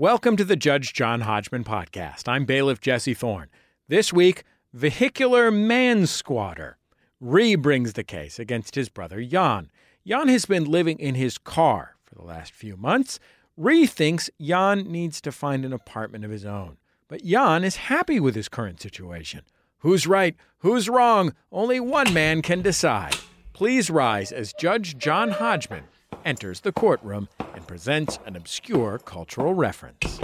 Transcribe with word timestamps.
Welcome 0.00 0.38
to 0.38 0.46
the 0.46 0.56
Judge 0.56 0.94
John 0.94 1.20
Hodgman 1.20 1.62
podcast. 1.62 2.26
I'm 2.26 2.46
bailiff 2.46 2.80
Jesse 2.80 3.12
Thorne. 3.12 3.50
This 3.86 4.14
week, 4.14 4.44
vehicular 4.72 5.50
man 5.50 6.06
squatter. 6.06 6.78
Ree 7.20 7.54
brings 7.54 7.92
the 7.92 8.02
case 8.02 8.38
against 8.38 8.76
his 8.76 8.88
brother 8.88 9.22
Jan. 9.22 9.70
Jan 10.06 10.28
has 10.28 10.46
been 10.46 10.64
living 10.64 10.98
in 10.98 11.16
his 11.16 11.36
car 11.36 11.96
for 12.02 12.14
the 12.14 12.24
last 12.24 12.54
few 12.54 12.78
months. 12.78 13.20
Ree 13.58 13.84
thinks 13.84 14.30
Jan 14.40 14.90
needs 14.90 15.20
to 15.20 15.30
find 15.30 15.66
an 15.66 15.74
apartment 15.74 16.24
of 16.24 16.30
his 16.30 16.46
own. 16.46 16.78
But 17.06 17.22
Jan 17.22 17.62
is 17.62 17.76
happy 17.76 18.18
with 18.18 18.34
his 18.34 18.48
current 18.48 18.80
situation. 18.80 19.42
Who's 19.80 20.06
right? 20.06 20.34
Who's 20.60 20.88
wrong? 20.88 21.34
Only 21.52 21.78
one 21.78 22.14
man 22.14 22.40
can 22.40 22.62
decide. 22.62 23.16
Please 23.52 23.90
rise 23.90 24.32
as 24.32 24.54
Judge 24.54 24.96
John 24.96 25.32
Hodgman 25.32 25.84
enters 26.24 26.60
the 26.60 26.72
courtroom 26.72 27.28
and 27.54 27.66
presents 27.66 28.18
an 28.26 28.36
obscure 28.36 28.98
cultural 28.98 29.54
reference. 29.54 30.20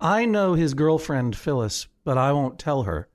I 0.00 0.24
know 0.24 0.54
his 0.54 0.74
girlfriend, 0.74 1.36
Phyllis, 1.36 1.86
but 2.04 2.18
I 2.18 2.32
won't 2.32 2.58
tell 2.58 2.82
her. 2.82 3.08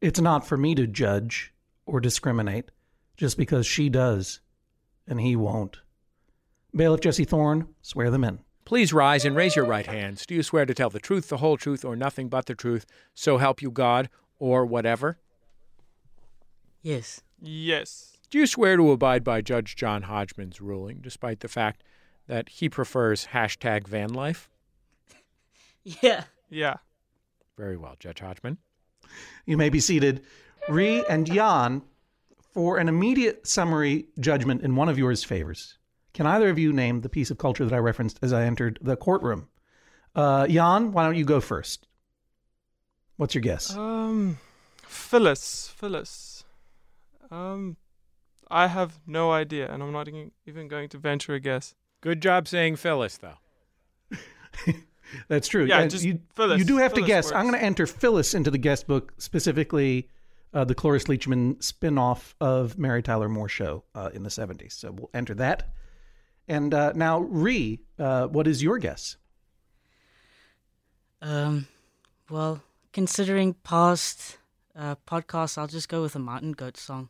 It's 0.00 0.20
not 0.20 0.46
for 0.46 0.56
me 0.56 0.74
to 0.74 0.86
judge 0.86 1.52
or 1.86 2.00
discriminate 2.00 2.70
just 3.16 3.36
because 3.36 3.66
she 3.66 3.88
does 3.88 4.40
and 5.06 5.20
he 5.20 5.36
won't. 5.36 5.78
Bailiff 6.74 7.00
Jesse 7.00 7.24
Thorne, 7.24 7.68
swear 7.82 8.10
them 8.10 8.24
in. 8.24 8.40
Please 8.64 8.92
rise 8.92 9.24
and 9.24 9.36
raise 9.36 9.56
your 9.56 9.66
right 9.66 9.86
hands. 9.86 10.24
Do 10.24 10.34
you 10.34 10.42
swear 10.42 10.64
to 10.64 10.72
tell 10.72 10.88
the 10.88 11.00
truth, 11.00 11.28
the 11.28 11.38
whole 11.38 11.56
truth, 11.56 11.84
or 11.84 11.96
nothing 11.96 12.28
but 12.28 12.46
the 12.46 12.54
truth? 12.54 12.86
So 13.12 13.38
help 13.38 13.60
you 13.60 13.70
God, 13.70 14.08
or 14.38 14.64
whatever? 14.64 15.18
Yes. 16.80 17.20
Yes. 17.40 18.11
Do 18.32 18.38
you 18.38 18.46
swear 18.46 18.78
to 18.78 18.90
abide 18.92 19.24
by 19.24 19.42
Judge 19.42 19.76
John 19.76 20.04
Hodgman's 20.04 20.58
ruling, 20.58 21.00
despite 21.02 21.40
the 21.40 21.48
fact 21.48 21.84
that 22.28 22.48
he 22.48 22.70
prefers 22.70 23.26
hashtag 23.32 23.86
van 23.86 24.12
life? 24.12 24.48
Yeah. 25.84 26.24
Yeah. 26.48 26.76
Very 27.58 27.76
well, 27.76 27.96
Judge 27.98 28.20
Hodgman. 28.20 28.58
You 29.46 29.56
may 29.56 29.68
be 29.68 29.80
seated. 29.80 30.22
Ree 30.68 31.04
and 31.10 31.26
Jan, 31.26 31.82
for 32.52 32.78
an 32.78 32.88
immediate 32.88 33.48
summary 33.48 34.06
judgment 34.20 34.62
in 34.62 34.76
one 34.76 34.88
of 34.88 34.96
yours 34.96 35.24
favors, 35.24 35.78
can 36.14 36.24
either 36.24 36.48
of 36.48 36.56
you 36.56 36.72
name 36.72 37.00
the 37.00 37.08
piece 37.08 37.32
of 37.32 37.38
culture 37.38 37.64
that 37.64 37.74
I 37.74 37.78
referenced 37.78 38.20
as 38.22 38.32
I 38.32 38.44
entered 38.44 38.78
the 38.80 38.96
courtroom? 38.96 39.48
Uh, 40.14 40.46
Jan, 40.46 40.92
why 40.92 41.04
don't 41.04 41.16
you 41.16 41.24
go 41.24 41.40
first? 41.40 41.88
What's 43.16 43.34
your 43.34 43.42
guess? 43.42 43.76
Um, 43.76 44.38
Phyllis. 44.86 45.74
Phyllis. 45.76 46.44
Um, 47.28 47.76
I 48.52 48.66
have 48.68 49.00
no 49.06 49.32
idea, 49.32 49.72
and 49.72 49.82
I'm 49.82 49.92
not 49.92 50.08
even- 50.08 50.30
even 50.46 50.68
going 50.68 50.88
to 50.90 50.98
venture 50.98 51.34
a 51.34 51.40
guess. 51.40 51.74
Good 52.02 52.20
job 52.20 52.46
saying 52.46 52.76
Phyllis, 52.76 53.16
though. 53.18 53.38
That's 55.28 55.48
true. 55.48 55.64
Yeah, 55.64 55.80
And 55.80 55.90
just 55.90 56.04
you, 56.04 56.20
Phyllis. 56.36 56.58
you 56.58 56.64
do 56.64 56.76
have 56.78 56.92
to 56.92 56.96
Phyllis 56.96 57.06
guess. 57.08 57.32
I'm 57.32 57.46
going 57.46 57.58
to 57.58 57.64
enter 57.64 57.86
Phyllis 57.86 58.34
into 58.34 58.50
the 58.50 58.58
guest 58.58 58.86
book, 58.86 59.12
specifically 59.18 60.08
uh, 60.54 60.64
the 60.64 60.74
Cloris 60.74 61.04
Leachman 61.04 61.62
spin-off 61.62 62.34
of 62.40 62.78
Mary 62.78 63.02
Tyler 63.02 63.28
Moore 63.28 63.48
show 63.48 63.84
uh, 63.94 64.10
in 64.12 64.22
the 64.22 64.28
70s. 64.30 64.72
So 64.72 64.92
we'll 64.92 65.10
enter 65.14 65.34
that. 65.34 65.72
And 66.48 66.74
uh, 66.74 66.92
now, 66.94 67.20
Ree, 67.20 67.80
uh, 67.98 68.26
what 68.26 68.46
is 68.46 68.62
your 68.62 68.78
guess? 68.78 69.16
Um, 71.20 71.68
well, 72.28 72.62
considering 72.92 73.54
past 73.54 74.38
uh, 74.76 74.96
podcasts, 75.06 75.56
I'll 75.56 75.66
just 75.68 75.88
go 75.88 76.02
with 76.02 76.16
a 76.16 76.18
Martin 76.18 76.52
Goat 76.52 76.76
song. 76.76 77.08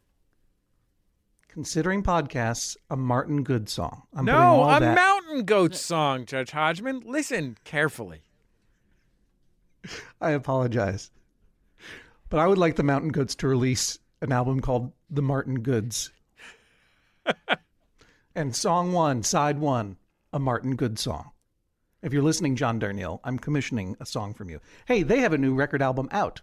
Considering 1.53 2.03
podcasts, 2.03 2.78
a 2.89 2.97
Martin 2.97 3.42
Good 3.42 3.69
song. 3.69 4.05
I'm 4.14 4.25
no, 4.25 4.64
a 4.64 4.81
that- 4.81 4.95
mountain 4.95 5.45
goat 5.45 5.75
song, 5.75 6.25
Judge 6.25 6.50
Hodgman. 6.50 7.03
Listen 7.05 7.58
carefully. 7.64 8.22
I 10.20 10.30
apologize. 10.30 11.11
But 12.30 12.41
I 12.41 12.47
would 12.47 12.56
like 12.56 12.77
the 12.77 12.83
Mountain 12.83 13.11
Goats 13.11 13.34
to 13.34 13.48
release 13.48 13.98
an 14.23 14.33
album 14.33 14.61
called 14.61 14.92
The 15.11 15.20
Martin 15.20 15.61
Goods. 15.61 16.11
and 18.35 18.57
song 18.57 18.95
one, 18.95 19.23
side 19.23 19.58
one, 19.58 19.98
a 20.33 20.39
Martin 20.39 20.74
Good 20.74 20.98
song. 20.98 21.33
If 22.02 22.14
you're 22.14 22.23
listening, 22.23 22.57
John 22.57 22.80
Darnielle, 22.80 23.20
I'm 23.24 23.39
commissioning 23.39 23.95
a 24.01 24.07
song 24.07 24.33
from 24.33 24.48
you. 24.48 24.58
Hey, 24.86 25.02
they 25.02 25.18
have 25.18 25.35
a 25.35 25.39
new 25.39 25.55
record 25.55 25.83
album 25.83 26.08
out. 26.12 26.41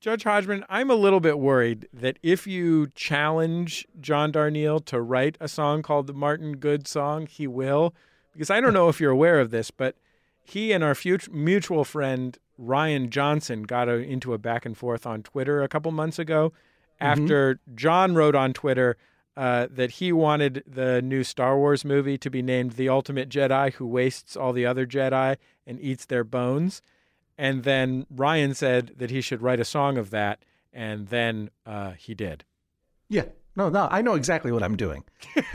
Judge 0.00 0.24
Hodgman, 0.24 0.64
I'm 0.70 0.90
a 0.90 0.94
little 0.94 1.20
bit 1.20 1.38
worried 1.38 1.86
that 1.92 2.18
if 2.22 2.46
you 2.46 2.86
challenge 2.94 3.86
John 4.00 4.32
Darnielle 4.32 4.82
to 4.86 4.98
write 4.98 5.36
a 5.40 5.46
song 5.46 5.82
called 5.82 6.06
the 6.06 6.14
Martin 6.14 6.56
Good 6.56 6.88
song, 6.88 7.26
he 7.26 7.46
will. 7.46 7.94
Because 8.32 8.48
I 8.48 8.62
don't 8.62 8.72
know 8.72 8.88
if 8.88 8.98
you're 8.98 9.10
aware 9.10 9.40
of 9.40 9.50
this, 9.50 9.70
but 9.70 9.96
he 10.42 10.72
and 10.72 10.82
our 10.82 10.94
fut- 10.94 11.30
mutual 11.30 11.84
friend 11.84 12.38
Rian 12.58 13.10
Johnson 13.10 13.64
got 13.64 13.90
a, 13.90 13.94
into 13.96 14.32
a 14.32 14.38
back 14.38 14.64
and 14.64 14.76
forth 14.76 15.06
on 15.06 15.22
Twitter 15.22 15.62
a 15.62 15.68
couple 15.68 15.92
months 15.92 16.18
ago 16.18 16.54
after 16.98 17.60
John 17.74 18.14
wrote 18.14 18.34
on 18.34 18.54
Twitter 18.54 18.96
uh, 19.36 19.66
that 19.70 19.92
he 19.92 20.12
wanted 20.12 20.64
the 20.66 21.02
new 21.02 21.24
Star 21.24 21.58
Wars 21.58 21.84
movie 21.84 22.16
to 22.18 22.30
be 22.30 22.40
named 22.40 22.72
The 22.72 22.88
Ultimate 22.88 23.28
Jedi 23.28 23.74
Who 23.74 23.86
Wastes 23.86 24.34
All 24.34 24.54
the 24.54 24.64
Other 24.64 24.86
Jedi 24.86 25.36
and 25.66 25.78
Eats 25.80 26.06
Their 26.06 26.24
Bones. 26.24 26.80
And 27.40 27.62
then 27.64 28.04
Rian 28.14 28.54
said 28.54 28.92
that 28.98 29.10
he 29.10 29.22
should 29.22 29.40
write 29.40 29.60
a 29.60 29.64
song 29.64 29.96
of 29.96 30.10
that, 30.10 30.44
and 30.74 31.08
then 31.08 31.48
uh, 31.64 31.92
he 31.92 32.14
did. 32.14 32.44
Yeah. 33.08 33.24
No, 33.56 33.70
no, 33.70 33.88
I 33.90 34.02
know 34.02 34.14
exactly 34.14 34.52
what 34.52 34.62
I'm 34.62 34.76
doing. 34.76 35.04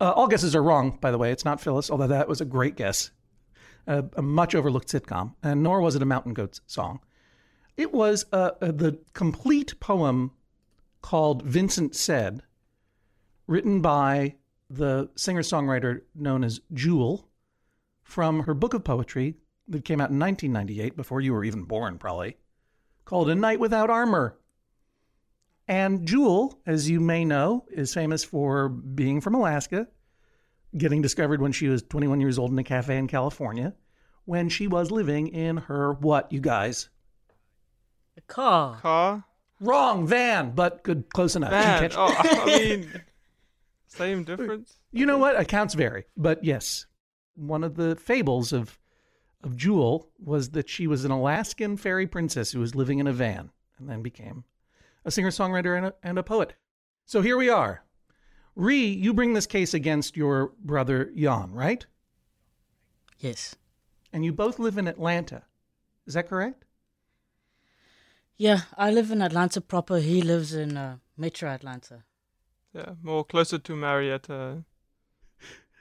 Uh, 0.00 0.10
all 0.16 0.26
guesses 0.26 0.56
are 0.56 0.62
wrong, 0.64 0.98
by 1.00 1.12
the 1.12 1.18
way. 1.18 1.30
It's 1.30 1.44
not 1.44 1.60
Phyllis, 1.60 1.88
although 1.88 2.08
that 2.08 2.26
was 2.26 2.40
a 2.40 2.44
great 2.44 2.74
guess. 2.74 3.12
Uh, 3.86 4.02
a 4.16 4.22
much 4.22 4.52
overlooked 4.52 4.88
sitcom, 4.88 5.34
and 5.44 5.62
nor 5.62 5.80
was 5.80 5.94
it 5.94 6.02
a 6.02 6.04
Mountain 6.04 6.34
Goats 6.34 6.60
song. 6.66 6.98
It 7.76 7.92
was 7.92 8.26
uh, 8.32 8.50
uh, 8.60 8.72
the 8.72 8.98
complete 9.12 9.78
poem 9.78 10.32
called 11.02 11.44
Vincent 11.44 11.94
Said, 11.94 12.42
written 13.46 13.80
by 13.80 14.34
the 14.68 15.08
singer 15.14 15.42
songwriter 15.42 16.00
known 16.16 16.42
as 16.42 16.60
Jewel 16.72 17.28
from 18.12 18.40
her 18.40 18.52
book 18.52 18.74
of 18.74 18.84
poetry 18.84 19.36
that 19.68 19.86
came 19.86 19.98
out 20.00 20.10
in 20.10 20.18
1998, 20.18 20.96
before 20.96 21.22
you 21.22 21.32
were 21.32 21.44
even 21.44 21.64
born, 21.64 21.96
probably, 21.96 22.36
called 23.06 23.30
A 23.30 23.34
Night 23.34 23.58
Without 23.58 23.88
Armor. 23.88 24.36
And 25.66 26.06
Jewel, 26.06 26.60
as 26.66 26.90
you 26.90 27.00
may 27.00 27.24
know, 27.24 27.64
is 27.70 27.94
famous 27.94 28.22
for 28.22 28.68
being 28.68 29.22
from 29.22 29.34
Alaska, 29.34 29.88
getting 30.76 31.00
discovered 31.00 31.40
when 31.40 31.52
she 31.52 31.68
was 31.68 31.82
21 31.84 32.20
years 32.20 32.38
old 32.38 32.50
in 32.52 32.58
a 32.58 32.64
cafe 32.64 32.98
in 32.98 33.06
California, 33.08 33.74
when 34.26 34.50
she 34.50 34.66
was 34.68 34.90
living 34.90 35.28
in 35.28 35.56
her 35.56 35.94
what, 35.94 36.30
you 36.32 36.40
guys? 36.40 36.90
A 38.18 38.20
car. 38.22 38.78
Car. 38.80 39.24
Wrong, 39.58 40.06
van, 40.06 40.50
but 40.54 40.82
good, 40.82 41.04
close 41.14 41.34
enough. 41.34 41.50
You 41.52 41.56
Van. 41.58 41.80
catch- 41.82 41.94
Oh, 41.96 42.14
I 42.18 42.44
mean, 42.58 43.00
same 43.86 44.24
difference. 44.24 44.76
You 44.90 45.06
know 45.06 45.16
what? 45.18 45.40
Accounts 45.40 45.72
vary, 45.74 46.04
but 46.16 46.44
yes, 46.44 46.84
one 47.34 47.64
of 47.64 47.76
the 47.76 47.96
fables 47.96 48.52
of 48.52 48.78
of 49.44 49.56
Jewel 49.56 50.08
was 50.18 50.50
that 50.50 50.68
she 50.68 50.86
was 50.86 51.04
an 51.04 51.10
Alaskan 51.10 51.76
fairy 51.76 52.06
princess 52.06 52.52
who 52.52 52.60
was 52.60 52.74
living 52.74 53.00
in 53.00 53.06
a 53.06 53.12
van 53.12 53.50
and 53.78 53.88
then 53.88 54.02
became 54.02 54.44
a 55.04 55.10
singer 55.10 55.30
songwriter 55.30 55.76
and 55.76 55.86
a, 55.86 55.94
and 56.02 56.18
a 56.18 56.22
poet. 56.22 56.54
So 57.06 57.22
here 57.22 57.36
we 57.36 57.48
are. 57.48 57.82
Ree, 58.54 58.86
you 58.86 59.12
bring 59.12 59.32
this 59.32 59.46
case 59.46 59.74
against 59.74 60.16
your 60.16 60.52
brother 60.62 61.10
Jan, 61.16 61.52
right? 61.52 61.84
Yes. 63.18 63.56
And 64.12 64.24
you 64.24 64.32
both 64.32 64.58
live 64.58 64.78
in 64.78 64.86
Atlanta. 64.86 65.42
Is 66.06 66.14
that 66.14 66.28
correct? 66.28 66.64
Yeah, 68.36 68.62
I 68.76 68.90
live 68.90 69.10
in 69.10 69.22
Atlanta 69.22 69.60
proper. 69.60 69.98
He 69.98 70.20
lives 70.20 70.54
in 70.54 70.76
uh, 70.76 70.96
Metro 71.16 71.48
Atlanta. 71.48 72.04
Yeah, 72.74 72.94
more 73.02 73.24
closer 73.24 73.58
to 73.58 73.76
Marietta. 73.76 74.64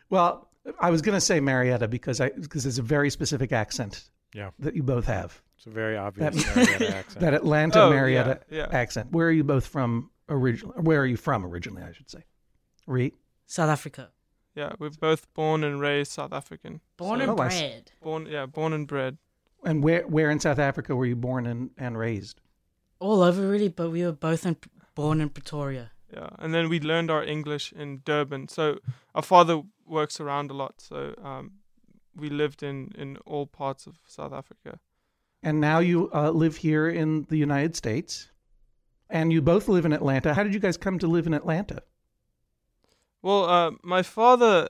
Well, 0.09 0.50
I 0.79 0.89
was 0.89 1.01
going 1.01 1.15
to 1.15 1.21
say 1.21 1.39
Marietta 1.39 1.87
because 1.87 2.21
I 2.21 2.29
because 2.29 2.65
it's 2.65 2.77
a 2.77 2.81
very 2.83 3.09
specific 3.09 3.51
accent 3.51 4.09
Yeah, 4.33 4.51
that 4.59 4.75
you 4.75 4.83
both 4.83 5.05
have. 5.05 5.41
it's 5.57 5.65
a 5.65 5.69
very 5.71 5.97
obvious 5.97 6.35
That- 6.45 6.55
Marietta 6.55 6.95
accent. 6.97 7.19
That 7.21 7.33
Atlanta 7.33 7.83
Oh, 7.83 7.89
Marietta 7.89 8.41
yeah, 8.49 8.57
yeah. 8.57 8.67
accent. 8.77 9.11
Where 9.11 9.27
are 9.27 9.31
you 9.31 9.43
both 9.43 9.65
from 9.65 10.11
originally? 10.29 10.75
Where 10.81 11.01
are 11.01 11.05
you 11.05 11.17
from 11.17 11.45
originally, 11.45 11.83
I 11.83 11.91
should 11.93 12.09
say? 12.09 12.23
Ree? 12.87 13.13
South 13.47 13.69
Africa. 13.69 14.09
Yeah, 14.55 14.73
we're 14.79 14.89
both 14.89 15.33
born 15.33 15.63
and 15.63 15.79
raised 15.79 16.11
South 16.11 16.33
African. 16.33 16.81
Born 16.97 17.19
So- 17.19 17.23
and 17.23 17.31
Oh, 17.31 17.35
bred. 17.35 17.91
Born, 18.01 18.27
yeah, 18.27 18.45
born 18.45 18.73
and 18.73 18.87
bred. 18.87 19.17
And 19.63 19.83
where 19.83 20.03
where 20.07 20.29
in 20.31 20.39
South 20.39 20.59
Africa 20.59 20.95
were 20.95 21.05
you 21.05 21.15
born 21.15 21.45
and, 21.45 21.69
and 21.77 21.97
raised? 21.97 22.41
All 22.99 23.21
over 23.23 23.47
really, 23.47 23.67
but 23.69 23.89
we 23.91 24.03
were 24.03 24.11
both 24.11 24.45
in, 24.45 24.57
born 24.95 25.21
in 25.21 25.29
Pretoria. 25.29 25.91
Yeah, 26.13 26.29
and 26.39 26.53
then 26.53 26.69
we 26.69 26.79
learned 26.79 27.09
our 27.09 27.23
English 27.23 27.73
in 27.73 28.01
Durban. 28.03 28.47
So 28.47 28.79
our 29.15 29.21
father 29.21 29.61
works 29.85 30.19
around 30.19 30.51
a 30.51 30.53
lot. 30.53 30.81
So 30.81 31.13
um, 31.23 31.51
we 32.15 32.29
lived 32.29 32.63
in 32.63 32.91
in 32.97 33.17
all 33.25 33.45
parts 33.45 33.87
of 33.87 33.99
South 34.05 34.33
Africa. 34.33 34.79
And 35.43 35.59
now 35.59 35.79
you 35.79 36.09
uh, 36.13 36.29
live 36.31 36.57
here 36.57 36.89
in 36.89 37.25
the 37.29 37.37
United 37.37 37.75
States. 37.75 38.31
And 39.09 39.33
you 39.33 39.41
both 39.41 39.67
live 39.67 39.85
in 39.85 39.93
Atlanta. 39.93 40.33
How 40.33 40.43
did 40.43 40.53
you 40.53 40.59
guys 40.59 40.77
come 40.77 40.99
to 40.99 41.07
live 41.07 41.27
in 41.27 41.33
Atlanta? 41.33 41.83
Well, 43.21 43.43
uh, 43.45 43.71
my 43.83 44.03
father 44.03 44.67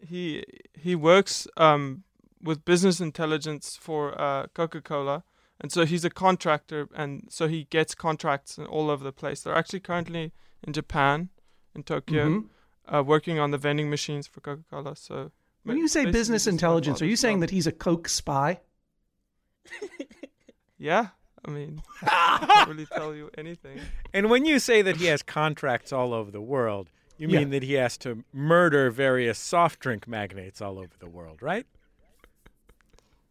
he 0.00 0.44
he 0.74 0.94
works 0.94 1.46
um, 1.56 2.04
with 2.42 2.64
business 2.64 3.00
intelligence 3.00 3.76
for 3.80 4.20
uh, 4.20 4.46
Coca-Cola, 4.54 5.24
and 5.60 5.72
so 5.72 5.84
he's 5.86 6.04
a 6.04 6.10
contractor, 6.10 6.88
and 6.94 7.26
so 7.30 7.48
he 7.48 7.64
gets 7.64 7.94
contracts 7.94 8.58
all 8.58 8.90
over 8.90 9.02
the 9.02 9.12
place. 9.12 9.42
They're 9.42 9.54
actually 9.54 9.80
currently 9.80 10.32
in 10.66 10.72
Japan, 10.72 11.28
in 11.74 11.82
Tokyo, 11.82 12.28
Mhm. 12.28 12.48
uh, 12.92 13.02
working 13.04 13.38
on 13.38 13.50
the 13.50 13.58
vending 13.58 13.90
machines 13.90 14.26
for 14.26 14.40
Coca-Cola. 14.40 14.96
So 14.96 15.30
When 15.62 15.76
you 15.78 15.88
say 15.88 16.10
business 16.10 16.46
intelligence, 16.46 17.00
are 17.02 17.06
you 17.06 17.16
saying 17.16 17.36
job. 17.38 17.40
that 17.42 17.50
he's 17.50 17.66
a 17.66 17.72
Coke 17.72 18.08
spy? 18.08 18.60
Yeah, 20.76 21.08
I 21.44 21.50
mean, 21.50 21.82
I 22.02 22.44
can't 22.46 22.68
really 22.68 22.86
tell 22.86 23.14
you 23.14 23.30
anything. 23.38 23.80
And 24.12 24.28
when 24.28 24.44
you 24.44 24.58
say 24.58 24.82
that 24.82 24.96
he 24.96 25.06
has 25.06 25.22
contracts 25.22 25.92
all 25.92 26.12
over 26.12 26.30
the 26.30 26.40
world, 26.42 26.90
you 27.16 27.28
Yeah. 27.28 27.38
mean 27.38 27.50
that 27.50 27.62
he 27.62 27.74
has 27.74 27.96
to 27.98 28.24
murder 28.32 28.90
various 28.90 29.38
soft 29.38 29.78
drink 29.80 30.06
magnates 30.08 30.60
all 30.60 30.78
over 30.78 30.92
the 30.98 31.08
world, 31.08 31.40
right? 31.42 31.66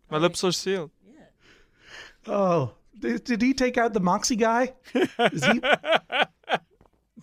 My 0.09 0.17
lips 0.17 0.43
are 0.43 0.51
sealed. 0.53 0.91
Yeah. 1.05 1.25
Oh, 2.27 2.73
did, 2.97 3.23
did 3.25 3.41
he 3.41 3.53
take 3.53 3.77
out 3.77 3.93
the 3.93 3.99
Moxie 3.99 4.37
guy? 4.37 4.73
Is 4.93 5.43
he? 5.45 5.61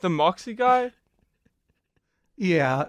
The 0.01 0.11
Moxie 0.11 0.55
guy? 0.55 0.93
Yeah. 2.37 2.87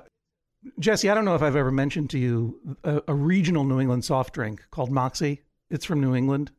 Jesse, 0.79 1.09
I 1.09 1.13
don't 1.13 1.25
know 1.25 1.35
if 1.35 1.41
I've 1.41 1.55
ever 1.55 1.71
mentioned 1.71 2.09
to 2.11 2.19
you 2.19 2.77
a, 2.83 3.01
a 3.07 3.13
regional 3.13 3.63
New 3.63 3.79
England 3.79 4.05
soft 4.05 4.33
drink 4.33 4.63
called 4.71 4.91
Moxie. 4.91 5.41
It's 5.69 5.85
from 5.85 6.01
New 6.01 6.15
England. 6.15 6.51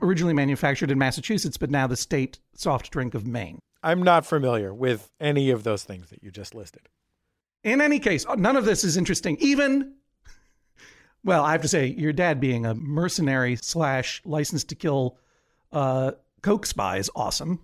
Originally 0.00 0.34
manufactured 0.34 0.90
in 0.90 0.98
Massachusetts, 0.98 1.56
but 1.56 1.70
now 1.70 1.86
the 1.86 1.96
state 1.96 2.38
soft 2.54 2.90
drink 2.90 3.14
of 3.14 3.26
Maine. 3.26 3.58
I'm 3.82 4.02
not 4.02 4.24
familiar 4.24 4.72
with 4.72 5.10
any 5.20 5.50
of 5.50 5.62
those 5.62 5.84
things 5.84 6.08
that 6.10 6.22
you 6.22 6.30
just 6.30 6.54
listed. 6.54 6.88
In 7.62 7.80
any 7.80 7.98
case, 7.98 8.24
none 8.36 8.56
of 8.56 8.64
this 8.64 8.82
is 8.84 8.96
interesting. 8.96 9.36
Even, 9.40 9.94
well, 11.22 11.44
I 11.44 11.52
have 11.52 11.62
to 11.62 11.68
say, 11.68 11.86
your 11.86 12.12
dad 12.12 12.40
being 12.40 12.64
a 12.64 12.74
mercenary 12.74 13.56
slash 13.56 14.22
license 14.24 14.64
to 14.64 14.74
kill 14.74 15.18
uh, 15.72 16.12
Coke 16.42 16.66
spy 16.66 16.96
is 16.96 17.10
awesome. 17.14 17.60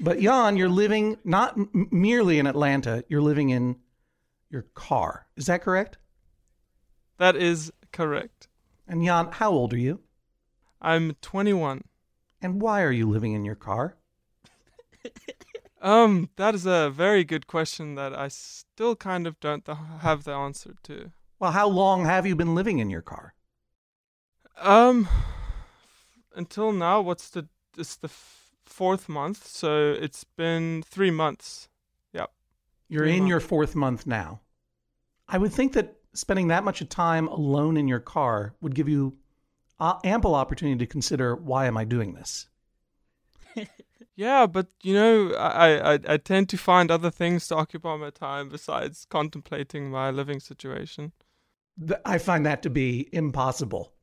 But 0.00 0.20
Jan, 0.20 0.56
you're 0.56 0.68
living 0.68 1.18
not 1.24 1.56
m- 1.56 1.88
merely 1.90 2.38
in 2.38 2.46
Atlanta, 2.46 3.04
you're 3.08 3.22
living 3.22 3.50
in 3.50 3.76
your 4.50 4.62
car. 4.74 5.26
Is 5.36 5.46
that 5.46 5.62
correct? 5.62 5.98
That 7.18 7.36
is 7.36 7.72
correct. 7.92 8.48
And 8.86 9.04
Jan, 9.04 9.28
how 9.32 9.50
old 9.50 9.72
are 9.72 9.78
you? 9.78 10.00
I'm 10.80 11.14
21. 11.22 11.84
And 12.40 12.60
why 12.60 12.82
are 12.82 12.92
you 12.92 13.08
living 13.08 13.32
in 13.32 13.44
your 13.44 13.54
car? 13.54 13.96
Um, 15.82 16.30
that 16.36 16.54
is 16.54 16.64
a 16.64 16.90
very 16.90 17.24
good 17.24 17.48
question 17.48 17.96
that 17.96 18.16
I 18.16 18.28
still 18.28 18.94
kind 18.94 19.26
of 19.26 19.40
don't 19.40 19.64
th- 19.64 19.78
have 20.00 20.22
the 20.22 20.32
answer 20.32 20.74
to. 20.84 21.10
Well, 21.40 21.50
how 21.50 21.66
long 21.66 22.04
have 22.04 22.24
you 22.24 22.36
been 22.36 22.54
living 22.54 22.78
in 22.78 22.88
your 22.88 23.02
car? 23.02 23.34
Um, 24.60 25.08
until 26.36 26.70
now, 26.70 27.00
what's 27.00 27.28
the? 27.30 27.48
It's 27.76 27.96
the 27.96 28.08
fourth 28.72 29.08
month, 29.08 29.46
so 29.46 29.92
it's 29.92 30.24
been 30.24 30.82
three 30.82 31.10
months. 31.10 31.68
Yep. 32.12 32.30
You're 32.88 33.04
Three 33.04 33.16
in 33.16 33.26
your 33.26 33.40
fourth 33.40 33.74
month 33.74 34.06
now. 34.06 34.40
I 35.28 35.38
would 35.38 35.52
think 35.52 35.72
that 35.74 35.96
spending 36.14 36.48
that 36.48 36.64
much 36.64 36.86
time 36.88 37.28
alone 37.28 37.76
in 37.76 37.88
your 37.88 38.00
car 38.00 38.54
would 38.60 38.74
give 38.74 38.88
you 38.88 39.16
uh, 39.78 39.98
ample 40.04 40.34
opportunity 40.34 40.78
to 40.78 40.86
consider 40.86 41.36
why 41.36 41.66
am 41.66 41.76
I 41.76 41.84
doing 41.84 42.14
this? 42.14 42.48
Yeah, 44.14 44.46
but 44.46 44.66
you 44.82 44.94
know, 44.94 45.32
I, 45.34 45.94
I 45.94 45.98
I 46.06 46.16
tend 46.18 46.48
to 46.50 46.58
find 46.58 46.90
other 46.90 47.10
things 47.10 47.48
to 47.48 47.56
occupy 47.56 47.96
my 47.96 48.10
time 48.10 48.50
besides 48.50 49.06
contemplating 49.08 49.90
my 49.90 50.10
living 50.10 50.38
situation. 50.38 51.12
I 52.04 52.18
find 52.18 52.44
that 52.44 52.62
to 52.62 52.70
be 52.70 53.08
impossible. 53.12 53.94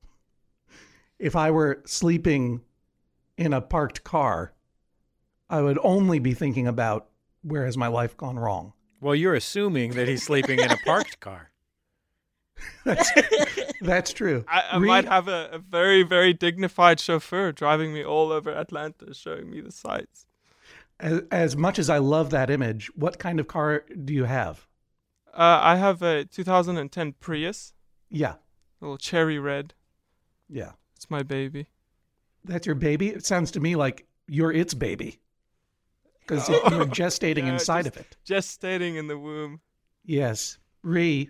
If 1.20 1.36
I 1.36 1.52
were 1.52 1.84
sleeping 1.86 2.62
in 3.38 3.54
a 3.54 3.62
parked 3.62 4.04
car, 4.04 4.54
I 5.50 5.62
would 5.62 5.80
only 5.84 6.20
be 6.20 6.34
thinking 6.34 6.68
about 6.68 7.08
where 7.42 7.66
has 7.66 7.78
my 7.78 7.88
life 7.88 8.16
gone 8.18 8.38
wrong. 8.38 8.74
Well, 9.02 9.16
you're 9.16 9.34
assuming 9.36 9.92
that 9.94 10.08
he's 10.08 10.24
sleeping 10.24 10.60
in 10.60 10.70
a 10.72 10.78
parked 10.86 11.20
car. 11.20 11.52
That's, 12.84 13.12
that's 13.82 14.12
true. 14.14 14.44
I, 14.48 14.64
I 14.74 14.78
Re- 14.78 14.88
might 14.88 15.06
have 15.06 15.30
a, 15.30 15.50
a 15.54 15.60
very 15.60 16.04
very 16.04 16.34
dignified 16.34 17.00
chauffeur 17.00 17.54
driving 17.54 17.94
me 17.94 18.04
all 18.04 18.34
over 18.34 18.52
Atlanta, 18.52 19.14
showing 19.14 19.50
me 19.50 19.62
the 19.62 19.72
sights. 19.72 20.26
as, 21.00 21.22
as 21.32 21.56
much 21.56 21.80
as 21.80 21.90
I 21.90 22.00
love 22.00 22.32
that 22.32 22.50
image, 22.50 22.92
what 22.96 23.18
kind 23.18 23.40
of 23.40 23.48
car 23.48 23.86
do 24.04 24.14
you 24.14 24.26
have? 24.26 24.68
Uh, 25.34 25.60
I 25.62 25.78
have 25.78 26.02
a 26.02 26.26
2010 26.26 27.14
Prius, 27.22 27.74
Yeah, 28.10 28.36
little 28.82 28.98
cherry 28.98 29.40
red. 29.40 29.74
yeah. 30.50 30.72
It's 30.98 31.10
my 31.10 31.24
baby. 31.24 31.68
That's 32.44 32.66
your 32.66 32.76
baby? 32.76 33.08
It 33.08 33.26
sounds 33.26 33.52
to 33.52 33.62
me 33.62 33.78
like 33.78 34.06
you're 34.28 34.52
its 34.52 34.74
baby. 34.74 35.22
Because 36.30 36.50
Oh. 36.50 36.70
you're 36.70 36.86
gestating 37.02 37.46
Yeah, 37.48 37.54
inside 37.54 37.86
just- 37.86 37.96
of 37.98 38.02
it. 38.02 38.18
Gestating 38.28 38.96
in 38.98 39.08
the 39.08 39.18
womb. 39.18 39.62
Yes. 40.06 40.58
Ree, 40.84 41.30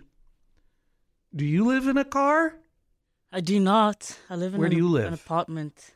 do 1.34 1.44
you 1.44 1.64
live 1.66 1.86
in 1.86 1.96
a 1.96 2.04
car? 2.04 2.54
I 3.32 3.40
do 3.40 3.58
not. 3.60 4.18
I 4.28 4.36
live 4.36 4.54
in 4.54 4.58
Where 4.60 4.66
an, 4.66 4.70
do 4.72 4.76
you 4.76 4.88
live? 4.88 5.06
an 5.06 5.14
apartment 5.14 5.92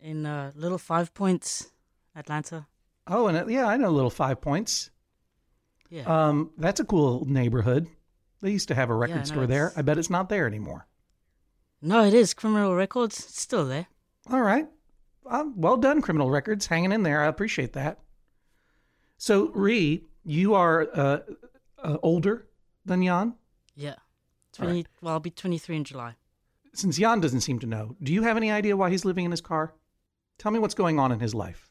in 0.00 0.26
uh, 0.26 0.52
Little 0.54 0.78
Five 0.78 1.14
Points, 1.14 1.70
Atlanta. 2.14 2.66
Oh, 3.06 3.26
and 3.28 3.38
uh, 3.38 3.46
yeah, 3.46 3.66
I 3.66 3.76
know 3.76 3.90
Little 3.90 4.10
Five 4.10 4.40
Points. 4.40 4.90
Yeah. 5.90 6.02
Um, 6.02 6.50
that's 6.58 6.80
a 6.80 6.84
cool 6.84 7.24
neighborhood. 7.26 7.86
They 8.42 8.50
used 8.50 8.68
to 8.68 8.74
have 8.74 8.90
a 8.90 8.94
record 8.94 9.14
Yeah, 9.14 9.18
no, 9.20 9.24
store 9.24 9.46
there. 9.46 9.72
I 9.76 9.82
bet 9.82 9.98
it's 9.98 10.10
not 10.10 10.28
there 10.28 10.46
anymore. 10.46 10.86
no, 11.80 12.04
it 12.04 12.12
is 12.14 12.34
Criminal 12.34 12.74
Records. 12.74 13.18
It's 13.20 13.40
still 13.40 13.64
there. 13.66 13.86
All 14.30 14.42
right. 14.42 14.66
Um, 15.26 15.54
well 15.56 15.76
done, 15.76 16.02
Criminal 16.02 16.30
Records. 16.30 16.66
Hanging 16.66 16.92
in 16.92 17.02
there. 17.02 17.22
I 17.22 17.26
appreciate 17.26 17.72
that. 17.74 17.98
So, 19.18 19.48
Ree, 19.54 20.04
you 20.24 20.54
are 20.54 20.88
uh, 20.94 21.18
uh, 21.82 21.96
older 22.02 22.46
than 22.84 23.02
Jan. 23.02 23.34
Yeah. 23.74 23.94
All 24.58 24.66
20, 24.66 24.86
Well, 25.02 25.14
I'll 25.14 25.20
be 25.20 25.30
23 25.30 25.76
in 25.76 25.84
July. 25.84 26.14
Since 26.72 26.98
Jan 26.98 27.20
doesn't 27.20 27.40
seem 27.40 27.58
to 27.60 27.66
know, 27.66 27.96
do 28.02 28.12
you 28.12 28.22
have 28.22 28.36
any 28.36 28.50
idea 28.50 28.76
why 28.76 28.90
he's 28.90 29.04
living 29.04 29.24
in 29.24 29.30
his 29.30 29.40
car? 29.40 29.74
Tell 30.38 30.52
me 30.52 30.58
what's 30.58 30.74
going 30.74 30.98
on 30.98 31.12
in 31.12 31.20
his 31.20 31.34
life. 31.34 31.70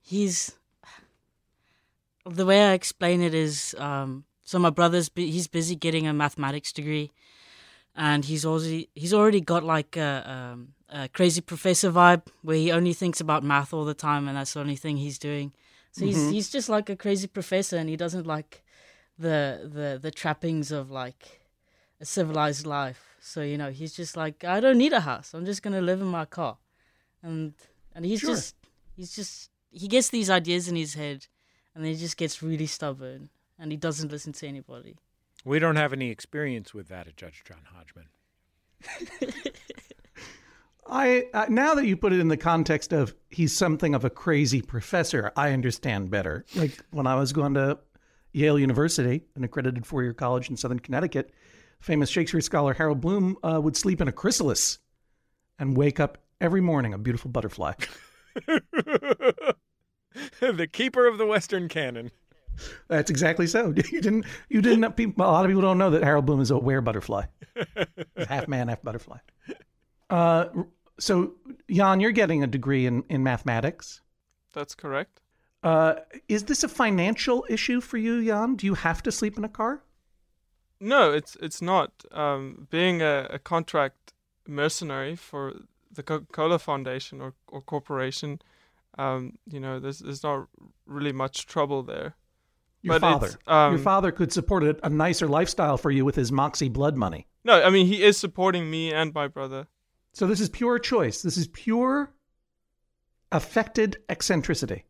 He's. 0.00 0.52
The 2.24 2.46
way 2.46 2.64
I 2.64 2.72
explain 2.72 3.20
it 3.20 3.34
is 3.34 3.74
um, 3.78 4.24
so 4.44 4.58
my 4.58 4.70
brother's 4.70 5.08
bu- 5.08 5.26
he's 5.26 5.48
busy 5.48 5.74
getting 5.74 6.06
a 6.06 6.12
mathematics 6.12 6.72
degree, 6.72 7.10
and 7.96 8.24
he's 8.24 8.44
already 8.44 8.88
he's 8.94 9.14
already 9.14 9.40
got 9.40 9.64
like 9.64 9.96
a, 9.96 10.50
um, 10.52 10.74
a 10.88 11.08
crazy 11.08 11.40
professor 11.40 11.90
vibe 11.90 12.22
where 12.42 12.56
he 12.56 12.70
only 12.70 12.92
thinks 12.92 13.20
about 13.20 13.42
math 13.42 13.72
all 13.72 13.84
the 13.84 13.94
time, 13.94 14.28
and 14.28 14.36
that's 14.36 14.54
the 14.54 14.60
only 14.60 14.76
thing 14.76 14.96
he's 14.98 15.18
doing. 15.18 15.52
So 15.92 16.06
he's 16.06 16.16
mm-hmm. 16.16 16.32
he's 16.32 16.50
just 16.50 16.68
like 16.68 16.88
a 16.88 16.96
crazy 16.96 17.26
professor, 17.26 17.76
and 17.76 17.88
he 17.88 17.96
doesn't 17.96 18.26
like 18.26 18.64
the 19.18 19.70
the 19.72 19.98
the 20.00 20.10
trappings 20.10 20.72
of 20.72 20.90
like 20.90 21.40
a 22.00 22.04
civilized 22.04 22.66
life. 22.66 23.16
So 23.20 23.42
you 23.42 23.58
know, 23.58 23.70
he's 23.70 23.94
just 23.94 24.16
like, 24.16 24.42
I 24.42 24.58
don't 24.60 24.78
need 24.78 24.92
a 24.92 25.00
house. 25.00 25.34
I'm 25.34 25.44
just 25.44 25.62
gonna 25.62 25.82
live 25.82 26.00
in 26.00 26.08
my 26.08 26.24
car, 26.24 26.56
and 27.22 27.54
and 27.94 28.04
he's 28.04 28.20
Sure. 28.20 28.30
just 28.34 28.56
he's 28.96 29.14
just 29.14 29.50
he 29.70 29.86
gets 29.86 30.08
these 30.08 30.30
ideas 30.30 30.66
in 30.66 30.76
his 30.76 30.94
head, 30.94 31.26
and 31.74 31.84
then 31.84 31.92
he 31.92 31.98
just 31.98 32.16
gets 32.16 32.42
really 32.42 32.66
stubborn, 32.66 33.28
and 33.58 33.70
he 33.70 33.76
doesn't 33.76 34.10
listen 34.10 34.32
to 34.32 34.48
anybody. 34.48 34.96
We 35.44 35.58
don't 35.58 35.76
have 35.76 35.92
any 35.92 36.10
experience 36.10 36.72
with 36.72 36.88
that 36.88 37.06
at 37.06 37.16
Judge 37.16 37.42
John 37.44 37.66
Hodgman. 37.74 38.08
I 40.86 41.24
uh, 41.32 41.46
now 41.48 41.74
that 41.74 41.86
you 41.86 41.96
put 41.96 42.12
it 42.12 42.20
in 42.20 42.28
the 42.28 42.36
context 42.36 42.92
of 42.92 43.14
he's 43.30 43.56
something 43.56 43.94
of 43.94 44.04
a 44.04 44.10
crazy 44.10 44.60
professor, 44.60 45.32
I 45.36 45.52
understand 45.52 46.10
better. 46.10 46.44
Like 46.54 46.78
when 46.90 47.06
I 47.06 47.14
was 47.14 47.32
going 47.32 47.54
to 47.54 47.78
Yale 48.32 48.58
University, 48.58 49.22
an 49.36 49.44
accredited 49.44 49.86
four-year 49.86 50.14
college 50.14 50.50
in 50.50 50.56
Southern 50.56 50.80
Connecticut, 50.80 51.32
famous 51.80 52.10
Shakespeare 52.10 52.40
scholar 52.40 52.74
Harold 52.74 53.00
Bloom 53.00 53.36
uh, 53.42 53.60
would 53.60 53.76
sleep 53.76 54.00
in 54.00 54.08
a 54.08 54.12
chrysalis 54.12 54.78
and 55.58 55.76
wake 55.76 56.00
up 56.00 56.18
every 56.40 56.60
morning 56.60 56.94
a 56.94 56.98
beautiful 56.98 57.30
butterfly. 57.30 57.74
the 60.40 60.68
keeper 60.70 61.06
of 61.06 61.18
the 61.18 61.26
Western 61.26 61.68
canon. 61.68 62.10
That's 62.88 63.10
exactly 63.10 63.46
so. 63.46 63.72
You 63.90 64.00
didn't. 64.00 64.26
You 64.48 64.60
didn't. 64.60 64.84
A 64.84 65.22
lot 65.22 65.44
of 65.44 65.48
people 65.48 65.62
don't 65.62 65.78
know 65.78 65.90
that 65.90 66.02
Harold 66.02 66.26
Bloom 66.26 66.40
is 66.40 66.50
a 66.50 66.58
were 66.58 66.80
butterfly, 66.80 67.24
half 68.28 68.48
man, 68.48 68.68
half 68.68 68.82
butterfly. 68.82 69.18
Uh, 70.12 70.64
so 70.98 71.32
Jan, 71.70 72.00
you're 72.00 72.12
getting 72.12 72.42
a 72.42 72.46
degree 72.46 72.86
in 72.86 73.02
in 73.08 73.22
mathematics. 73.22 74.02
That's 74.52 74.74
correct. 74.74 75.20
Uh, 75.62 75.94
is 76.28 76.44
this 76.44 76.64
a 76.64 76.68
financial 76.68 77.46
issue 77.48 77.80
for 77.80 77.96
you, 77.96 78.24
Jan? 78.24 78.56
Do 78.56 78.66
you 78.66 78.74
have 78.74 79.02
to 79.04 79.12
sleep 79.12 79.38
in 79.38 79.44
a 79.44 79.48
car? 79.48 79.82
No, 80.80 81.12
it's 81.12 81.36
it's 81.40 81.62
not. 81.62 81.90
Um, 82.12 82.66
being 82.70 83.00
a, 83.00 83.26
a 83.30 83.38
contract 83.38 84.12
mercenary 84.46 85.16
for 85.16 85.54
the 85.94 86.02
Coca-Cola 86.02 86.58
Foundation 86.58 87.20
or, 87.20 87.34
or 87.46 87.62
corporation, 87.62 88.40
um, 88.98 89.38
you 89.46 89.60
know, 89.60 89.78
there's 89.80 90.00
there's 90.00 90.22
not 90.22 90.48
really 90.86 91.12
much 91.12 91.46
trouble 91.46 91.82
there. 91.82 92.16
Your 92.82 92.98
but 92.98 93.00
father. 93.00 93.30
um, 93.46 93.74
Your 93.74 93.82
father 93.82 94.10
could 94.12 94.32
support 94.32 94.64
a, 94.64 94.76
a 94.82 94.90
nicer 94.90 95.28
lifestyle 95.28 95.78
for 95.78 95.90
you 95.90 96.04
with 96.04 96.16
his 96.16 96.32
Moxie 96.32 96.68
blood 96.68 96.96
money. 96.96 97.28
No, 97.44 97.62
I 97.62 97.70
mean 97.70 97.86
he 97.86 98.02
is 98.02 98.18
supporting 98.18 98.70
me 98.70 98.92
and 98.92 99.14
my 99.14 99.28
brother. 99.28 99.68
So 100.12 100.26
this 100.26 100.40
is 100.40 100.48
pure 100.48 100.78
choice. 100.78 101.22
This 101.22 101.36
is 101.36 101.48
pure 101.48 102.12
affected 103.30 103.96
eccentricity. 104.08 104.84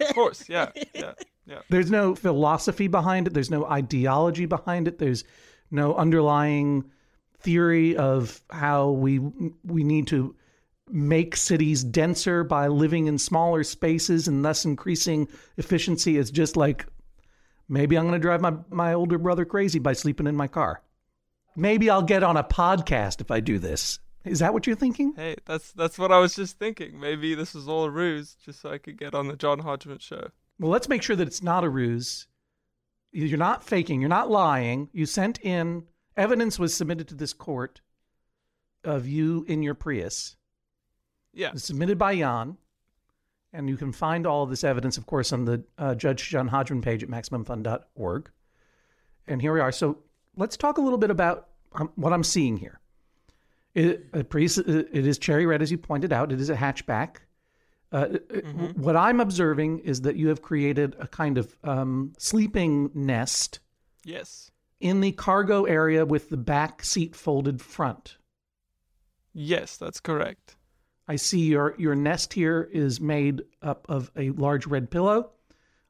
Of 0.00 0.14
course, 0.14 0.48
yeah, 0.48 0.70
yeah, 0.94 1.12
yeah. 1.46 1.60
There's 1.70 1.90
no 1.90 2.14
philosophy 2.14 2.88
behind 2.88 3.26
it. 3.26 3.34
There's 3.34 3.50
no 3.50 3.64
ideology 3.64 4.46
behind 4.46 4.88
it. 4.88 4.98
There's 4.98 5.24
no 5.70 5.94
underlying 5.94 6.90
theory 7.40 7.96
of 7.96 8.40
how 8.50 8.90
we 8.90 9.20
we 9.64 9.84
need 9.84 10.08
to 10.08 10.34
make 10.90 11.36
cities 11.36 11.82
denser 11.82 12.44
by 12.44 12.68
living 12.68 13.06
in 13.06 13.18
smaller 13.18 13.64
spaces 13.64 14.28
and 14.28 14.44
thus 14.44 14.64
increasing 14.64 15.28
efficiency. 15.56 16.18
It's 16.18 16.30
just 16.30 16.56
like 16.56 16.86
maybe 17.68 17.96
I'm 17.96 18.04
going 18.04 18.14
to 18.14 18.18
drive 18.18 18.40
my 18.40 18.54
my 18.70 18.94
older 18.94 19.18
brother 19.18 19.44
crazy 19.44 19.78
by 19.78 19.92
sleeping 19.94 20.26
in 20.26 20.36
my 20.36 20.48
car. 20.48 20.82
Maybe 21.56 21.88
I'll 21.90 22.02
get 22.02 22.22
on 22.22 22.36
a 22.36 22.44
podcast 22.44 23.20
if 23.20 23.30
I 23.30 23.40
do 23.40 23.58
this. 23.58 23.98
Is 24.24 24.40
that 24.40 24.52
what 24.52 24.66
you're 24.66 24.76
thinking? 24.76 25.14
Hey, 25.16 25.36
that's 25.44 25.72
that's 25.72 25.98
what 25.98 26.12
I 26.12 26.18
was 26.18 26.34
just 26.34 26.58
thinking. 26.58 26.98
Maybe 26.98 27.34
this 27.34 27.54
is 27.54 27.68
all 27.68 27.84
a 27.84 27.90
ruse, 27.90 28.36
just 28.44 28.60
so 28.60 28.70
I 28.70 28.78
could 28.78 28.98
get 28.98 29.14
on 29.14 29.28
the 29.28 29.36
John 29.36 29.60
Hodgman 29.60 29.98
show. 29.98 30.28
Well, 30.58 30.70
let's 30.70 30.88
make 30.88 31.02
sure 31.02 31.16
that 31.16 31.26
it's 31.28 31.42
not 31.42 31.64
a 31.64 31.68
ruse. 31.68 32.26
You're 33.12 33.38
not 33.38 33.64
faking. 33.64 34.00
You're 34.00 34.08
not 34.08 34.30
lying. 34.30 34.88
You 34.92 35.06
sent 35.06 35.40
in 35.42 35.84
evidence 36.16 36.58
was 36.58 36.74
submitted 36.74 37.08
to 37.08 37.14
this 37.14 37.32
court 37.32 37.80
of 38.84 39.06
you 39.06 39.44
in 39.48 39.62
your 39.62 39.74
Prius. 39.74 40.36
Yeah, 41.32 41.48
It 41.48 41.54
was 41.54 41.64
submitted 41.64 41.98
by 41.98 42.16
Jan, 42.16 42.56
and 43.52 43.68
you 43.68 43.76
can 43.76 43.92
find 43.92 44.26
all 44.26 44.42
of 44.42 44.50
this 44.50 44.64
evidence, 44.64 44.96
of 44.96 45.06
course, 45.06 45.32
on 45.32 45.44
the 45.44 45.62
uh, 45.78 45.94
Judge 45.94 46.28
John 46.28 46.48
Hodgman 46.48 46.80
page 46.82 47.02
at 47.02 47.08
maximumfun.org. 47.10 48.30
And 49.28 49.42
here 49.42 49.52
we 49.52 49.60
are. 49.60 49.72
So 49.72 49.98
let's 50.36 50.56
talk 50.56 50.78
a 50.78 50.80
little 50.80 50.98
bit 50.98 51.10
about 51.10 51.48
um, 51.74 51.90
what 51.96 52.12
I'm 52.12 52.24
seeing 52.24 52.56
here. 52.56 52.80
It, 53.74 54.06
uh, 54.14 54.22
it 54.28 55.06
is 55.06 55.18
cherry 55.18 55.44
red, 55.44 55.60
as 55.60 55.70
you 55.70 55.78
pointed 55.78 56.12
out. 56.12 56.32
It 56.32 56.40
is 56.40 56.50
a 56.50 56.56
hatchback. 56.56 57.16
Uh, 57.92 58.06
Mm-hmm. 58.06 58.82
What 58.82 58.96
I'm 58.96 59.20
observing 59.20 59.80
is 59.80 60.02
that 60.02 60.16
you 60.16 60.28
have 60.28 60.42
created 60.42 60.96
a 60.98 61.06
kind 61.06 61.38
of 61.38 61.56
um, 61.64 62.12
sleeping 62.18 62.90
nest 62.94 63.60
yes, 64.04 64.50
in 64.80 65.00
the 65.00 65.12
cargo 65.12 65.64
area 65.64 66.04
with 66.04 66.30
the 66.30 66.36
back 66.36 66.84
seat 66.84 67.14
folded 67.14 67.60
front. 67.60 68.16
yes, 69.32 69.76
that's 69.76 70.00
correct. 70.00 70.56
I 71.08 71.16
see 71.16 71.40
your 71.40 71.74
your 71.78 71.94
nest 71.94 72.32
here 72.32 72.68
is 72.72 73.00
made 73.00 73.42
up 73.62 73.86
of 73.88 74.10
a 74.16 74.30
large 74.30 74.66
red 74.66 74.90
pillow, 74.90 75.30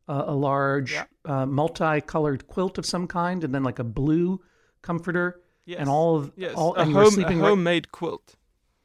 uh, 0.09 0.25
a 0.27 0.35
large 0.35 0.93
Yeah. 0.93 1.05
uh, 1.25 1.47
multicolored 1.47 2.47
quilt 2.47 2.79
of 2.79 2.87
some 2.87 3.07
kind, 3.07 3.43
and 3.45 3.55
then 3.55 3.63
like 3.65 3.79
a 3.79 3.85
blue 3.85 4.41
comforter, 4.83 5.43
Yes, 5.65 5.81
and 5.81 5.89
all 5.89 6.17
of 6.17 6.33
yes, 6.37 6.55
all 6.55 6.75
a, 6.77 6.81
and 6.81 6.93
home, 6.93 7.19
a 7.19 7.23
right- 7.25 7.37
homemade 7.37 7.91
quilt. 7.93 8.37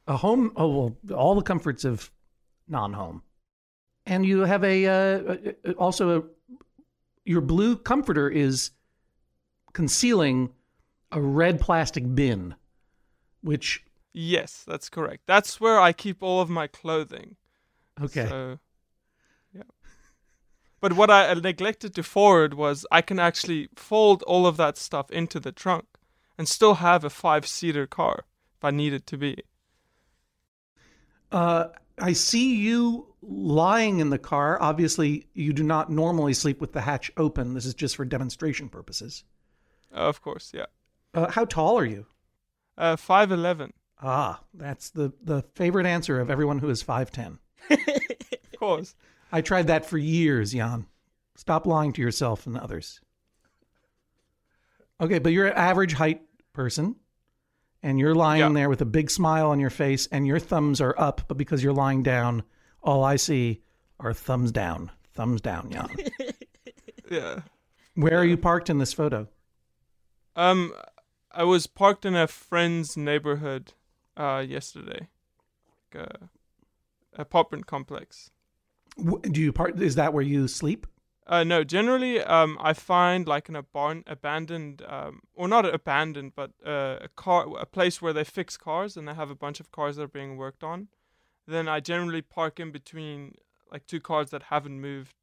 a 0.07 0.17
home. 0.17 0.51
Oh 0.55 0.67
well, 0.67 0.97
all 1.15 1.35
the 1.35 1.43
comforts 1.43 1.85
of 1.85 2.11
non-home, 2.67 3.21
and 4.05 4.25
you 4.25 4.39
have 4.41 4.63
a 4.63 4.85
uh, 4.87 5.35
uh, 5.63 5.71
also 5.77 6.19
a 6.19 6.23
your 7.23 7.41
blue 7.41 7.75
comforter 7.77 8.27
is 8.29 8.71
concealing 9.73 10.49
a 11.11 11.21
red 11.21 11.59
plastic 11.59 12.15
bin, 12.15 12.55
which 13.41 13.83
Yes, 14.13 14.65
that's 14.67 14.89
correct. 14.89 15.23
That's 15.25 15.61
where 15.61 15.79
I 15.79 15.93
keep 15.93 16.21
all 16.21 16.41
of 16.41 16.49
my 16.49 16.67
clothing. 16.67 17.37
okay. 18.01 18.27
So. 18.27 18.59
But 20.81 20.93
what 20.93 21.11
I 21.11 21.31
neglected 21.35 21.93
to 21.95 22.03
forward 22.03 22.55
was 22.55 22.85
I 22.91 23.01
can 23.01 23.19
actually 23.19 23.69
fold 23.75 24.23
all 24.23 24.47
of 24.47 24.57
that 24.57 24.77
stuff 24.77 25.11
into 25.11 25.39
the 25.39 25.51
trunk 25.51 25.85
and 26.37 26.49
still 26.49 26.75
have 26.75 27.03
a 27.03 27.09
five 27.09 27.45
seater 27.45 27.85
car 27.85 28.25
if 28.57 28.65
I 28.65 28.71
need 28.71 28.91
it 28.91 29.05
to 29.07 29.17
be. 29.17 29.37
Uh, 31.31 31.67
I 31.99 32.13
see 32.13 32.55
you 32.55 33.13
lying 33.21 33.99
in 33.99 34.09
the 34.09 34.17
car. 34.17 34.59
Obviously, 34.59 35.27
you 35.33 35.53
do 35.53 35.63
not 35.63 35.91
normally 35.91 36.33
sleep 36.33 36.59
with 36.59 36.73
the 36.73 36.81
hatch 36.81 37.11
open. 37.15 37.53
This 37.53 37.65
is 37.65 37.75
just 37.75 37.95
for 37.95 38.03
demonstration 38.03 38.67
purposes. 38.67 39.23
Uh, 39.93 39.99
of 39.99 40.21
course, 40.23 40.51
yeah. 40.53 40.65
Uh, 41.13 41.29
how 41.29 41.45
tall 41.45 41.77
are 41.77 41.85
you? 41.85 42.07
Uh, 42.75 42.95
5'11. 42.95 43.71
Ah, 44.01 44.41
that's 44.53 44.89
the, 44.89 45.13
the 45.23 45.43
favorite 45.53 45.85
answer 45.85 46.19
of 46.19 46.31
everyone 46.31 46.57
who 46.57 46.69
is 46.69 46.83
5'10. 46.83 47.37
Of 47.69 48.59
course. 48.59 48.95
I 49.31 49.41
tried 49.41 49.67
that 49.67 49.85
for 49.85 49.97
years, 49.97 50.51
Jan. 50.53 50.85
Stop 51.35 51.65
lying 51.65 51.93
to 51.93 52.01
yourself 52.01 52.45
and 52.45 52.57
others. 52.57 52.99
Okay, 54.99 55.19
but 55.19 55.31
you're 55.31 55.47
an 55.47 55.57
average 55.57 55.93
height 55.93 56.21
person, 56.53 56.95
and 57.81 57.97
you're 57.99 58.13
lying 58.15 58.41
Yeah. 58.41 58.49
there 58.53 58.69
with 58.69 58.81
a 58.81 58.85
big 58.85 59.09
smile 59.09 59.49
on 59.49 59.59
your 59.59 59.69
face, 59.69 60.07
and 60.07 60.27
your 60.27 60.39
thumbs 60.39 60.79
are 60.81 60.93
up, 60.99 61.21
but 61.27 61.37
because 61.37 61.63
you're 61.63 61.73
lying 61.73 62.03
down, 62.03 62.43
all 62.83 63.03
I 63.03 63.15
see 63.15 63.61
are 63.99 64.13
thumbs 64.13 64.51
down. 64.51 64.91
Thumbs 65.13 65.41
down, 65.41 65.71
Jan. 65.71 65.89
Yeah. 67.09 67.41
Where 67.95 68.17
are 68.17 68.23
you 68.23 68.37
parked 68.37 68.69
in 68.69 68.77
this 68.77 68.93
photo? 68.93 69.27
Um, 70.37 70.73
I 71.33 71.43
was 71.43 71.67
parked 71.67 72.05
in 72.05 72.15
a 72.15 72.25
friend's 72.25 72.95
neighborhood 72.95 73.73
uh, 74.15 74.45
yesterday. 74.47 75.09
Like 75.93 76.07
a, 76.07 76.29
a 77.17 77.21
apartment 77.23 77.65
complex. 77.67 78.31
Do 78.97 79.41
you 79.41 79.53
park? 79.53 79.79
Is 79.79 79.95
that 79.95 80.13
where 80.13 80.23
you 80.23 80.47
sleep? 80.47 80.85
Uh, 81.27 81.43
no, 81.43 81.63
generally, 81.63 82.21
um, 82.21 82.57
I 82.59 82.73
find 82.73 83.27
like 83.27 83.47
an 83.47 83.55
a 83.55 83.63
barn, 83.63 84.03
abandoned, 84.05 84.81
um, 84.87 85.21
or 85.33 85.47
not 85.47 85.65
abandoned, 85.65 86.33
but 86.35 86.51
uh, 86.65 86.97
a 87.01 87.07
car, 87.15 87.47
a 87.57 87.65
place 87.65 88.01
where 88.01 88.11
they 88.11 88.23
fix 88.23 88.57
cars 88.57 88.97
and 88.97 89.07
they 89.07 89.13
have 89.13 89.29
a 89.29 89.35
bunch 89.35 89.59
of 89.59 89.71
cars 89.71 89.95
that 89.95 90.03
are 90.03 90.07
being 90.07 90.35
worked 90.35 90.63
on. 90.63 90.89
Then 91.47 91.67
I 91.67 91.79
generally 91.79 92.21
park 92.21 92.59
in 92.59 92.71
between 92.71 93.35
like 93.71 93.87
two 93.87 94.01
cars 94.01 94.31
that 94.31 94.43
haven't 94.43 94.81
moved 94.81 95.15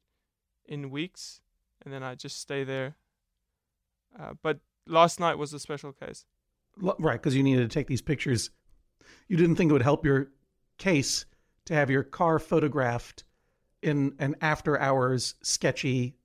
in 0.65 0.89
weeks, 0.89 1.41
and 1.83 1.93
then 1.93 2.01
I 2.01 2.15
just 2.15 2.39
stay 2.39 2.63
there. 2.63 2.95
Uh, 4.19 4.33
but 4.41 4.59
last 4.87 5.19
night 5.19 5.37
was 5.37 5.53
a 5.53 5.59
special 5.59 5.93
case. 5.93 6.25
L- 6.83 6.95
Right, 6.97 7.21
because 7.21 7.35
you 7.35 7.43
needed 7.43 7.69
to 7.69 7.73
take 7.73 7.87
these 7.87 8.01
pictures. 8.01 8.49
You 9.27 9.37
didn't 9.37 9.57
think 9.57 9.69
it 9.69 9.73
would 9.73 9.81
help 9.83 10.05
your 10.05 10.31
case 10.77 11.25
to 11.65 11.73
have 11.75 11.89
your 11.89 12.03
car 12.03 12.39
photographed 12.39 13.23
in 13.81 14.15
an 14.19 14.35
after 14.41 14.79
hours 14.79 15.35
sketchy 15.41 16.15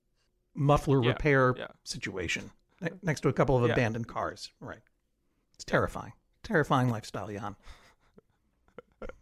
muffler 0.53 1.01
Yeah, 1.03 1.09
repair 1.09 1.53
yeah. 1.57 1.67
situation 1.83 2.51
ne- 2.81 2.89
next 3.01 3.21
to 3.21 3.29
a 3.29 3.33
couple 3.33 3.57
of 3.57 3.65
Yeah. 3.67 3.73
abandoned 3.73 4.07
cars. 4.07 4.51
Right. 4.59 4.81
It's 5.53 5.63
terrifying. 5.65 6.13
Terrifying 6.43 6.89
lifestyle, 6.89 7.27
Jan. 7.29 7.55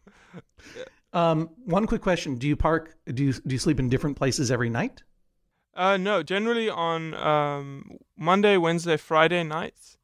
Um, 1.13 1.50
one 1.66 1.86
quick 1.86 2.02
question: 2.02 2.38
Do 2.38 2.48
you 2.48 2.56
park? 2.56 2.96
Do 3.06 3.24
you 3.24 3.34
do 3.34 3.54
you 3.54 3.60
sleep 3.60 3.80
in 3.80 3.88
different 3.88 4.18
places 4.18 4.50
every 4.50 4.70
night? 4.70 5.04
Uh, 5.75 5.96
no, 5.98 6.24
generally 6.24 6.70
on 6.72 7.13
um, 7.13 7.98
Monday, 8.18 8.58
Wednesday, 8.58 8.98
Friday 8.98 9.44
nights, 9.44 9.98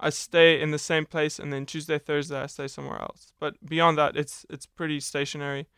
I 0.00 0.10
stay 0.10 0.60
in 0.60 0.72
the 0.72 0.78
same 0.78 1.06
place, 1.06 1.38
and 1.38 1.52
then 1.52 1.66
Tuesday, 1.66 1.98
Thursday, 2.00 2.40
I 2.40 2.46
stay 2.46 2.66
somewhere 2.66 3.00
else. 3.00 3.32
But 3.38 3.54
beyond 3.64 3.96
that, 3.98 4.16
it's 4.16 4.44
it's 4.50 4.66
pretty 4.66 4.98
stationary, 4.98 5.68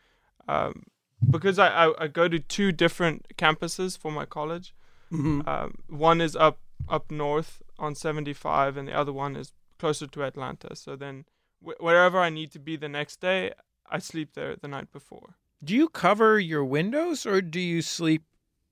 um, 0.47 0.85
because 1.27 1.59
I, 1.59 1.85
I 1.85 2.03
I 2.03 2.07
go 2.07 2.27
to 2.27 2.39
two 2.39 2.71
different 2.71 3.25
campuses 3.37 3.97
for 3.97 4.11
my 4.11 4.25
college. 4.25 4.73
Mm-hmm. 5.11 5.47
Um, 5.47 5.79
one 5.87 6.21
is 6.21 6.35
up 6.35 6.59
up 6.87 7.11
north 7.11 7.61
on 7.77 7.95
75, 7.95 8.77
and 8.77 8.87
the 8.87 8.93
other 8.93 9.13
one 9.13 9.35
is 9.35 9.53
closer 9.77 10.07
to 10.07 10.23
Atlanta. 10.23 10.75
So 10.75 10.95
then, 10.95 11.25
wh- 11.63 11.81
wherever 11.81 12.19
I 12.19 12.29
need 12.29 12.51
to 12.51 12.59
be 12.59 12.75
the 12.75 12.89
next 12.89 13.21
day, 13.21 13.53
I 13.89 13.99
sleep 13.99 14.33
there 14.33 14.55
the 14.55 14.67
night 14.67 14.91
before. 14.91 15.35
Do 15.63 15.75
you 15.75 15.89
cover 15.89 16.39
your 16.39 16.63
windows 16.63 17.25
or 17.25 17.41
do 17.41 17.59
you 17.59 17.81
sleep 17.81 18.23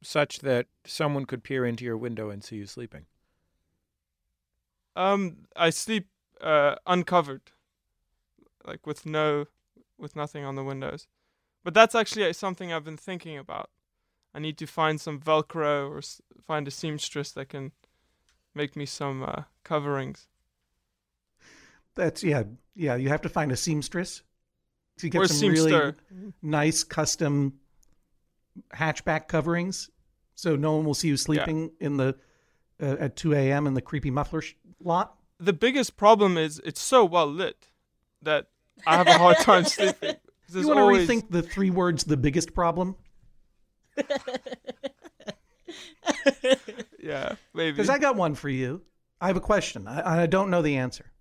such 0.02 0.40
that 0.40 0.68
someone 0.86 1.26
could 1.26 1.44
peer 1.44 1.66
into 1.66 1.84
your 1.84 1.98
window 1.98 2.30
and 2.30 2.44
see 2.44 2.58
you 2.58 2.66
sleeping? 2.66 3.06
Um, 4.96 5.48
I 5.56 5.70
sleep 5.70 6.08
uh, 6.42 6.76
uncovered, 6.86 7.52
like 8.66 8.88
with 8.88 9.06
no, 9.06 9.46
with 9.98 10.16
nothing 10.16 10.46
on 10.46 10.56
the 10.56 10.64
windows. 10.64 11.08
But 11.68 11.74
that's 11.74 11.96
actually 11.96 12.32
something 12.32 12.72
I've 12.72 12.86
been 12.86 12.96
thinking 12.96 13.38
about. 13.38 13.70
I 14.34 14.40
need 14.40 14.58
to 14.60 14.66
find 14.66 15.02
some 15.02 15.20
Velcro 15.20 15.90
or 15.90 15.98
s- 15.98 16.22
find 16.42 16.66
a 16.66 16.72
seamstress 16.72 17.34
that 17.34 17.50
can 17.50 17.74
make 18.56 18.78
me 18.78 18.86
some 18.86 19.22
uh, 19.22 19.42
coverings. 19.66 20.30
That's 21.94 22.24
yeah, 22.24 22.44
yeah. 22.74 22.96
You 22.96 23.10
have 23.10 23.22
to 23.24 23.28
find 23.28 23.52
a 23.52 23.58
seamstress 23.58 24.22
to 25.00 25.10
get 25.10 25.24
or 25.24 25.28
some 25.28 25.50
really 25.50 25.94
nice 26.42 26.86
custom 26.86 27.60
hatchback 28.74 29.28
coverings, 29.28 29.90
so 30.36 30.56
no 30.56 30.78
one 30.78 30.86
will 30.86 30.94
see 30.94 31.10
you 31.10 31.18
sleeping 31.18 31.72
in 31.82 31.98
the 31.98 32.16
uh, 32.82 32.96
at 32.98 33.18
2 33.18 33.34
a.m. 33.34 33.68
in 33.68 33.74
the 33.74 33.82
creepy 33.82 34.10
muffler 34.10 34.40
sh- 34.40 34.54
lot. 34.82 35.18
The 35.38 35.52
biggest 35.52 35.98
problem 35.98 36.38
is 36.38 36.62
it's 36.64 36.82
so 36.82 37.04
well 37.04 37.28
lit 37.28 37.68
that 38.22 38.48
I 38.86 38.96
have 38.96 39.08
a 39.08 39.18
hard 39.18 39.40
time 39.40 39.66
sleeping. 39.66 40.16
'Cause 40.48 40.54
there's 40.54 40.64
you 40.64 40.68
want 40.70 40.78
to 40.78 40.82
always- 40.82 41.08
rethink 41.10 41.30
the 41.30 41.42
three 41.42 41.70
words 41.70 42.06
"the 42.06 42.18
biggest 42.18 42.54
problem"? 42.54 42.96
Yeah, 47.00 47.36
maybe. 47.54 47.72
Because 47.72 47.90
I 47.90 48.00
got 48.00 48.16
one 48.18 48.36
for 48.36 48.50
you. 48.50 48.82
I 49.22 49.28
have 49.28 49.38
a 49.38 49.42
question. 49.42 49.88
I, 49.88 50.24
I 50.24 50.26
don't 50.26 50.50
know 50.50 50.62
the 50.62 50.76
answer. 50.76 51.12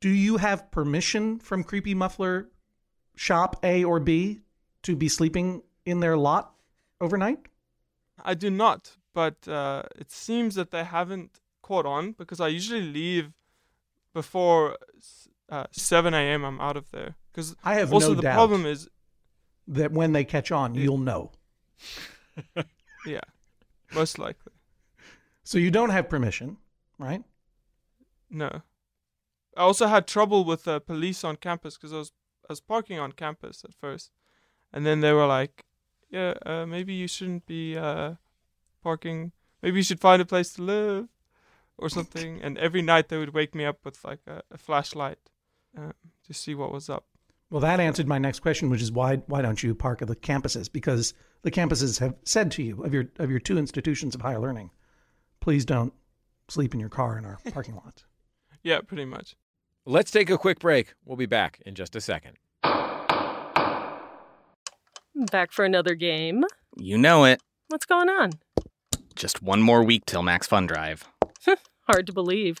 Do 0.00 0.08
you 0.08 0.38
have 0.38 0.70
permission 0.70 1.38
from 1.38 1.64
Creepy 1.64 1.94
Muffler 1.94 2.48
Shop 3.14 3.56
A 3.62 3.84
or 3.84 4.00
B 4.00 4.40
to 4.84 4.96
be 4.96 5.08
sleeping 5.08 5.62
in 5.84 6.00
their 6.00 6.16
lot 6.16 6.54
overnight? 7.00 7.40
I 8.24 8.32
do 8.34 8.48
not, 8.48 8.96
but 9.12 9.46
uh, 9.46 9.82
it 9.96 10.10
seems 10.10 10.54
that 10.54 10.70
they 10.70 10.84
haven't 10.84 11.40
caught 11.62 11.84
on 11.84 12.12
because 12.12 12.40
I 12.40 12.48
usually 12.48 12.80
leave 12.82 13.32
before 14.14 14.78
uh, 15.50 15.66
7 15.72 16.14
a.m. 16.14 16.44
I'm 16.44 16.58
out 16.60 16.76
of 16.78 16.90
there. 16.90 17.16
Because 17.38 17.54
I 17.62 17.74
have 17.74 17.92
also 17.92 18.08
no 18.08 18.14
the 18.16 18.22
doubt 18.22 18.34
problem 18.34 18.66
is, 18.66 18.88
that 19.68 19.92
when 19.92 20.10
they 20.10 20.24
catch 20.24 20.50
on, 20.50 20.74
you'll 20.74 20.98
know. 20.98 21.30
yeah, 23.06 23.20
most 23.94 24.18
likely. 24.18 24.52
So 25.44 25.56
you 25.56 25.70
don't 25.70 25.90
have 25.90 26.08
permission, 26.08 26.56
right? 26.98 27.22
No. 28.28 28.62
I 29.56 29.60
also 29.60 29.86
had 29.86 30.08
trouble 30.08 30.44
with 30.44 30.64
the 30.64 30.80
police 30.80 31.22
on 31.22 31.36
campus 31.36 31.76
because 31.76 31.92
I 31.92 31.98
was 31.98 32.12
I 32.50 32.54
was 32.54 32.60
parking 32.60 32.98
on 32.98 33.12
campus 33.12 33.62
at 33.64 33.72
first, 33.72 34.10
and 34.72 34.84
then 34.84 35.00
they 35.00 35.12
were 35.12 35.26
like, 35.26 35.64
"Yeah, 36.10 36.34
uh, 36.44 36.66
maybe 36.66 36.92
you 36.92 37.06
shouldn't 37.06 37.46
be 37.46 37.76
uh, 37.76 38.14
parking. 38.82 39.30
Maybe 39.62 39.76
you 39.76 39.84
should 39.84 40.00
find 40.00 40.20
a 40.20 40.26
place 40.26 40.54
to 40.54 40.62
live, 40.62 41.06
or 41.76 41.88
something." 41.88 42.42
and 42.42 42.58
every 42.58 42.82
night 42.82 43.10
they 43.10 43.18
would 43.18 43.32
wake 43.32 43.54
me 43.54 43.64
up 43.64 43.84
with 43.84 44.04
like 44.04 44.26
a, 44.26 44.42
a 44.50 44.58
flashlight 44.58 45.30
uh, 45.78 45.92
to 46.26 46.34
see 46.34 46.56
what 46.56 46.72
was 46.72 46.90
up. 46.90 47.04
Well, 47.50 47.60
that 47.60 47.80
answered 47.80 48.06
my 48.06 48.18
next 48.18 48.40
question, 48.40 48.68
which 48.68 48.82
is 48.82 48.92
why 48.92 49.16
why 49.26 49.40
don't 49.40 49.62
you 49.62 49.74
park 49.74 50.02
at 50.02 50.08
the 50.08 50.16
campuses? 50.16 50.70
Because 50.70 51.14
the 51.42 51.50
campuses 51.50 51.98
have 52.00 52.14
said 52.24 52.50
to 52.52 52.62
you 52.62 52.82
of 52.82 52.92
your 52.92 53.04
of 53.18 53.30
your 53.30 53.40
two 53.40 53.56
institutions 53.56 54.14
of 54.14 54.20
higher 54.20 54.38
learning, 54.38 54.70
please 55.40 55.64
don't 55.64 55.94
sleep 56.48 56.74
in 56.74 56.80
your 56.80 56.90
car 56.90 57.16
in 57.16 57.24
our 57.24 57.38
parking 57.52 57.76
lots. 57.76 58.04
Yeah, 58.62 58.80
pretty 58.80 59.06
much. 59.06 59.34
Let's 59.86 60.10
take 60.10 60.28
a 60.28 60.36
quick 60.36 60.58
break. 60.58 60.92
We'll 61.06 61.16
be 61.16 61.26
back 61.26 61.62
in 61.64 61.74
just 61.74 61.96
a 61.96 62.00
second. 62.00 62.36
Back 65.32 65.50
for 65.50 65.64
another 65.64 65.94
game. 65.94 66.44
You 66.76 66.98
know 66.98 67.24
it. 67.24 67.40
What's 67.68 67.86
going 67.86 68.08
on? 68.10 68.32
Just 69.14 69.42
one 69.42 69.62
more 69.62 69.82
week 69.82 70.04
till 70.06 70.22
Max 70.22 70.46
Fun 70.46 70.66
Drive. 70.66 71.08
Hard 71.88 72.06
to 72.06 72.12
believe. 72.12 72.60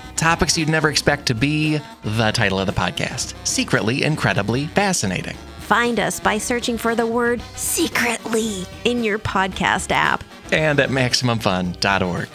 Topics 0.15 0.57
you'd 0.57 0.69
never 0.69 0.89
expect 0.89 1.25
to 1.27 1.35
be 1.35 1.79
the 2.03 2.31
title 2.31 2.59
of 2.59 2.67
the 2.67 2.73
podcast 2.73 3.33
Secretly 3.45 4.03
Incredibly 4.03 4.67
Fascinating. 4.67 5.35
Find 5.59 5.99
us 5.99 6.19
by 6.19 6.37
searching 6.37 6.77
for 6.77 6.95
the 6.95 7.07
word 7.07 7.41
secretly 7.55 8.65
in 8.83 9.03
your 9.03 9.17
podcast 9.19 9.91
app. 9.91 10.23
And 10.51 10.79
at 10.79 10.89
MaximumFun.org. 10.89 12.27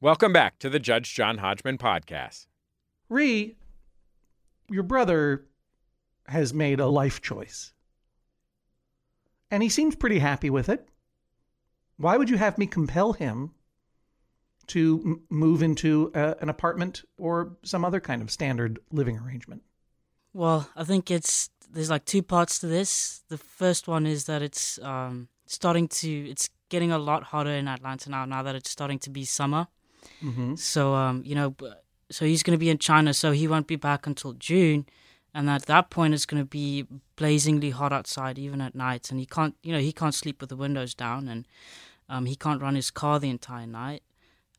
Welcome 0.00 0.32
back 0.32 0.58
to 0.58 0.68
the 0.68 0.80
Judge 0.80 1.14
John 1.14 1.38
Hodgman 1.38 1.78
podcast. 1.78 2.46
Ree, 3.08 3.54
your 4.68 4.82
brother 4.82 5.44
has 6.26 6.52
made 6.52 6.80
a 6.80 6.88
life 6.88 7.20
choice. 7.20 7.72
And 9.50 9.62
he 9.62 9.68
seems 9.68 9.94
pretty 9.94 10.18
happy 10.18 10.50
with 10.50 10.68
it. 10.68 10.88
Why 12.02 12.16
would 12.16 12.28
you 12.28 12.36
have 12.36 12.58
me 12.58 12.66
compel 12.66 13.12
him 13.12 13.52
to 14.68 15.00
m- 15.04 15.20
move 15.30 15.62
into 15.62 16.10
a, 16.14 16.34
an 16.40 16.48
apartment 16.48 17.02
or 17.16 17.56
some 17.62 17.84
other 17.84 18.00
kind 18.00 18.22
of 18.22 18.30
standard 18.30 18.78
living 18.90 19.18
arrangement? 19.18 19.62
Well, 20.32 20.68
I 20.74 20.84
think 20.84 21.10
it's 21.10 21.50
there's 21.70 21.90
like 21.90 22.04
two 22.04 22.22
parts 22.22 22.58
to 22.58 22.66
this. 22.66 23.22
The 23.28 23.38
first 23.38 23.86
one 23.86 24.04
is 24.06 24.24
that 24.24 24.42
it's 24.42 24.80
um, 24.82 25.28
starting 25.46 25.86
to 25.88 26.10
it's 26.30 26.50
getting 26.70 26.90
a 26.90 26.98
lot 26.98 27.22
hotter 27.22 27.50
in 27.50 27.68
Atlanta 27.68 28.10
now. 28.10 28.24
Now 28.24 28.42
that 28.42 28.54
it's 28.56 28.70
starting 28.70 28.98
to 29.00 29.10
be 29.10 29.24
summer, 29.24 29.68
Mm-hmm. 30.24 30.56
so 30.56 30.94
um, 30.94 31.22
you 31.24 31.36
know, 31.36 31.54
so 32.10 32.24
he's 32.24 32.42
going 32.42 32.56
to 32.58 32.64
be 32.64 32.70
in 32.70 32.78
China, 32.78 33.14
so 33.14 33.30
he 33.30 33.46
won't 33.46 33.68
be 33.68 33.76
back 33.76 34.06
until 34.08 34.32
June, 34.32 34.86
and 35.32 35.48
at 35.48 35.66
that 35.66 35.90
point 35.90 36.14
it's 36.14 36.26
going 36.26 36.42
to 36.42 36.48
be 36.48 36.86
blazingly 37.14 37.70
hot 37.70 37.92
outside, 37.92 38.38
even 38.38 38.60
at 38.60 38.74
night, 38.74 39.10
and 39.10 39.20
he 39.20 39.26
can't, 39.26 39.54
you 39.62 39.72
know, 39.72 39.78
he 39.78 39.92
can't 39.92 40.14
sleep 40.14 40.40
with 40.40 40.50
the 40.50 40.56
windows 40.56 40.92
down, 40.94 41.28
and 41.28 41.46
um, 42.08 42.26
he 42.26 42.36
can't 42.36 42.62
run 42.62 42.74
his 42.74 42.90
car 42.90 43.18
the 43.18 43.30
entire 43.30 43.66
night. 43.66 44.02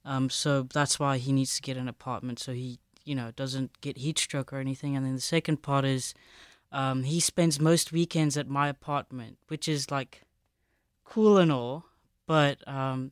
Um, 0.06 0.30
so 0.30 0.64
that's 0.64 1.00
why 1.00 1.18
he 1.18 1.32
needs 1.32 1.56
to 1.56 1.62
get 1.62 1.78
an 1.78 1.88
apartment, 1.88 2.40
so 2.40 2.52
he, 2.52 2.80
you 3.06 3.16
know, 3.16 3.32
doesn't 3.36 3.80
get 3.82 3.98
heat 3.98 4.20
stroke 4.20 4.52
or 4.52 4.58
anything. 4.58 4.96
And 4.96 5.06
then 5.06 5.16
the 5.16 5.22
second 5.22 5.62
part 5.62 5.86
is, 5.86 6.14
um, 6.72 7.04
he 7.04 7.20
spends 7.20 7.60
most 7.60 7.92
weekends 7.92 8.36
at 8.36 8.50
my 8.50 8.68
apartment, 8.68 9.38
which 9.48 9.68
is 9.68 9.92
like 9.92 10.24
cool 11.06 11.38
and 11.38 11.52
all, 11.52 11.86
but 12.26 12.68
um, 12.68 13.12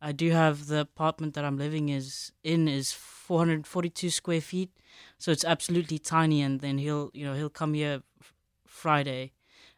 I 0.00 0.12
do 0.12 0.30
have 0.30 0.66
the 0.66 0.80
apartment 0.80 1.34
that 1.34 1.44
I'm 1.44 1.56
living 1.56 1.88
is 1.88 2.32
in 2.44 2.68
is 2.68 2.92
442 2.92 4.10
square 4.10 4.40
feet, 4.40 4.70
so 5.18 5.32
it's 5.32 5.44
absolutely 5.44 5.98
tiny. 5.98 6.42
And 6.42 6.60
then 6.60 6.78
he'll, 6.78 7.10
you 7.14 7.24
know, 7.24 7.34
he'll 7.34 7.48
come 7.48 7.74
here 7.74 8.02
f- 8.20 8.34
Friday, 8.66 9.32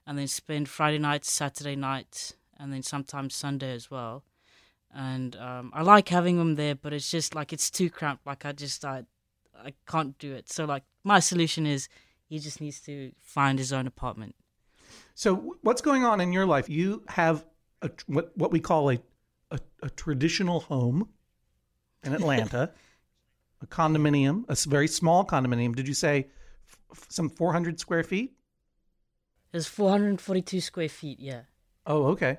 and 0.06 0.18
then 0.18 0.26
spend 0.26 0.68
Friday 0.68 0.98
night, 0.98 1.24
Saturday 1.24 1.76
night, 1.76 2.34
and 2.60 2.72
then 2.72 2.82
sometimes 2.82 3.34
Sunday 3.34 3.72
as 3.72 3.90
well. 3.90 4.22
And 4.92 5.36
um, 5.36 5.70
I 5.74 5.82
like 5.82 6.08
having 6.08 6.36
them 6.38 6.56
there, 6.56 6.74
but 6.74 6.92
it's 6.92 7.10
just 7.10 7.34
like 7.34 7.52
it's 7.52 7.70
too 7.70 7.90
cramped. 7.90 8.26
Like 8.26 8.44
I 8.44 8.52
just 8.52 8.84
I, 8.84 9.04
I 9.56 9.72
can't 9.88 10.18
do 10.18 10.34
it. 10.34 10.50
So 10.50 10.64
like 10.64 10.82
my 11.04 11.20
solution 11.20 11.66
is 11.66 11.88
he 12.28 12.38
just 12.38 12.60
needs 12.60 12.80
to 12.82 13.12
find 13.20 13.58
his 13.58 13.72
own 13.72 13.86
apartment. 13.86 14.34
So, 15.14 15.56
what's 15.62 15.80
going 15.80 16.04
on 16.04 16.20
in 16.20 16.32
your 16.32 16.46
life? 16.46 16.68
You 16.68 17.04
have 17.08 17.44
a, 17.82 17.90
what 18.06 18.36
what 18.36 18.50
we 18.52 18.60
call 18.60 18.90
a 18.90 18.98
a, 19.50 19.58
a 19.82 19.90
traditional 19.90 20.60
home 20.60 21.08
in 22.02 22.14
Atlanta, 22.14 22.72
a 23.62 23.66
condominium, 23.66 24.44
a 24.48 24.56
very 24.68 24.88
small 24.88 25.24
condominium. 25.24 25.74
Did 25.74 25.88
you 25.88 25.94
say 25.94 26.28
f- 26.92 27.06
some 27.08 27.28
400 27.28 27.78
square 27.78 28.02
feet? 28.02 28.32
It's 29.52 29.66
442 29.66 30.60
square 30.60 30.88
feet. 30.88 31.18
Yeah. 31.18 31.42
Oh, 31.86 32.06
okay. 32.06 32.38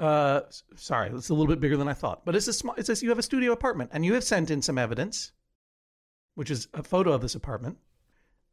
Uh, 0.00 0.40
sorry, 0.76 1.10
it's 1.10 1.28
a 1.28 1.34
little 1.34 1.46
bit 1.46 1.60
bigger 1.60 1.76
than 1.76 1.88
I 1.88 1.94
thought. 1.94 2.24
But 2.24 2.34
it's 2.34 2.48
a 2.48 2.52
small. 2.52 2.74
It 2.76 2.86
says 2.86 3.02
you 3.02 3.10
have 3.10 3.18
a 3.18 3.22
studio 3.22 3.52
apartment, 3.52 3.90
and 3.92 4.04
you 4.04 4.14
have 4.14 4.24
sent 4.24 4.50
in 4.50 4.62
some 4.62 4.78
evidence, 4.78 5.32
which 6.34 6.50
is 6.50 6.68
a 6.74 6.82
photo 6.82 7.12
of 7.12 7.20
this 7.20 7.34
apartment. 7.34 7.78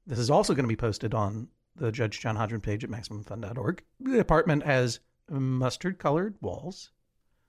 This 0.06 0.20
is 0.20 0.30
also 0.30 0.54
going 0.54 0.66
to 0.66 0.70
be 0.70 0.76
posted 0.76 1.14
on 1.14 1.48
the 1.76 1.92
Judge 1.92 2.20
John 2.20 2.36
Hodgman 2.36 2.62
page 2.62 2.84
at 2.84 2.90
MaximumFun.org. 2.90 3.84
The 4.00 4.20
apartment 4.20 4.64
has 4.64 5.00
mustard-colored 5.30 6.36
walls, 6.42 6.92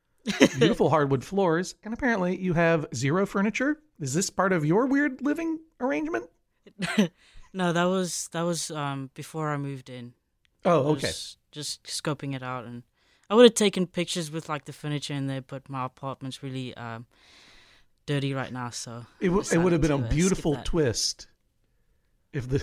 beautiful 0.58 0.90
hardwood 0.90 1.24
floors, 1.24 1.74
and 1.82 1.92
apparently 1.92 2.36
you 2.38 2.54
have 2.54 2.86
zero 2.94 3.26
furniture. 3.26 3.80
Is 4.00 4.14
this 4.14 4.30
part 4.30 4.52
of 4.52 4.64
your 4.64 4.86
weird 4.86 5.22
living 5.22 5.60
arrangement? 5.80 6.30
no, 7.52 7.72
that 7.72 7.84
was 7.84 8.28
that 8.32 8.42
was 8.42 8.70
um 8.70 9.10
before 9.14 9.50
I 9.50 9.56
moved 9.56 9.90
in. 9.90 10.14
Oh, 10.64 10.92
okay. 10.92 11.10
Just 11.50 11.82
scoping 11.84 12.34
it 12.34 12.42
out, 12.42 12.64
and 12.64 12.84
I 13.32 13.34
would 13.34 13.44
have 13.44 13.54
taken 13.54 13.86
pictures 13.86 14.30
with 14.30 14.50
like 14.50 14.66
the 14.66 14.74
furniture 14.74 15.14
in 15.14 15.26
there, 15.26 15.40
but 15.40 15.66
my 15.70 15.86
apartment's 15.86 16.42
really 16.42 16.76
um 16.76 17.06
dirty 18.04 18.34
right 18.34 18.52
now, 18.52 18.68
so 18.68 19.06
It, 19.20 19.28
w- 19.28 19.44
it 19.50 19.56
would 19.56 19.72
have 19.72 19.80
been 19.80 19.90
a 19.90 19.96
uh, 19.96 20.08
beautiful 20.10 20.56
twist 20.64 21.28
if 22.34 22.46
the 22.46 22.62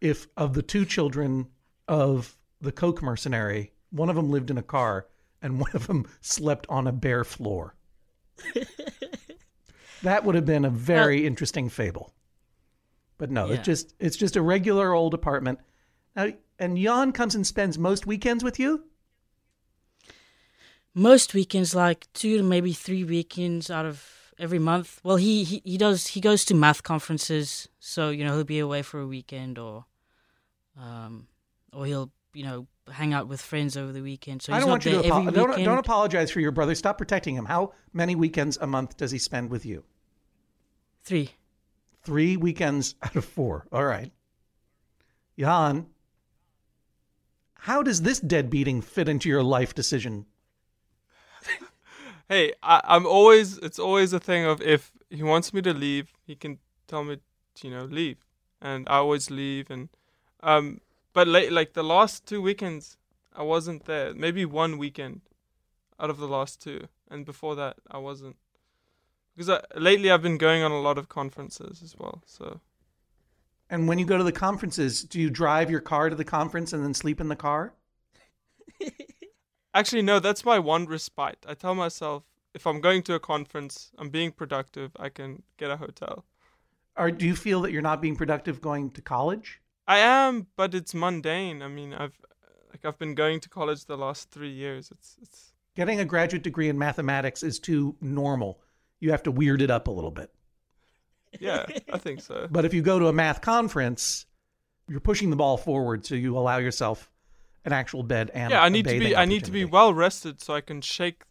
if 0.00 0.26
of 0.36 0.54
the 0.54 0.62
two 0.62 0.84
children 0.84 1.46
of 1.86 2.36
the 2.60 2.72
coke 2.72 3.00
mercenary, 3.00 3.70
one 3.90 4.10
of 4.10 4.16
them 4.16 4.28
lived 4.28 4.50
in 4.50 4.58
a 4.58 4.62
car 4.62 5.06
and 5.40 5.60
one 5.60 5.70
of 5.72 5.86
them 5.86 6.04
slept 6.20 6.66
on 6.68 6.88
a 6.88 6.92
bare 6.92 7.22
floor. 7.22 7.76
that 10.02 10.24
would 10.24 10.34
have 10.34 10.46
been 10.46 10.64
a 10.64 10.70
very 10.70 11.24
interesting 11.24 11.68
fable. 11.68 12.12
But 13.18 13.30
no, 13.30 13.46
Yeah. 13.46 13.54
it's 13.54 13.64
just 13.66 13.94
it's 14.00 14.16
just 14.16 14.34
a 14.34 14.42
regular 14.42 14.94
old 14.94 15.14
apartment. 15.14 15.60
Now, 16.16 16.32
and 16.58 16.76
Jan 16.76 17.12
comes 17.12 17.36
and 17.36 17.46
spends 17.46 17.78
most 17.78 18.04
weekends 18.04 18.42
with 18.42 18.58
you. 18.58 18.82
Most 20.94 21.34
weekends, 21.34 21.74
like 21.74 22.06
two 22.12 22.36
to 22.36 22.42
maybe 22.42 22.72
three 22.72 23.04
weekends 23.04 23.70
out 23.70 23.86
of 23.86 24.32
every 24.38 24.58
month. 24.58 25.00
Well, 25.02 25.16
he, 25.16 25.44
he, 25.44 25.62
he 25.64 25.78
does 25.78 26.08
he 26.08 26.20
goes 26.20 26.44
to 26.46 26.54
math 26.54 26.82
conferences, 26.82 27.68
so 27.78 28.10
you 28.10 28.24
know 28.24 28.34
he'll 28.34 28.44
be 28.44 28.58
away 28.58 28.82
for 28.82 29.00
a 29.00 29.06
weekend, 29.06 29.58
or 29.58 29.84
um, 30.78 31.28
or 31.72 31.86
he'll 31.86 32.10
you 32.34 32.44
know 32.44 32.66
hang 32.90 33.14
out 33.14 33.28
with 33.28 33.40
friends 33.40 33.76
over 33.76 33.92
the 33.92 34.02
weekend. 34.02 34.42
So 34.42 34.52
I 34.52 34.58
don't 34.58 34.68
not 34.68 34.72
want 34.72 34.84
you 34.86 35.02
to 35.02 35.10
apo- 35.10 35.30
don't, 35.30 35.64
don't 35.64 35.78
apologize 35.78 36.30
for 36.30 36.40
your 36.40 36.50
brother. 36.50 36.74
Stop 36.74 36.98
protecting 36.98 37.34
him. 37.34 37.44
How 37.44 37.72
many 37.92 38.14
weekends 38.14 38.58
a 38.60 38.66
month 38.66 38.96
does 38.96 39.10
he 39.10 39.18
spend 39.18 39.50
with 39.50 39.64
you? 39.64 39.84
Three. 41.04 41.30
Three 42.02 42.36
weekends 42.36 42.96
out 43.02 43.16
of 43.16 43.24
four. 43.24 43.66
All 43.72 43.84
right. 43.84 44.10
Jan, 45.38 45.86
how 47.54 47.82
does 47.82 48.02
this 48.02 48.20
deadbeating 48.20 48.82
fit 48.82 49.08
into 49.08 49.28
your 49.28 49.42
life 49.42 49.74
decision? 49.74 50.26
Hey, 52.28 52.52
I, 52.62 52.80
I'm 52.84 53.06
always. 53.06 53.58
It's 53.58 53.78
always 53.78 54.12
a 54.12 54.20
thing 54.20 54.44
of 54.46 54.62
if 54.62 54.92
he 55.10 55.22
wants 55.22 55.52
me 55.52 55.60
to 55.62 55.74
leave, 55.74 56.12
he 56.26 56.34
can 56.34 56.58
tell 56.86 57.04
me, 57.04 57.18
to, 57.56 57.68
you 57.68 57.74
know, 57.74 57.84
leave, 57.84 58.18
and 58.60 58.88
I 58.88 58.96
always 58.96 59.30
leave. 59.30 59.70
And 59.70 59.88
um, 60.42 60.80
but 61.12 61.28
late, 61.28 61.52
like 61.52 61.74
the 61.74 61.82
last 61.84 62.26
two 62.26 62.40
weekends, 62.40 62.96
I 63.34 63.42
wasn't 63.42 63.84
there. 63.84 64.14
Maybe 64.14 64.44
one 64.46 64.78
weekend 64.78 65.22
out 66.00 66.10
of 66.10 66.18
the 66.18 66.28
last 66.28 66.62
two, 66.62 66.88
and 67.10 67.26
before 67.26 67.56
that, 67.56 67.76
I 67.90 67.98
wasn't. 67.98 68.36
Because 69.36 69.50
I, 69.50 69.78
lately, 69.78 70.10
I've 70.10 70.22
been 70.22 70.38
going 70.38 70.62
on 70.62 70.72
a 70.72 70.80
lot 70.80 70.98
of 70.98 71.08
conferences 71.08 71.82
as 71.82 71.96
well. 71.98 72.22
So 72.26 72.60
And 73.68 73.88
when 73.88 73.98
you 73.98 74.04
go 74.06 74.16
to 74.18 74.22
the 74.24 74.30
conferences, 74.32 75.02
do 75.02 75.20
you 75.20 75.28
drive 75.30 75.68
your 75.70 75.80
car 75.80 76.08
to 76.10 76.14
the 76.14 76.24
conference 76.24 76.72
and 76.72 76.84
then 76.84 76.94
sleep 76.94 77.20
in 77.20 77.26
the 77.28 77.34
car? 77.36 77.74
actually, 79.74 80.02
no, 80.02 80.18
that's 80.18 80.44
my 80.44 80.58
one 80.58 80.86
respite. 80.86 81.44
I 81.46 81.54
tell 81.54 81.74
myself 81.74 82.24
if 82.54 82.66
I'm 82.66 82.80
going 82.80 83.02
to 83.04 83.14
a 83.14 83.20
conference, 83.20 83.90
I'm 83.98 84.10
being 84.10 84.32
productive. 84.32 84.92
I 84.98 85.08
can 85.08 85.42
get 85.56 85.70
a 85.70 85.76
hotel. 85.76 86.24
Or 86.96 87.10
do 87.10 87.26
you 87.26 87.34
feel 87.34 87.62
that 87.62 87.72
you're 87.72 87.82
not 87.82 88.02
being 88.02 88.16
productive 88.16 88.60
going 88.60 88.90
to 88.90 89.00
college? 89.00 89.60
I 89.86 89.98
am, 89.98 90.46
but 90.56 90.74
it's 90.74 90.94
mundane. 90.94 91.62
I 91.62 91.68
mean, 91.68 91.94
I've 91.94 92.20
like 92.70 92.84
I've 92.84 92.98
been 92.98 93.14
going 93.14 93.40
to 93.40 93.48
college 93.48 93.86
the 93.86 93.96
last 93.96 94.30
three 94.30 94.50
years. 94.52 94.90
It's 94.90 95.16
it's 95.22 95.52
Getting 95.74 96.00
a 96.00 96.04
graduate 96.04 96.42
degree 96.42 96.68
in 96.68 96.78
mathematics 96.78 97.42
is 97.42 97.58
too 97.58 97.96
normal. 98.00 98.60
You 99.00 99.10
have 99.10 99.22
to 99.22 99.30
weird 99.30 99.62
it 99.62 99.70
up 99.70 99.88
a 99.88 99.90
little 99.90 100.10
bit. 100.10 100.30
yeah, 101.40 101.64
I 101.90 101.96
think 101.96 102.20
so. 102.20 102.46
But 102.50 102.66
if 102.66 102.74
you 102.74 102.82
go 102.82 102.98
to 102.98 103.08
a 103.08 103.12
math 103.12 103.40
conference, 103.40 104.26
you're 104.86 105.00
pushing 105.00 105.30
the 105.30 105.36
ball 105.36 105.56
forward, 105.56 106.04
so 106.04 106.14
you 106.14 106.36
allow 106.36 106.58
yourself 106.58 107.10
an 107.64 107.72
actual 107.72 108.02
bed 108.02 108.30
and 108.34 108.50
Yeah, 108.50 108.62
I 108.62 108.68
need 108.68 108.86
to 108.86 108.98
be 108.98 109.14
I 109.16 109.24
need 109.24 109.44
to 109.44 109.50
be 109.50 109.64
well 109.64 109.94
rested 109.94 110.40
so 110.40 110.54
I 110.54 110.60
can 110.60 110.80
shake 110.80 111.22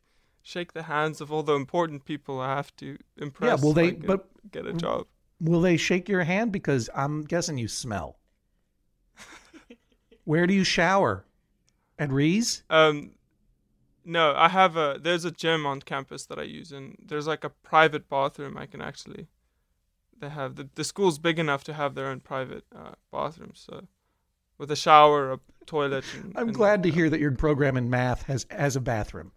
shake 0.44 0.74
the 0.74 0.84
hands 0.84 1.22
of 1.22 1.32
all 1.32 1.44
the 1.44 1.54
important 1.54 2.06
people 2.06 2.40
I 2.40 2.56
have 2.56 2.76
to 2.78 2.98
impress. 3.18 3.62
so 3.62 3.70
I 3.72 3.74
they- 3.74 3.92
but- 3.92 4.28
get 4.52 4.66
a 4.66 4.74
job. 4.74 5.08
Will 5.40 5.62
they 5.62 5.78
shake 5.78 6.08
your 6.10 6.24
hand 6.24 6.52
because 6.52 6.90
I'm 6.96 7.24
guessing 7.24 7.58
you 7.58 7.68
smell? 7.68 8.18
Where 10.24 10.46
do 10.46 10.54
you 10.54 10.64
shower? 10.64 11.26
At 11.98 12.12
Rees? 12.12 12.64
Um, 12.70 13.12
no, 14.06 14.34
I 14.36 14.50
have 14.50 14.78
a 14.78 15.00
there's 15.02 15.26
a 15.26 15.32
gym 15.32 15.66
on 15.66 15.82
campus 15.82 16.26
that 16.28 16.40
I 16.40 16.44
use, 16.44 16.72
and 16.72 16.96
there's 17.04 17.28
like 17.28 17.44
a 17.44 17.50
private 17.50 18.08
bathroom 18.10 18.58
I 18.58 18.66
can 18.66 18.82
actually. 18.82 19.28
They 20.20 20.30
have 20.30 20.56
the 20.56 20.70
the 20.76 20.84
school's 20.84 21.20
big 21.20 21.38
enough 21.40 21.64
to 21.66 21.74
have 21.74 21.96
their 21.96 22.08
own 22.08 22.20
private 22.20 22.66
uh, 22.76 22.94
bathroom, 23.12 23.52
so 23.56 23.88
with 24.62 24.72
a 24.72 24.76
shower, 24.78 25.34
a 25.34 25.40
toilet. 25.66 26.06
And, 26.16 26.34
I'm 26.38 26.48
and, 26.48 26.56
glad 26.56 26.84
to 26.84 26.90
uh, 26.90 26.94
hear 26.94 27.10
that 27.10 27.20
your 27.20 27.32
program 27.32 27.76
in 27.76 27.90
math 27.90 28.24
has 28.24 28.46
has 28.50 28.78
a 28.78 28.80
bathroom. 28.80 29.34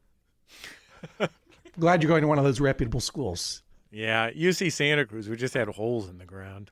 glad 1.80 2.02
you're 2.02 2.08
going 2.08 2.22
to 2.22 2.28
one 2.28 2.38
of 2.38 2.44
those 2.44 2.60
reputable 2.60 3.00
schools. 3.00 3.62
Yeah, 3.90 4.30
UC 4.30 4.70
Santa 4.72 5.06
Cruz, 5.06 5.28
we 5.28 5.37
just 5.37 5.54
had 5.54 5.68
holes 5.68 6.08
in 6.08 6.18
the 6.18 6.24
ground. 6.24 6.70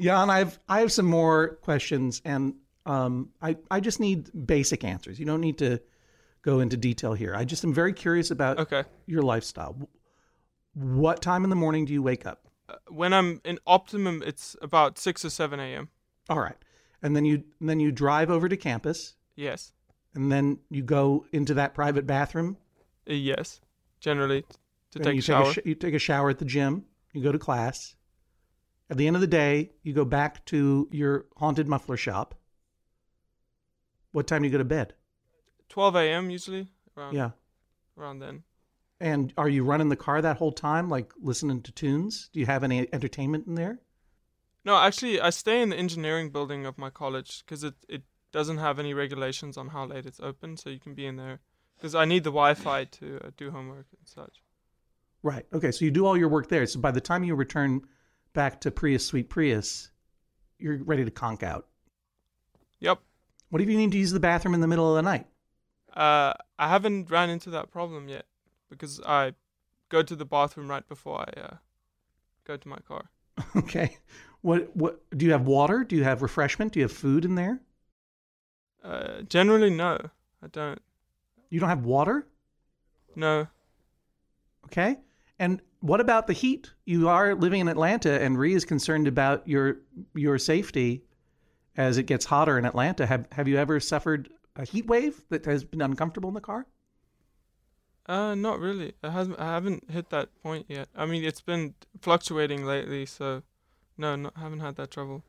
Jan, 0.00 0.30
I've 0.30 0.58
I 0.68 0.80
have 0.80 0.90
some 0.90 1.06
more 1.06 1.58
questions, 1.62 2.22
and 2.24 2.54
um, 2.86 3.28
I 3.42 3.56
I 3.70 3.80
just 3.80 4.00
need 4.00 4.30
basic 4.46 4.82
answers. 4.82 5.20
You 5.20 5.26
don't 5.26 5.42
need 5.42 5.58
to 5.58 5.80
go 6.42 6.60
into 6.60 6.76
detail 6.78 7.12
here. 7.12 7.34
I 7.36 7.44
just 7.44 7.62
am 7.64 7.74
very 7.74 7.92
curious 7.92 8.30
about 8.30 8.58
Okay. 8.58 8.84
your 9.06 9.22
lifestyle. 9.22 9.76
What 10.72 11.20
time 11.20 11.44
in 11.44 11.50
the 11.50 11.56
morning 11.56 11.84
do 11.84 11.92
you 11.92 12.02
wake 12.02 12.24
up? 12.24 12.48
Uh, 12.68 12.76
when 12.88 13.12
I'm 13.12 13.42
in 13.44 13.58
optimum, 13.66 14.22
it's 14.24 14.56
about 14.62 14.98
six 14.98 15.22
or 15.24 15.30
seven 15.30 15.60
a.m. 15.60 15.88
All 16.30 16.38
right, 16.38 16.56
and 17.02 17.14
then 17.16 17.24
you 17.24 17.42
and 17.60 17.68
then 17.68 17.80
you 17.80 17.90
drive 17.92 18.30
over 18.30 18.48
to 18.48 18.56
campus, 18.56 19.14
Yes, 19.36 19.72
and 20.14 20.30
then 20.30 20.58
you 20.70 20.82
go 20.82 21.26
into 21.32 21.54
that 21.54 21.74
private 21.74 22.06
bathroom. 22.06 22.56
Uh, 23.08 23.14
yes, 23.14 23.60
generally 24.00 24.42
to 24.92 24.98
and 24.98 25.04
take 25.04 25.14
you 25.14 25.18
a 25.20 25.22
shower. 25.22 25.44
Take 25.46 25.56
a 25.56 25.60
sh- 25.60 25.66
you 25.66 25.74
take 25.74 25.94
a 25.94 25.98
shower 25.98 26.30
at 26.30 26.38
the 26.38 26.44
gym. 26.44 26.84
You 27.12 27.22
go 27.22 27.32
to 27.32 27.38
class. 27.38 27.94
At 28.88 28.96
the 28.96 29.06
end 29.06 29.14
of 29.16 29.20
the 29.22 29.28
day, 29.28 29.70
you 29.84 29.92
go 29.92 30.04
back 30.04 30.44
to 30.46 30.88
your 30.90 31.26
haunted 31.36 31.68
muffler 31.68 31.96
shop. 31.96 32.34
What 34.12 34.26
time 34.26 34.42
do 34.42 34.48
you 34.48 34.52
go 34.52 34.58
to 34.58 34.64
bed? 34.64 34.94
Twelve 35.68 35.94
a.m. 35.94 36.30
usually. 36.30 36.68
Around, 36.96 37.14
Yeah. 37.14 37.30
around 37.96 38.18
then. 38.18 38.42
And 38.98 39.32
are 39.38 39.48
you 39.48 39.62
running 39.64 39.88
the 39.88 39.96
car 39.96 40.20
that 40.20 40.36
whole 40.36 40.52
time, 40.52 40.88
like 40.90 41.12
listening 41.22 41.62
to 41.62 41.72
tunes? 41.72 42.28
Do 42.32 42.40
you 42.40 42.46
have 42.46 42.64
any 42.64 42.92
entertainment 42.92 43.46
in 43.46 43.54
there? 43.54 43.78
No, 44.64 44.76
actually, 44.76 45.20
I 45.20 45.30
stay 45.30 45.62
in 45.62 45.70
the 45.70 45.76
engineering 45.76 46.30
building 46.30 46.66
of 46.66 46.76
my 46.76 46.90
college 46.90 47.42
because 47.44 47.64
it, 47.64 47.74
it 47.88 48.02
doesn't 48.32 48.58
have 48.58 48.78
any 48.78 48.94
regulations 48.94 49.56
on 49.56 49.68
how 49.68 49.86
late 49.86 50.06
it's 50.06 50.20
open, 50.20 50.56
so 50.56 50.70
you 50.70 50.80
can 50.80 50.94
be 50.94 51.06
in 51.06 51.16
there. 51.16 51.40
Because 51.76 51.94
I 51.94 52.04
need 52.04 52.24
the 52.24 52.30
Wi-Fi 52.30 52.84
to 52.84 53.20
uh, 53.24 53.30
do 53.36 53.50
homework 53.50 53.86
and 53.98 54.06
such. 54.06 54.42
Right. 55.22 55.46
Okay. 55.52 55.70
So 55.70 55.84
you 55.84 55.90
do 55.90 56.04
all 56.04 56.16
your 56.16 56.28
work 56.28 56.48
there. 56.48 56.66
So 56.66 56.78
by 56.78 56.90
the 56.90 57.00
time 57.00 57.24
you 57.24 57.34
return 57.34 57.82
back 58.34 58.60
to 58.62 58.70
Prius 58.70 59.06
Sweet 59.06 59.30
Prius, 59.30 59.90
you're 60.58 60.82
ready 60.84 61.04
to 61.04 61.10
conk 61.10 61.42
out. 61.42 61.66
Yep. 62.80 63.00
What 63.48 63.62
if 63.62 63.68
you 63.68 63.76
need 63.76 63.92
to 63.92 63.98
use 63.98 64.12
the 64.12 64.20
bathroom 64.20 64.54
in 64.54 64.60
the 64.60 64.68
middle 64.68 64.88
of 64.88 64.96
the 64.96 65.02
night? 65.02 65.26
Uh, 65.94 66.34
I 66.58 66.68
haven't 66.68 67.10
ran 67.10 67.30
into 67.30 67.50
that 67.50 67.70
problem 67.70 68.08
yet 68.08 68.26
because 68.68 69.00
I 69.04 69.32
go 69.88 70.02
to 70.02 70.14
the 70.14 70.24
bathroom 70.24 70.68
right 70.68 70.86
before 70.86 71.20
I 71.20 71.40
uh, 71.40 71.56
go 72.44 72.56
to 72.56 72.68
my 72.68 72.78
car. 72.86 73.10
Okay. 73.56 73.96
What 74.42 74.74
what 74.74 75.00
do 75.16 75.26
you 75.26 75.32
have 75.32 75.46
water? 75.46 75.84
Do 75.84 75.96
you 75.96 76.04
have 76.04 76.22
refreshment? 76.22 76.72
Do 76.72 76.80
you 76.80 76.84
have 76.84 76.92
food 76.92 77.24
in 77.24 77.34
there? 77.34 77.60
Uh, 78.82 79.22
generally, 79.22 79.70
no, 79.70 79.98
I 80.42 80.46
don't. 80.46 80.80
You 81.50 81.60
don't 81.60 81.68
have 81.68 81.84
water? 81.84 82.26
No. 83.14 83.46
Okay. 84.66 84.98
And 85.38 85.60
what 85.80 86.00
about 86.00 86.26
the 86.26 86.32
heat? 86.32 86.72
You 86.84 87.08
are 87.08 87.34
living 87.34 87.60
in 87.60 87.68
Atlanta, 87.68 88.20
and 88.20 88.38
Ree 88.38 88.54
is 88.54 88.64
concerned 88.64 89.08
about 89.08 89.46
your 89.46 89.80
your 90.14 90.38
safety 90.38 91.02
as 91.76 91.98
it 91.98 92.04
gets 92.04 92.24
hotter 92.24 92.58
in 92.58 92.64
Atlanta. 92.64 93.06
Have 93.06 93.26
Have 93.32 93.48
you 93.48 93.56
ever 93.56 93.80
suffered 93.80 94.30
a 94.56 94.64
heat 94.64 94.86
wave 94.86 95.22
that 95.28 95.44
has 95.44 95.64
been 95.64 95.82
uncomfortable 95.82 96.28
in 96.28 96.34
the 96.34 96.40
car? 96.40 96.66
Uh, 98.06 98.34
not 98.34 98.58
really. 98.58 98.94
It 99.02 99.10
hasn't. 99.10 99.38
I 99.38 99.46
haven't 99.46 99.90
hit 99.90 100.10
that 100.10 100.28
point 100.42 100.66
yet. 100.68 100.88
I 100.96 101.06
mean, 101.06 101.24
it's 101.24 101.40
been 101.40 101.74
fluctuating 102.00 102.64
lately, 102.64 103.06
so 103.06 103.42
no, 104.00 104.16
no, 104.16 104.30
haven't 104.34 104.60
had 104.60 104.76
that 104.76 104.90
trouble. 104.90 105.22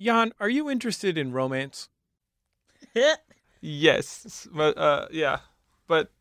Jan, 0.00 0.32
are 0.38 0.48
you 0.48 0.70
interested 0.70 1.18
in 1.18 1.32
romance? 1.32 1.88
Yes, 3.62 4.46
but 4.52 4.78
uh, 4.78 5.08
yeah, 5.10 5.38
but 5.88 6.12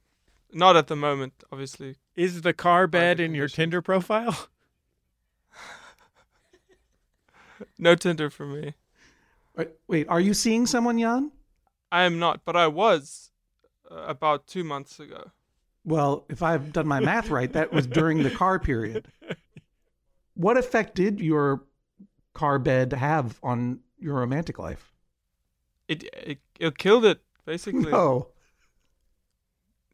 not 0.51 0.75
at 0.77 0.87
the 0.87 0.95
moment, 0.95 1.43
obviously. 1.51 1.97
Is 2.15 2.41
the 2.41 2.53
car 2.53 2.87
bed 2.87 3.19
in 3.19 3.35
your. 3.35 3.47
Tinder 3.47 3.81
profile? 3.81 4.47
No 7.77 7.93
Tinder 7.93 8.29
for 8.29 8.45
me. 8.45 8.73
Wait, 9.55 9.69
wait, 9.87 10.07
are 10.09 10.19
you 10.19 10.33
seeing 10.33 10.65
someone, 10.65 10.97
Jan? 10.97 11.31
I 11.91 12.03
am 12.03 12.19
not, 12.19 12.41
but 12.45 12.55
I 12.55 12.67
was 12.67 13.31
uh, 13.91 13.95
about 14.07 14.47
two 14.47 14.63
months 14.63 14.99
ago. 14.99 15.31
Well, 15.85 16.25
if 16.29 16.41
I've 16.41 16.73
done 16.73 16.87
my 16.87 16.99
math 16.99 17.29
right, 17.29 17.51
that 17.53 17.71
was 17.71 17.85
during 17.85 18.23
the 18.23 18.31
car 18.31 18.59
period. 18.59 19.07
What 20.35 20.57
effect 20.57 20.95
did 20.95 21.21
your 21.21 21.63
car 22.35 22.59
bed 22.59 22.93
have 22.93 23.39
on 23.41 23.79
your 23.97 24.13
romantic 24.15 24.59
life? 24.59 24.93
It 25.87 26.03
it, 26.13 26.39
it 26.59 26.77
killed 26.77 27.05
it 27.05 27.21
basically. 27.45 27.91
No. 27.91 28.29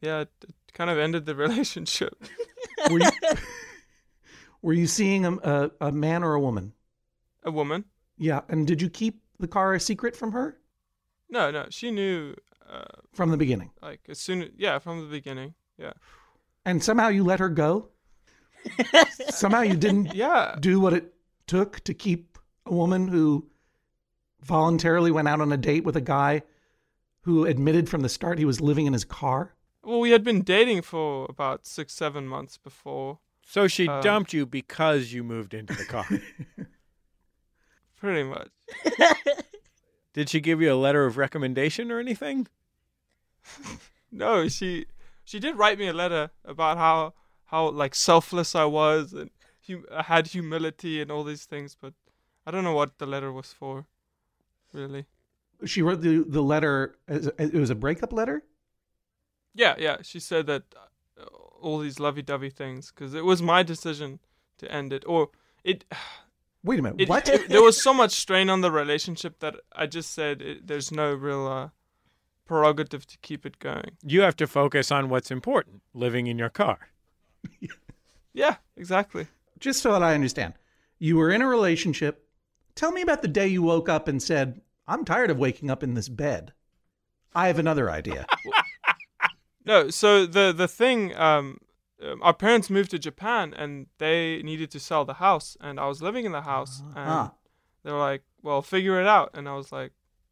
Yeah, 0.02 0.22
it, 0.22 0.30
it 0.48 0.56
kind 0.74 0.90
of 0.90 0.98
ended 0.98 1.26
the 1.26 1.36
relationship. 1.46 2.14
Were 2.90 3.00
you, 3.00 3.10
Were 4.64 4.74
you 4.74 4.88
seeing 4.88 5.26
a, 5.26 5.32
a, 5.38 5.72
a 5.82 5.92
man 5.92 6.24
or 6.24 6.34
a 6.34 6.40
woman? 6.40 6.74
A 7.44 7.52
woman? 7.52 7.86
Yeah. 8.18 8.42
And 8.50 8.66
did 8.68 8.82
you 8.82 8.90
keep 8.90 9.22
the 9.40 9.48
car 9.48 9.74
a 9.74 9.80
secret 9.80 10.16
from 10.16 10.32
her 10.34 10.58
No, 11.30 11.50
no. 11.52 11.66
She 11.70 11.92
knew, 11.92 12.36
uh, 12.70 12.86
from 13.14 13.30
the 13.32 13.38
beginning? 13.38 13.72
like 13.82 14.02
as 14.10 14.20
soon, 14.20 14.52
yeah, 14.58 14.80
from 14.80 15.02
the 15.02 15.08
beginning. 15.08 15.54
Yeah. 15.78 15.94
And 16.66 16.84
somehow 16.84 17.08
you 17.10 17.24
let 17.24 17.40
her 17.40 17.50
go? 17.50 17.90
somehow 19.30 19.62
you 19.62 19.76
didn't 19.76 20.14
Yeah. 20.16 20.56
do 20.60 20.80
what 20.80 20.94
it 20.94 21.14
took 21.48 21.80
to 21.82 21.94
keep 21.94 22.31
a 22.72 22.74
woman 22.74 23.10
who 23.10 23.46
voluntarily 24.42 25.12
went 25.12 25.28
out 25.28 25.42
on 25.42 25.52
a 25.52 25.58
date 25.58 25.84
with 25.84 25.96
a 25.96 26.02
guy 26.02 26.42
who 27.22 27.46
admitted 27.46 27.90
from 27.90 28.02
the 28.02 28.10
start 28.10 28.40
he 28.40 28.46
was 28.46 28.62
living 28.62 28.86
in 28.88 28.94
his 28.94 29.04
car? 29.06 29.54
Well, 29.84 30.00
we 30.00 30.12
had 30.12 30.24
been 30.24 30.42
dating 30.42 30.82
for 30.84 31.26
about 31.30 31.66
six, 31.66 31.94
seven 31.94 32.28
months 32.28 32.58
before. 32.58 33.20
So 33.46 33.68
she 33.68 33.88
Um, 33.88 34.02
dumped 34.02 34.34
you 34.34 34.46
because 34.46 35.12
you 35.12 35.24
moved 35.24 35.54
into 35.54 35.74
the 35.74 35.86
car. 35.86 36.06
Pretty 37.98 38.24
much. 38.24 38.50
Did 40.14 40.30
she 40.30 40.40
give 40.40 40.62
you 40.62 40.72
a 40.74 40.76
letter 40.76 41.06
of 41.06 41.18
recommendation 41.18 41.92
or 41.92 42.00
anything? 42.00 42.48
No, 44.14 44.50
she 44.50 44.88
she 45.24 45.40
did 45.40 45.58
write 45.58 45.80
me 45.80 45.88
a 45.88 45.94
letter 45.94 46.32
about 46.44 46.78
how 46.78 47.14
how 47.46 47.70
like 47.70 47.96
selfless 47.96 48.56
I 48.56 48.66
was 48.66 49.14
and 49.14 49.30
hu- 49.68 49.86
I 49.90 50.02
had 50.04 50.28
humility 50.28 51.00
and 51.02 51.10
all 51.10 51.24
these 51.24 51.46
things, 51.46 51.78
but 51.80 51.94
I 52.46 52.52
don't 52.52 52.64
know 52.64 52.74
what 52.74 52.98
the 52.98 53.06
letter 53.06 53.32
was 53.32 53.54
for, 53.54 53.86
really. 54.74 55.06
She 55.66 55.82
wrote 55.82 56.02
the, 56.02 56.24
the 56.28 56.42
letter, 56.42 56.96
as, 57.08 57.28
it 57.38 57.54
was 57.54 57.70
a 57.70 57.76
breakup 57.76 58.12
letter? 58.12 58.44
Yeah, 59.54 59.76
yeah. 59.78 59.98
She 60.02 60.20
said 60.20 60.48
that 60.48 60.64
uh, 61.20 61.26
all 61.62 61.78
these 61.80 62.00
lovey-dovey 62.00 62.50
things 62.50 62.92
because 62.92 63.14
it 63.14 63.24
was 63.26 63.42
my 63.42 63.62
decision 63.64 64.20
to 64.58 64.72
end 64.72 64.92
it, 64.94 65.04
or 65.06 65.30
it. 65.64 65.86
Wait 66.64 66.80
a 66.80 66.82
minute. 66.84 67.02
it, 67.02 67.10
what? 67.10 67.28
it- 67.28 67.50
there 67.50 67.62
was 67.62 67.82
so 67.82 67.94
much 67.94 68.12
strain 68.12 68.50
on 68.50 68.62
the 68.62 68.72
relationship 68.72 69.40
that 69.40 69.56
I 69.74 69.88
just 69.88 70.12
said 70.14 70.42
it, 70.42 70.68
there's 70.68 70.92
no 70.92 71.14
real 71.14 71.48
uh, 71.48 71.70
prerogative 72.46 73.06
to 73.08 73.18
keep 73.20 73.46
it 73.46 73.58
going. 73.60 73.92
You 74.04 74.22
have 74.22 74.36
to 74.38 74.48
focus 74.48 74.92
on 74.92 75.10
what's 75.10 75.32
important 75.32 75.82
living 75.94 76.28
in 76.28 76.38
your 76.40 76.50
car. 76.50 76.90
Yeah, 78.34 78.56
exactly. 78.78 79.28
Just 79.60 79.82
so 79.82 79.92
that 79.92 80.02
I 80.04 80.14
understand, 80.16 80.54
you 81.00 81.18
were 81.18 81.32
in 81.32 81.42
a 81.42 81.48
relationship. 81.48 82.26
Tell 82.82 82.92
me 82.92 83.04
about 83.04 83.22
the 83.22 83.28
day 83.28 83.48
you 83.48 83.62
woke 83.62 83.90
up 83.90 84.08
and 84.08 84.20
said, 84.20 84.60
I'm 84.88 85.06
tired 85.06 85.30
of 85.30 85.38
waking 85.38 85.70
up 85.70 85.84
in 85.84 85.94
this 85.94 86.10
bed. 86.10 86.52
I 87.36 87.46
have 87.46 87.60
another 87.60 87.92
idea. 87.92 88.26
No, 89.64 89.92
so 89.92 90.26
the 90.26 90.52
the 90.52 90.68
thing, 90.68 91.16
um, 91.16 91.60
um, 92.04 92.20
our 92.24 92.34
parents 92.34 92.72
moved 92.72 92.90
to 92.90 92.98
Japan 92.98 93.54
and 93.54 93.86
they 94.00 94.42
needed 94.42 94.72
to 94.72 94.80
sell 94.80 95.06
the 95.06 95.14
house, 95.14 95.56
and 95.62 95.80
I 95.80 95.86
was 95.86 96.02
living 96.02 96.26
in 96.26 96.32
the 96.32 96.42
house, 96.42 96.82
and 96.96 97.10
Ah. 97.12 97.34
they 97.84 97.92
were 97.92 98.00
like, 98.00 98.24
"Well, 98.42 98.64
figure 98.64 99.00
it 99.00 99.06
out," 99.06 99.30
and 99.36 99.48
I 99.48 99.54
was 99.54 99.72
like, 99.72 99.92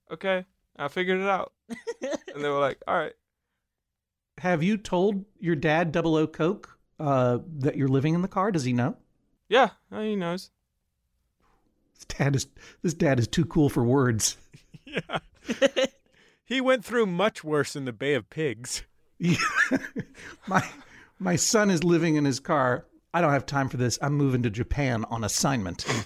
"Okay, 0.09 0.47
I 0.75 0.87
figured 0.87 1.19
it 1.19 1.27
out," 1.27 1.53
and 2.33 2.43
they 2.43 2.49
were 2.49 2.59
like, 2.59 2.81
"All 2.87 2.97
right." 2.97 3.13
have 4.39 4.63
you 4.63 4.77
told 4.77 5.25
your 5.39 5.55
dad, 5.55 5.91
Double 5.91 6.15
O 6.15 6.25
Coke, 6.25 6.79
uh, 6.99 7.37
that 7.59 7.77
you're 7.77 7.87
living 7.87 8.15
in 8.15 8.23
the 8.23 8.27
car? 8.27 8.51
Does 8.51 8.63
he 8.63 8.73
know? 8.73 8.97
Yeah, 9.47 9.69
he 9.91 10.15
knows. 10.15 10.49
This 11.99 12.17
dad 12.17 12.35
is 12.35 12.47
this 12.81 12.93
dad 12.93 13.19
is 13.19 13.27
too 13.27 13.45
cool 13.45 13.69
for 13.69 13.83
words. 13.83 14.37
Yeah. 14.85 15.19
he 16.45 16.61
went 16.61 16.83
through 16.83 17.05
much 17.05 17.43
worse 17.43 17.75
in 17.75 17.85
the 17.85 17.93
Bay 17.93 18.13
of 18.15 18.29
Pigs. 18.29 18.83
my 20.47 20.67
my 21.19 21.35
son 21.35 21.69
is 21.69 21.83
living 21.83 22.15
in 22.15 22.25
his 22.25 22.39
car. 22.39 22.85
I 23.13 23.21
don't 23.21 23.33
have 23.33 23.45
time 23.45 23.69
for 23.69 23.77
this. 23.77 23.99
I'm 24.01 24.13
moving 24.13 24.43
to 24.43 24.49
Japan 24.49 25.05
on 25.09 25.23
assignment. 25.23 25.85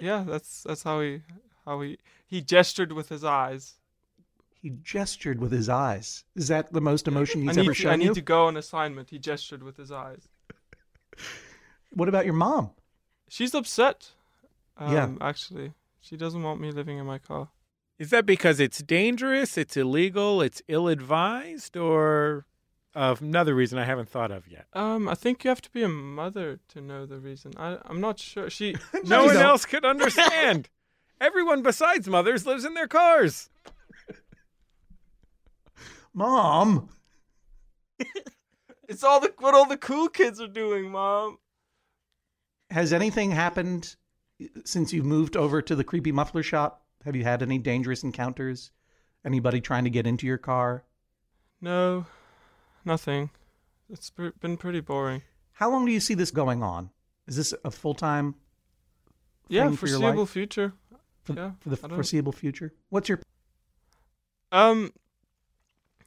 Yeah, 0.00 0.24
that's 0.26 0.62
that's 0.62 0.82
how 0.82 1.00
he 1.00 1.22
how 1.64 1.80
he 1.80 1.98
he 2.26 2.40
gestured 2.40 2.92
with 2.92 3.08
his 3.08 3.24
eyes. 3.24 3.74
He 4.60 4.70
gestured 4.82 5.40
with 5.40 5.52
his 5.52 5.68
eyes. 5.68 6.24
Is 6.34 6.48
that 6.48 6.72
the 6.72 6.80
most 6.80 7.06
emotion 7.08 7.42
he's 7.42 7.56
I 7.56 7.60
ever 7.62 7.70
to, 7.70 7.74
shown 7.74 7.92
I 7.92 7.96
need 7.96 8.04
you? 8.06 8.14
to 8.14 8.20
go 8.20 8.46
on 8.46 8.56
assignment. 8.56 9.10
He 9.10 9.18
gestured 9.18 9.62
with 9.62 9.76
his 9.76 9.92
eyes. 9.92 10.28
What 11.92 12.08
about 12.08 12.24
your 12.24 12.34
mom? 12.34 12.70
She's 13.28 13.54
upset. 13.54 14.12
Um, 14.78 14.92
Yeah. 14.92 15.10
actually, 15.20 15.72
she 16.00 16.16
doesn't 16.16 16.42
want 16.42 16.60
me 16.60 16.70
living 16.70 16.98
in 16.98 17.06
my 17.06 17.18
car. 17.18 17.48
Is 17.98 18.10
that 18.10 18.24
because 18.26 18.60
it's 18.60 18.78
dangerous, 18.82 19.58
it's 19.58 19.76
illegal, 19.76 20.40
it's 20.40 20.62
ill 20.68 20.86
advised, 20.86 21.76
or 21.76 22.46
of 22.94 23.20
another 23.20 23.54
reason 23.54 23.76
I 23.78 23.84
haven't 23.84 24.08
thought 24.08 24.30
of 24.30 24.46
yet? 24.46 24.66
Um, 24.72 25.08
I 25.08 25.14
think 25.14 25.42
you 25.42 25.48
have 25.48 25.60
to 25.62 25.70
be 25.70 25.82
a 25.82 25.88
mother 25.88 26.60
to 26.68 26.80
know 26.80 27.06
the 27.06 27.18
reason. 27.18 27.52
I 27.56 27.78
I'm 27.84 28.00
not 28.00 28.18
sure. 28.20 28.48
She 28.50 28.76
No 29.04 29.20
you 29.22 29.26
one 29.26 29.34
don't. 29.34 29.42
else 29.44 29.64
could 29.66 29.84
understand. 29.84 30.68
Everyone 31.20 31.62
besides 31.62 32.06
mothers 32.06 32.46
lives 32.46 32.64
in 32.64 32.74
their 32.74 32.86
cars. 32.86 33.50
Mom, 36.14 36.88
it's 38.88 39.04
all 39.04 39.20
the 39.20 39.32
what 39.38 39.54
all 39.54 39.66
the 39.66 39.76
cool 39.76 40.08
kids 40.08 40.40
are 40.40 40.48
doing, 40.48 40.90
mom. 40.90 41.38
has 42.70 42.92
anything 42.92 43.30
happened 43.30 43.96
since 44.64 44.92
you've 44.92 45.04
moved 45.04 45.36
over 45.36 45.62
to 45.62 45.74
the 45.74 45.84
creepy 45.84 46.12
muffler 46.12 46.42
shop? 46.42 46.84
Have 47.04 47.16
you 47.16 47.24
had 47.24 47.42
any 47.42 47.58
dangerous 47.58 48.02
encounters? 48.02 48.70
Anybody 49.24 49.60
trying 49.60 49.84
to 49.84 49.90
get 49.90 50.06
into 50.06 50.26
your 50.26 50.38
car? 50.38 50.84
No, 51.60 52.06
nothing. 52.84 53.30
It's 53.90 54.10
been 54.10 54.56
pretty 54.56 54.80
boring. 54.80 55.22
How 55.52 55.70
long 55.70 55.86
do 55.86 55.92
you 55.92 56.00
see 56.00 56.14
this 56.14 56.30
going 56.30 56.62
on? 56.62 56.90
Is 57.26 57.36
this 57.36 57.54
a 57.64 57.70
full 57.70 57.94
time 57.94 58.36
Yeah, 59.48 59.66
Thing 59.66 59.76
for 59.76 59.86
your 59.86 59.98
foreseeable 59.98 60.22
life? 60.22 60.30
future. 60.30 60.72
for, 61.24 61.32
Yeah, 61.34 61.50
for 61.60 61.68
the 61.70 61.76
foreseeable 61.76 62.32
future? 62.32 62.72
What's 62.90 63.08
your 63.08 63.20
Um, 64.52 64.92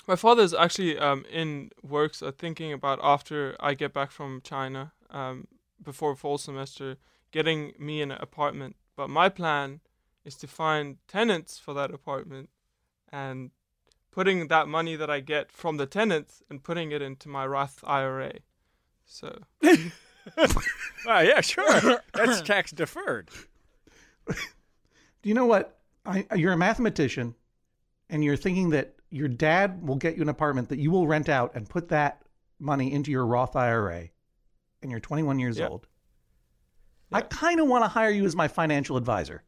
my 0.08 0.16
father's 0.16 0.54
actually 0.54 0.98
um 0.98 1.26
in 1.32 1.72
works 1.84 2.22
uh, 2.24 2.32
thinking 2.32 2.72
about 2.74 3.00
after 3.04 3.56
I 3.60 3.74
get 3.74 3.94
back 3.94 4.12
from 4.12 4.42
China, 4.44 4.94
um, 5.10 5.48
before 5.84 6.16
fall 6.16 6.38
semester, 6.38 6.98
getting 7.32 7.74
me 7.80 8.02
an 8.02 8.12
apartment. 8.12 8.76
But 8.96 9.10
my 9.10 9.30
plan 9.30 9.80
is 10.26 10.36
to 10.36 10.48
find 10.48 10.98
tenants 11.08 11.58
for 11.58 11.74
that 11.74 11.92
apartment, 11.92 12.50
and 13.12 13.52
putting 14.12 14.48
that 14.50 14.68
money 14.68 14.96
that 14.96 15.10
I 15.10 15.20
get 15.22 15.52
from 15.52 15.78
the 15.78 15.86
tenants 15.86 16.44
and 16.50 16.62
putting 16.64 16.92
it 16.92 17.02
into 17.02 17.30
my 17.30 17.46
Roth 17.48 17.82
IRA. 17.86 18.34
So 19.06 19.40
Ah, 21.08 21.22
yeah, 21.22 21.42
sure. 21.42 22.02
That's 22.14 22.42
tax 22.44 22.72
deferred. 22.72 23.30
Do 24.28 25.30
you 25.30 25.34
know 25.34 25.46
what? 25.46 25.80
I, 26.06 26.26
you're 26.36 26.54
a 26.54 26.58
mathematician, 26.58 27.36
and 28.10 28.24
you're 28.24 28.36
thinking 28.38 28.70
that 28.72 28.96
your 29.10 29.28
dad 29.28 29.88
will 29.88 29.96
get 29.96 30.16
you 30.16 30.22
an 30.24 30.30
apartment 30.30 30.70
that 30.70 30.80
you 30.80 30.92
will 30.92 31.08
rent 31.08 31.30
out 31.30 31.56
and 31.56 31.68
put 31.70 31.90
that 31.90 32.22
money 32.60 32.92
into 32.92 33.12
your 33.12 33.26
Roth 33.26 33.56
IRA, 33.56 34.10
and 34.82 34.92
you're 34.92 35.00
21 35.00 35.40
years 35.40 35.58
Yeah. 35.58 35.68
old. 35.68 35.88
I 37.12 37.22
kind 37.22 37.60
of 37.60 37.68
want 37.68 37.84
to 37.84 37.90
hire 37.90 38.10
you 38.10 38.26
as 38.26 38.36
my 38.36 38.48
financial 38.48 38.98
advisor. 38.98 39.44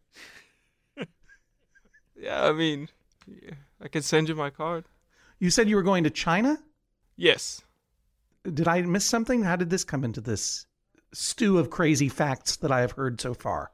yeah, 2.20 2.46
I 2.46 2.52
mean, 2.52 2.90
I 3.82 3.88
can 3.88 4.02
send 4.02 4.30
you 4.30 4.36
my 4.36 4.50
card. 4.50 4.86
You 5.40 5.50
said 5.50 5.70
you 5.70 5.76
were 5.76 5.84
going 5.84 6.04
to 6.04 6.10
China. 6.10 6.58
Yes. 7.16 7.62
Did 8.44 8.68
I 8.68 8.82
miss 8.82 9.06
something? 9.06 9.44
How 9.44 9.56
did 9.56 9.70
this 9.70 9.84
come 9.84 10.04
into 10.04 10.22
this 10.22 10.66
stew 11.14 11.58
of 11.58 11.70
crazy 11.70 12.10
facts 12.10 12.56
that 12.58 12.72
I 12.72 12.82
have 12.82 12.94
heard 12.94 13.22
so 13.22 13.34
far? 13.34 13.72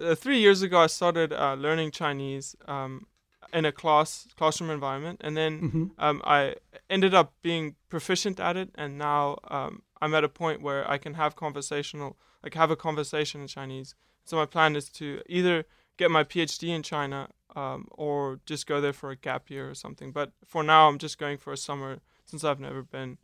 uh, 0.00 0.14
three 0.14 0.38
years 0.38 0.62
ago, 0.62 0.80
I 0.80 0.87
started 0.87 1.32
uh, 1.32 1.54
learning 1.54 1.90
Chinese 1.90 2.54
um, 2.66 3.06
in 3.52 3.64
a 3.64 3.72
class 3.72 4.28
classroom 4.37 4.70
environment, 4.70 5.20
and 5.24 5.37
then 5.37 5.61
Mhm. 5.61 5.90
um, 5.98 6.22
I 6.24 6.56
ended 6.90 7.14
up 7.14 7.35
being 7.42 7.77
proficient 7.88 8.40
at 8.40 8.57
it. 8.57 8.70
And 8.74 8.98
now 8.98 9.38
um, 9.48 9.83
I'm 10.01 10.14
at 10.14 10.24
a 10.24 10.29
point 10.29 10.62
where 10.62 10.88
I 10.90 10.98
can 10.98 11.14
have 11.14 11.37
conversational, 11.37 12.18
like 12.42 12.55
have 12.55 12.70
a 12.70 12.77
conversation 12.77 13.40
in 13.40 13.46
Chinese. 13.46 13.94
So 14.24 14.37
my 14.37 14.46
plan 14.46 14.77
is 14.77 14.88
to 14.90 15.22
either 15.27 15.64
get 15.96 16.11
my 16.11 16.24
PhD 16.24 16.68
in 16.68 16.83
China 16.83 17.29
um, 17.57 17.88
or 17.90 18.40
just 18.46 18.66
go 18.66 18.81
there 18.81 18.92
for 18.92 19.11
a 19.11 19.16
gap 19.16 19.51
year 19.51 19.68
or 19.68 19.74
something. 19.74 20.12
But 20.12 20.33
for 20.46 20.62
now, 20.62 20.88
I'm 20.88 20.98
just 20.98 21.18
going 21.18 21.38
for 21.38 21.53
a 21.53 21.57
summer 21.57 21.98
since 22.24 22.44
I've 22.44 22.61
never 22.61 22.83
been 22.83 23.18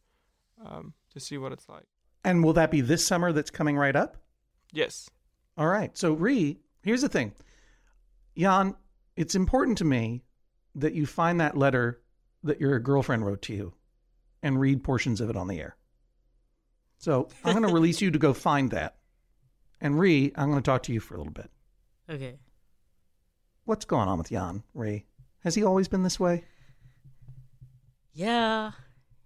um, 0.65 0.95
to 1.13 1.21
see 1.21 1.39
what 1.39 1.53
it's 1.53 1.69
like. 1.69 1.85
And 2.25 2.43
will 2.43 2.55
that 2.55 2.71
be 2.71 2.81
this 2.81 3.07
summer 3.07 3.33
that's 3.33 3.51
coming 3.51 3.77
right 3.77 3.95
up? 3.95 4.17
Yes. 4.73 5.09
All 5.57 5.69
right. 5.69 5.97
So, 5.97 6.15
Ree, 6.15 6.59
here's 6.83 7.03
the 7.03 7.09
thing. 7.09 7.33
Jan, 8.37 8.75
it's 9.15 9.35
important 9.35 9.79
to 9.79 9.85
me 9.85 10.25
that 10.75 10.95
you 10.95 11.07
find 11.07 11.41
that 11.41 11.57
letter 11.57 12.01
that 12.45 12.61
your 12.61 12.79
girlfriend 12.79 13.27
wrote 13.27 13.43
to 13.43 13.55
you 13.55 13.75
and 14.43 14.61
read 14.61 14.85
portions 14.85 15.21
of 15.21 15.31
it 15.31 15.37
on 15.37 15.49
the 15.49 15.59
air. 15.59 15.77
So, 16.99 17.29
I'm 17.45 17.55
going 17.55 17.67
to 17.69 17.75
release 17.75 18.01
you 18.01 18.11
to 18.11 18.19
go 18.19 18.33
find 18.33 18.71
that. 18.71 18.97
And 19.81 19.99
Ree, 19.99 20.33
I'm 20.37 20.51
going 20.51 20.63
to 20.63 20.71
talk 20.71 20.85
to 20.85 20.93
you 20.93 21.01
for 21.01 21.15
a 21.15 21.19
little 21.19 21.33
bit. 21.33 21.51
Okay. 22.09 22.39
What's 23.65 23.85
going 23.85 24.09
on 24.09 24.19
with 24.19 24.31
Jan, 24.31 24.63
Ree? 24.73 25.07
Has 25.43 25.55
he 25.55 25.65
always 25.65 25.89
been 25.89 26.03
this 26.03 26.21
way? 26.21 26.45
Yeah. 28.13 28.73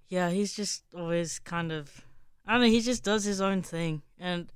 Yeah, 0.09 0.31
he's 0.31 0.55
just 0.55 0.85
always 0.95 1.39
kind 1.39 1.71
of 1.71 2.05
I 2.49 2.53
don't 2.53 2.63
know. 2.63 2.69
He 2.69 2.81
just 2.81 3.05
does 3.05 3.25
his 3.25 3.43
own 3.43 3.61
thing, 3.61 4.01
and 4.19 4.51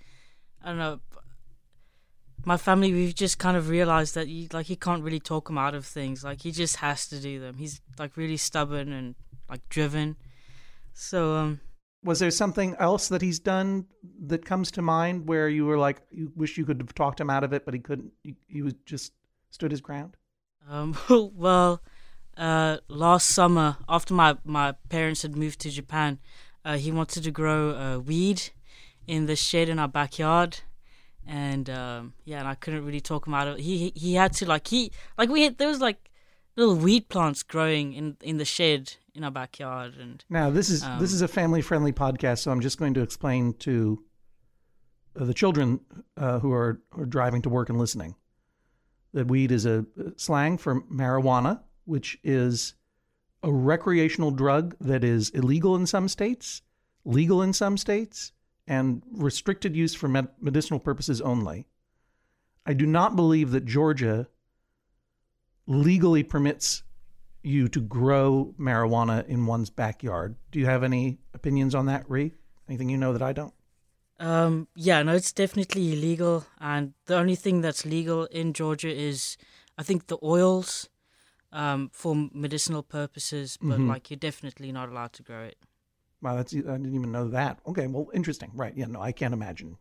I 0.65 0.69
don't 0.69 0.79
know. 0.79 1.01
My 2.45 2.57
family, 2.57 2.93
we've 2.93 3.15
just 3.15 3.39
kind 3.39 3.57
of 3.57 3.69
realized 3.69 4.15
that 4.15 4.29
you 4.29 4.49
like 4.53 4.67
he 4.67 4.77
can't 4.77 5.03
really 5.03 5.21
talk 5.21 5.49
him 5.49 5.59
out 5.59 5.75
of 5.75 5.87
things. 5.87 6.25
Like 6.25 6.43
he 6.43 6.51
just 6.51 6.77
has 6.77 7.07
to 7.09 7.21
do 7.21 7.39
them. 7.41 7.57
He's 7.57 7.81
like 7.99 8.17
really 8.17 8.37
stubborn 8.37 8.93
and 8.93 9.15
like 9.49 9.69
driven. 9.69 10.17
So 10.95 11.35
um, 11.35 11.61
Was 12.03 12.19
there 12.19 12.31
something 12.31 12.75
else 12.79 13.09
that 13.09 13.23
he's 13.23 13.39
done 13.39 13.87
that 14.27 14.45
comes 14.45 14.71
to 14.73 14.83
mind 14.83 15.29
where 15.29 15.49
you 15.49 15.67
were 15.67 15.79
like, 15.79 16.03
you 16.11 16.33
wish 16.35 16.59
you 16.59 16.65
could 16.65 16.81
have 16.81 16.95
talked 16.95 17.21
him 17.21 17.31
out 17.31 17.45
of 17.45 17.53
it, 17.53 17.65
but 17.65 17.75
he 17.75 17.81
couldn't? 17.81 18.13
He, 18.23 18.35
he 18.49 18.63
was 18.63 18.75
just 18.87 19.13
stood 19.51 19.71
his 19.71 19.81
ground. 19.81 20.17
Um, 20.69 20.97
well, 21.35 21.81
uh, 22.37 22.79
last 22.89 23.29
summer, 23.29 23.77
after 23.89 24.15
my, 24.15 24.37
my 24.45 24.73
parents 24.89 25.23
had 25.23 25.37
moved 25.37 25.61
to 25.61 25.71
Japan, 25.71 26.19
uh, 26.65 26.77
he 26.77 26.91
wanted 26.91 27.25
to 27.25 27.31
grow 27.31 27.71
uh, 27.77 27.99
weed 27.99 28.51
in 29.07 29.27
the 29.27 29.37
shed 29.37 29.69
in 29.69 29.79
our 29.79 29.89
backyard. 29.89 30.61
And 31.27 31.71
um, 31.71 32.15
yeah, 32.25 32.41
and 32.41 32.49
I 32.49 32.55
couldn't 32.55 32.85
really 32.85 33.01
talk 33.01 33.27
him 33.27 33.35
out 33.35 33.49
of 33.49 33.59
it. 33.59 33.63
He, 33.63 33.79
he 33.79 33.93
he 33.95 34.15
had 34.15 34.33
to 34.35 34.47
like 34.47 34.67
he 34.67 34.91
like 35.17 35.29
we 35.31 35.43
had 35.43 35.59
there 35.59 35.69
was 35.69 35.81
like 35.81 36.11
little 36.57 36.77
weed 36.77 37.09
plants 37.09 37.43
growing 37.43 37.93
in 37.93 38.17
in 38.21 38.39
the 38.39 38.45
shed 38.45 38.95
in 39.15 39.25
our 39.25 39.31
backyard, 39.31 39.95
and 40.01 40.25
Now 40.29 40.51
this 40.51 40.69
is 40.71 40.83
Um, 40.83 40.99
this 40.99 41.13
is 41.13 41.23
a 41.23 41.29
family 41.29 41.63
friendly 41.63 41.93
podcast, 41.93 42.39
so 42.41 42.51
I'm 42.51 42.61
just 42.61 42.79
going 42.79 42.95
to 42.95 43.03
explain 43.03 43.55
to 43.61 44.03
uh, 45.19 45.25
the 45.25 45.35
children 45.35 45.81
uh, 46.17 46.39
who 46.41 46.53
are, 46.53 46.81
are 46.93 47.07
driving 47.07 47.43
to 47.43 47.49
work 47.49 47.69
and 47.69 47.79
listening 47.79 48.17
that 49.13 49.29
weed 49.29 49.53
is 49.53 49.67
a 49.67 49.81
uh, 49.99 50.11
slang 50.17 50.59
for 50.59 50.81
marijuana, 50.83 51.61
which 51.85 52.19
is 52.25 52.75
a 53.43 53.53
recreational 53.53 54.31
drug 54.31 54.75
that 54.81 55.05
is 55.05 55.31
illegal 55.31 55.77
in 55.77 55.87
some 55.87 56.09
states, 56.09 56.63
legal 57.05 57.43
in 57.43 57.53
some 57.53 57.77
states, 57.77 58.33
and 58.67 59.03
restricted 59.11 59.77
use 59.77 59.95
for 59.95 60.09
med- 60.09 60.29
medicinal 60.41 60.79
purposes 60.79 61.21
only. 61.21 61.67
I 62.65 62.75
do 62.75 62.87
not 62.87 63.17
believe 63.17 63.51
that 63.51 63.65
Georgia 63.65 64.29
legally 65.67 66.23
permits 66.23 66.83
you 67.43 67.69
to 67.69 67.81
grow 67.81 68.55
marijuana 68.59 69.27
in 69.27 69.47
one's 69.47 69.71
backyard. 69.71 70.37
Do 70.51 70.59
you 70.61 70.67
have 70.67 70.85
any 70.85 71.19
opinions 71.35 71.75
on 71.75 71.87
that, 71.87 72.09
Ree? 72.09 72.35
Anything 72.69 72.89
you 72.89 72.97
know 72.97 73.13
that 73.13 73.23
I 73.23 73.33
don't? 73.33 73.53
Um, 74.21 74.69
yeah, 74.77 75.03
no, 75.03 75.15
it's 75.15 75.33
definitely 75.33 75.93
illegal, 75.95 76.47
and 76.61 76.95
the 77.07 77.17
only 77.17 77.35
thing 77.35 77.61
that's 77.61 77.85
legal 77.85 78.27
in 78.27 78.53
Georgia 78.53 78.95
is, 78.95 79.37
I 79.77 79.83
think, 79.83 80.07
the 80.07 80.19
oils, 80.23 80.89
um, 81.51 81.91
for 81.93 82.15
medicinal 82.33 82.85
purposes. 82.85 83.59
But 83.61 83.81
Mhm. 83.81 83.89
like, 83.89 84.11
you're 84.11 84.19
definitely 84.19 84.71
not 84.71 84.89
allowed 84.91 85.13
to 85.15 85.25
grow 85.25 85.43
it. 85.43 85.59
Wow, 86.23 86.37
that's 86.37 86.55
I 86.55 86.59
didn't 86.59 86.95
even 86.95 87.13
know 87.13 87.29
that. 87.29 87.59
Okay, 87.67 87.87
well, 87.89 88.09
interesting. 88.15 88.53
Right? 88.55 88.73
Yeah, 88.77 88.87
no, 88.87 89.01
I 89.03 89.13
can't 89.13 89.35
imagine. 89.35 89.77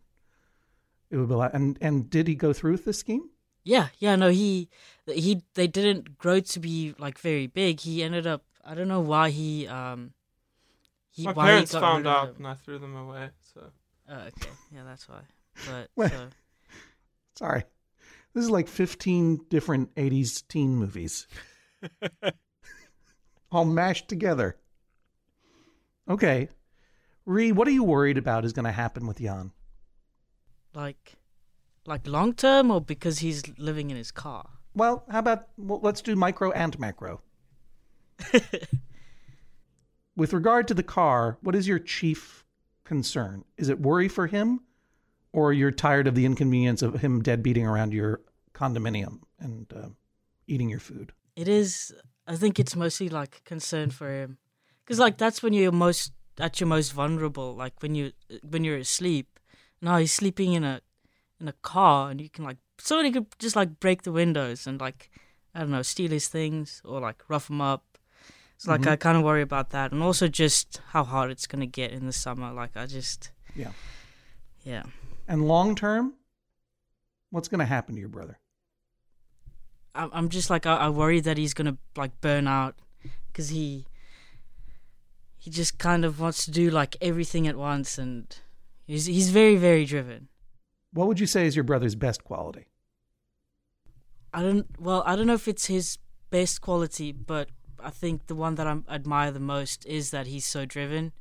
It 1.10 1.18
would 1.18 1.30
be 1.30 1.36
like, 1.36 1.54
and 1.54 1.78
and 1.82 2.10
did 2.10 2.28
he 2.28 2.36
go 2.36 2.52
through 2.52 2.72
with 2.74 2.86
this 2.86 2.98
scheme? 2.98 3.30
Yeah, 3.64 3.90
yeah, 4.00 4.16
no, 4.16 4.30
he, 4.30 4.70
he, 5.06 5.44
they 5.54 5.68
didn't 5.68 6.18
grow 6.18 6.40
to 6.40 6.60
be 6.60 6.96
like 6.98 7.20
very 7.20 7.46
big. 7.46 7.80
He 7.80 8.02
ended 8.02 8.26
up, 8.26 8.44
I 8.66 8.74
don't 8.74 8.88
know 8.88 9.02
why 9.02 9.30
he, 9.30 9.68
um, 9.68 10.14
he, 11.12 11.26
My 11.26 11.34
why 11.34 11.46
he 11.46 11.50
parents 11.52 11.72
got 11.74 11.82
found 11.82 12.08
out 12.08 12.26
them. 12.28 12.36
and 12.38 12.48
I 12.48 12.54
threw 12.56 12.80
them 12.80 12.96
away. 12.96 13.30
So 13.54 13.70
Oh, 14.10 14.16
okay, 14.16 14.50
yeah, 14.74 14.82
that's 14.84 15.08
why. 15.08 15.20
But 15.68 15.90
Well- 15.96 16.10
so, 16.10 16.28
Sorry, 17.36 17.64
this 18.34 18.44
is 18.44 18.50
like 18.50 18.68
fifteen 18.68 19.42
different 19.50 19.94
'80s 19.96 20.48
teen 20.48 20.76
movies, 20.76 21.28
all 23.52 23.66
mashed 23.66 24.08
together. 24.08 24.58
Okay, 26.10 26.50
Ree, 27.26 27.52
what 27.52 27.68
are 27.68 27.72
you 27.72 27.84
worried 27.84 28.18
about 28.18 28.46
is 28.46 28.54
going 28.54 28.66
to 28.66 28.72
happen 28.72 29.08
with 29.08 29.20
Jan? 29.20 29.52
like, 30.74 31.14
like 31.86 32.08
long 32.08 32.34
term, 32.34 32.72
or 32.72 32.82
because 32.82 33.20
he's 33.20 33.44
living 33.58 33.90
in 33.90 33.98
his 33.98 34.12
car. 34.12 34.50
Well, 34.74 35.04
how 35.10 35.20
about 35.20 35.48
well, 35.58 35.80
let's 35.82 36.02
do 36.02 36.16
micro 36.16 36.52
and 36.52 36.78
macro. 36.80 37.22
With 40.16 40.34
regard 40.34 40.68
to 40.68 40.74
the 40.74 40.84
car, 40.84 41.38
what 41.42 41.56
is 41.56 41.68
your 41.68 41.80
chief 41.80 42.46
concern? 42.84 43.46
Is 43.58 43.70
it 43.70 43.80
worry 43.80 44.08
for 44.08 44.28
him, 44.28 44.62
or 45.32 45.54
you're 45.54 45.72
tired 45.72 46.08
of 46.08 46.16
the 46.16 46.26
inconvenience 46.26 46.82
of 46.82 46.96
him 46.96 47.22
dead 47.22 47.42
beating 47.42 47.66
around 47.66 47.94
your 47.94 48.22
condominium 48.54 49.22
and 49.40 49.72
uh, 49.74 49.90
eating 50.48 50.70
your 50.70 50.80
food? 50.80 51.14
It 51.36 51.48
is. 51.48 51.94
I 52.28 52.36
think 52.36 52.60
it's 52.60 52.76
mostly 52.76 53.10
like 53.10 53.42
concern 53.46 53.90
for 53.90 54.12
him, 54.12 54.38
because 54.86 55.00
like 55.00 55.18
that's 55.18 55.42
when 55.44 55.54
you're 55.54 55.72
most 55.72 56.12
at 56.40 56.60
your 56.60 56.68
most 56.68 56.94
vulnerable. 56.94 57.56
Like 57.56 57.74
when 57.82 57.96
you 57.96 58.12
when 58.48 58.64
you're 58.64 58.78
asleep. 58.78 59.40
No, 59.82 59.96
he's 59.98 60.12
sleeping 60.14 60.54
in 60.54 60.64
a 60.64 60.82
in 61.40 61.48
a 61.48 61.54
car, 61.64 62.12
and 62.12 62.22
you 62.22 62.30
can 62.30 62.44
like 62.46 62.58
somebody 62.78 63.12
could 63.12 63.28
just 63.40 63.56
like 63.56 63.80
break 63.80 64.04
the 64.04 64.12
windows 64.12 64.68
and 64.68 64.80
like 64.80 65.10
I 65.56 65.60
don't 65.60 65.72
know 65.72 65.82
steal 65.82 66.12
his 66.12 66.28
things 66.28 66.82
or 66.86 67.00
like 67.02 67.24
rough 67.28 67.50
him 67.50 67.62
up. 67.62 67.98
So 68.58 68.72
like 68.72 68.82
Mhm. 68.82 68.92
I 68.92 68.96
kind 68.96 69.18
of 69.18 69.24
worry 69.24 69.42
about 69.42 69.72
that, 69.72 69.92
and 69.92 70.04
also 70.04 70.28
just 70.28 70.82
how 70.90 71.04
hard 71.04 71.32
it's 71.32 71.48
gonna 71.48 71.66
get 71.66 71.92
in 71.92 72.06
the 72.06 72.14
summer. 72.14 72.52
Like 72.54 72.78
I 72.78 72.86
just 72.86 73.32
Yeah. 73.56 73.72
yeah. 74.64 74.84
And 75.28 75.48
long 75.48 75.76
term, 75.76 76.14
what's 77.32 77.48
going 77.48 77.60
to 77.60 77.66
happen 77.66 77.96
to 77.96 78.00
your 78.00 78.10
brother? 78.10 78.38
I'm 79.96 80.10
I'm 80.14 80.30
just 80.30 80.50
like 80.50 80.66
I, 80.66 80.76
I 80.76 80.90
worry 80.90 81.20
that 81.22 81.38
he's 81.38 81.54
gonna 81.54 81.78
like 81.96 82.20
burn 82.22 82.48
out 82.48 82.76
because 83.28 83.50
he 83.50 83.86
he 85.42 85.50
just 85.50 85.80
kind 85.80 86.06
of 86.06 86.20
wants 86.20 86.46
to 86.46 86.52
do 86.52 86.70
like 86.70 86.96
everything 87.02 87.48
at 87.48 87.56
once 87.56 87.98
and 87.98 88.38
he's 88.86 89.08
he's 89.08 89.32
very 89.32 89.56
very 89.56 89.86
driven. 89.86 90.28
What 90.94 91.08
would 91.08 91.20
you 91.20 91.26
say 91.26 91.48
is 91.48 91.56
your 91.56 91.64
brother's 91.64 91.96
best 91.96 92.24
quality? 92.24 92.68
I 94.32 94.44
don't 94.44 94.68
well 94.80 95.02
I 95.04 95.16
don't 95.16 95.26
know 95.26 95.34
if 95.34 95.48
it's 95.48 95.66
his 95.66 95.98
best 96.30 96.62
quality, 96.62 97.12
but 97.12 97.50
I 97.84 97.90
think 97.90 98.28
the 98.28 98.36
one 98.36 98.54
that 98.56 98.68
I 98.68 98.78
admire 98.88 99.32
the 99.32 99.40
most 99.40 99.84
is 99.88 100.12
that 100.12 100.28
he's 100.28 100.46
so 100.46 100.66
driven. 100.66 101.12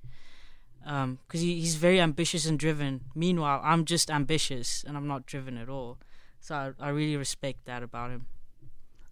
Um, 0.84 1.18
because 1.26 1.40
he, 1.40 1.60
he's 1.60 1.76
very 1.76 2.00
ambitious 2.00 2.46
and 2.46 2.58
driven. 2.58 3.02
Meanwhile, 3.14 3.60
I'm 3.64 3.84
just 3.86 4.10
ambitious 4.10 4.84
and 4.86 4.96
I'm 4.98 5.06
not 5.06 5.26
driven 5.26 5.56
at 5.56 5.68
all. 5.70 5.98
So 6.40 6.54
I, 6.54 6.72
I 6.78 6.88
really 6.90 7.16
respect 7.16 7.64
that 7.64 7.82
about 7.82 8.10
him. 8.10 8.26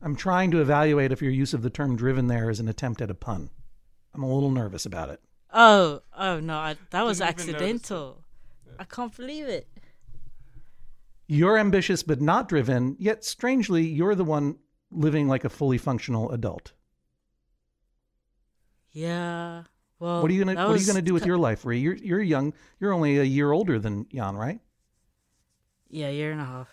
I'm 0.03 0.17
trying 0.17 0.51
to 0.51 0.61
evaluate 0.61 1.13
if 1.13 1.23
your 1.23 1.31
use 1.31 1.55
of 1.55 1.63
the 1.63 1.71
term 1.71 1.97
driven 1.97 2.27
there 2.27 2.51
is 2.51 2.61
an 2.61 2.69
attempt 2.69 3.01
at 3.01 3.11
a 3.11 3.15
pun. 3.15 3.51
I'm 4.19 4.25
a 4.25 4.35
little 4.35 4.51
nervous 4.51 4.85
about 4.85 5.11
it. 5.11 5.21
Oh, 5.53 6.03
oh 6.17 6.41
no, 6.41 6.57
I, 6.59 6.77
that 6.91 7.05
was 7.05 7.19
Didn't 7.19 7.31
even 7.41 7.47
notice 7.47 7.49
it. 7.49 7.55
accidental. 7.55 8.25
I 8.81 8.85
can't 8.85 9.17
believe 9.17 9.47
it. 9.47 9.69
You're 11.29 11.57
ambitious 11.57 12.03
but 12.03 12.21
not 12.21 12.49
driven, 12.49 12.97
yet 12.99 13.25
strangely, 13.25 13.87
you're 13.87 14.17
the 14.17 14.25
one 14.25 14.57
living 14.91 15.29
like 15.29 15.45
a 15.45 15.49
fully 15.49 15.79
functional 15.79 16.33
adult. 16.33 16.73
Yeah. 18.91 19.63
Well, 20.01 20.23
what 20.23 20.31
are 20.31 20.35
you 20.35 20.45
gonna 20.45 20.57
What 20.67 20.77
are 20.77 20.81
you 20.81 20.87
gonna 20.87 21.03
do 21.03 21.15
with 21.15 21.23
ki- 21.25 21.29
your 21.29 21.39
life, 21.39 21.65
Ree? 21.65 21.79
You're 21.79 21.95
you're 21.97 22.23
young. 22.23 22.55
You're 22.81 22.93
only 22.93 23.19
a 23.19 23.25
year 23.25 23.53
older 23.53 23.79
than 23.79 24.07
Jan, 24.13 24.37
right? 24.37 24.61
Yeah, 25.91 26.09
year 26.09 26.33
and 26.33 26.41
a 26.41 26.45
half. 26.45 26.69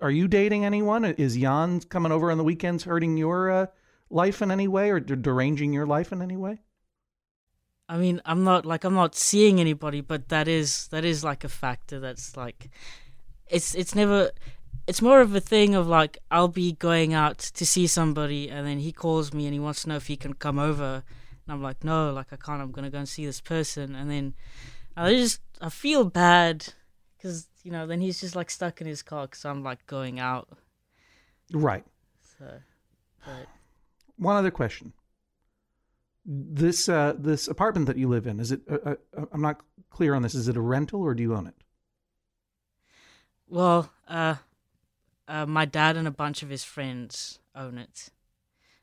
Are 0.00 0.10
you 0.10 0.26
dating 0.28 0.64
anyone? 0.64 1.04
Is 1.04 1.36
Jan 1.36 1.80
coming 1.80 2.12
over 2.12 2.30
on 2.30 2.38
the 2.38 2.44
weekends, 2.44 2.84
hurting 2.84 3.16
your 3.16 3.50
uh, 3.50 3.66
life 4.12 4.42
in 4.42 4.50
any 4.50 4.68
way, 4.68 4.90
or 4.90 5.00
deranging 5.00 5.72
your 5.72 5.86
life 5.86 6.12
in 6.12 6.22
any 6.22 6.36
way? 6.36 6.60
I 7.88 7.98
mean, 7.98 8.22
I'm 8.24 8.44
not 8.44 8.64
like 8.64 8.84
I'm 8.84 8.94
not 8.94 9.14
seeing 9.14 9.60
anybody, 9.60 10.00
but 10.00 10.28
that 10.28 10.48
is 10.48 10.88
that 10.88 11.04
is 11.04 11.24
like 11.24 11.44
a 11.44 11.48
factor. 11.48 12.00
That's 12.00 12.36
like, 12.36 12.70
it's 13.46 13.74
it's 13.74 13.94
never. 13.94 14.30
It's 14.86 15.02
more 15.02 15.20
of 15.20 15.34
a 15.34 15.40
thing 15.40 15.74
of 15.74 15.86
like 15.86 16.18
I'll 16.30 16.48
be 16.48 16.72
going 16.72 17.12
out 17.14 17.38
to 17.38 17.66
see 17.66 17.86
somebody, 17.86 18.48
and 18.48 18.66
then 18.66 18.78
he 18.78 18.92
calls 18.92 19.32
me 19.32 19.46
and 19.46 19.52
he 19.52 19.60
wants 19.60 19.82
to 19.82 19.90
know 19.90 19.96
if 19.96 20.06
he 20.06 20.16
can 20.16 20.32
come 20.32 20.58
over, 20.58 21.04
and 21.44 21.52
I'm 21.52 21.62
like, 21.62 21.84
no, 21.84 22.12
like 22.12 22.32
I 22.32 22.36
can't. 22.36 22.62
I'm 22.62 22.72
gonna 22.72 22.90
go 22.90 22.98
and 22.98 23.08
see 23.08 23.26
this 23.26 23.40
person, 23.40 23.94
and 23.94 24.10
then 24.10 24.34
I 24.96 25.10
just 25.10 25.40
I 25.60 25.68
feel 25.68 26.04
bad 26.04 26.72
because 27.16 27.46
you 27.62 27.70
know 27.70 27.86
then 27.86 28.00
he's 28.00 28.20
just 28.20 28.34
like 28.34 28.50
stuck 28.50 28.80
in 28.80 28.86
his 28.86 29.02
car 29.02 29.26
because 29.26 29.44
I'm 29.44 29.62
like 29.62 29.86
going 29.86 30.18
out. 30.18 30.48
Right. 31.52 31.84
So, 32.38 32.46
but 33.24 33.46
One 34.22 34.36
other 34.36 34.52
question. 34.52 34.92
This 36.24 36.88
uh, 36.88 37.14
this 37.18 37.48
apartment 37.48 37.86
that 37.86 37.96
you 37.96 38.08
live 38.08 38.28
in 38.28 38.38
is 38.38 38.52
it? 38.52 38.60
Uh, 38.70 38.94
uh, 39.16 39.24
I'm 39.32 39.42
not 39.42 39.60
clear 39.90 40.14
on 40.14 40.22
this. 40.22 40.36
Is 40.36 40.46
it 40.46 40.56
a 40.56 40.60
rental 40.60 41.02
or 41.02 41.14
do 41.14 41.22
you 41.22 41.34
own 41.34 41.48
it? 41.48 41.54
Well, 43.48 43.90
uh, 44.06 44.36
uh, 45.26 45.46
my 45.46 45.64
dad 45.64 45.96
and 45.96 46.06
a 46.06 46.12
bunch 46.12 46.44
of 46.44 46.48
his 46.48 46.62
friends 46.62 47.40
own 47.56 47.76
it, 47.76 48.10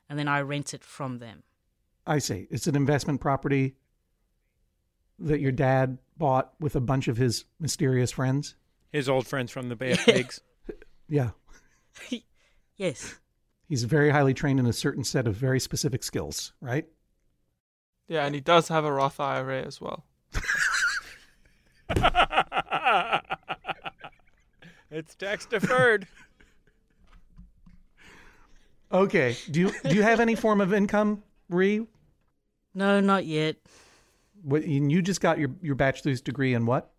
and 0.09 0.19
then 0.19 0.27
I 0.27 0.41
rent 0.41 0.73
it 0.73 0.83
from 0.83 1.19
them. 1.19 1.43
I 2.05 2.19
see. 2.19 2.47
It's 2.51 2.67
an 2.67 2.75
investment 2.75 3.21
property 3.21 3.75
that 5.19 5.39
your 5.39 5.53
dad 5.53 5.99
bought 6.17 6.53
with 6.59 6.75
a 6.75 6.81
bunch 6.81 7.07
of 7.07 7.15
his 7.15 7.45
mysterious 7.59 8.11
friends. 8.11 8.55
His 8.91 9.07
old 9.07 9.27
friends 9.27 9.51
from 9.51 9.69
the 9.69 9.75
Bay 9.75 9.91
of 9.93 9.99
Pigs. 10.05 10.41
Yeah. 11.07 11.31
Yes. 12.77 13.19
He's 13.69 13.83
very 13.83 14.09
highly 14.09 14.33
trained 14.33 14.59
in 14.59 14.65
a 14.65 14.73
certain 14.73 15.03
set 15.03 15.27
of 15.27 15.35
very 15.35 15.59
specific 15.59 16.03
skills, 16.03 16.53
right? 16.59 16.87
yeah, 18.09 18.25
and 18.25 18.33
he 18.33 18.41
does 18.41 18.67
have 18.67 18.83
a 18.83 18.91
Roth 18.91 19.19
IRA 19.19 19.61
as 19.61 19.79
well. 19.79 20.03
it's 24.89 25.13
tax 25.15 25.45
deferred. 25.45 26.07
Okay. 28.91 29.37
Do 29.51 29.59
you 29.59 29.71
do 29.87 29.95
you 29.95 30.01
have 30.01 30.19
any 30.19 30.33
form 30.33 30.61
of 30.61 30.73
income, 30.73 31.21
Ree? 31.47 31.85
No, 32.73 32.99
not 32.99 33.25
yet. 33.25 33.57
What, 34.41 34.63
and 34.63 34.91
you 34.91 35.01
just 35.03 35.21
got 35.21 35.37
your, 35.37 35.51
your 35.61 35.75
bachelor's 35.75 36.21
degree 36.21 36.53
in 36.55 36.65
what? 36.65 36.91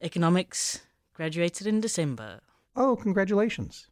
Economics. 0.00 0.80
Graduated 1.14 1.66
in 1.66 1.80
December. 1.80 2.40
Oh, 2.74 2.96
congratulations. 2.96 3.88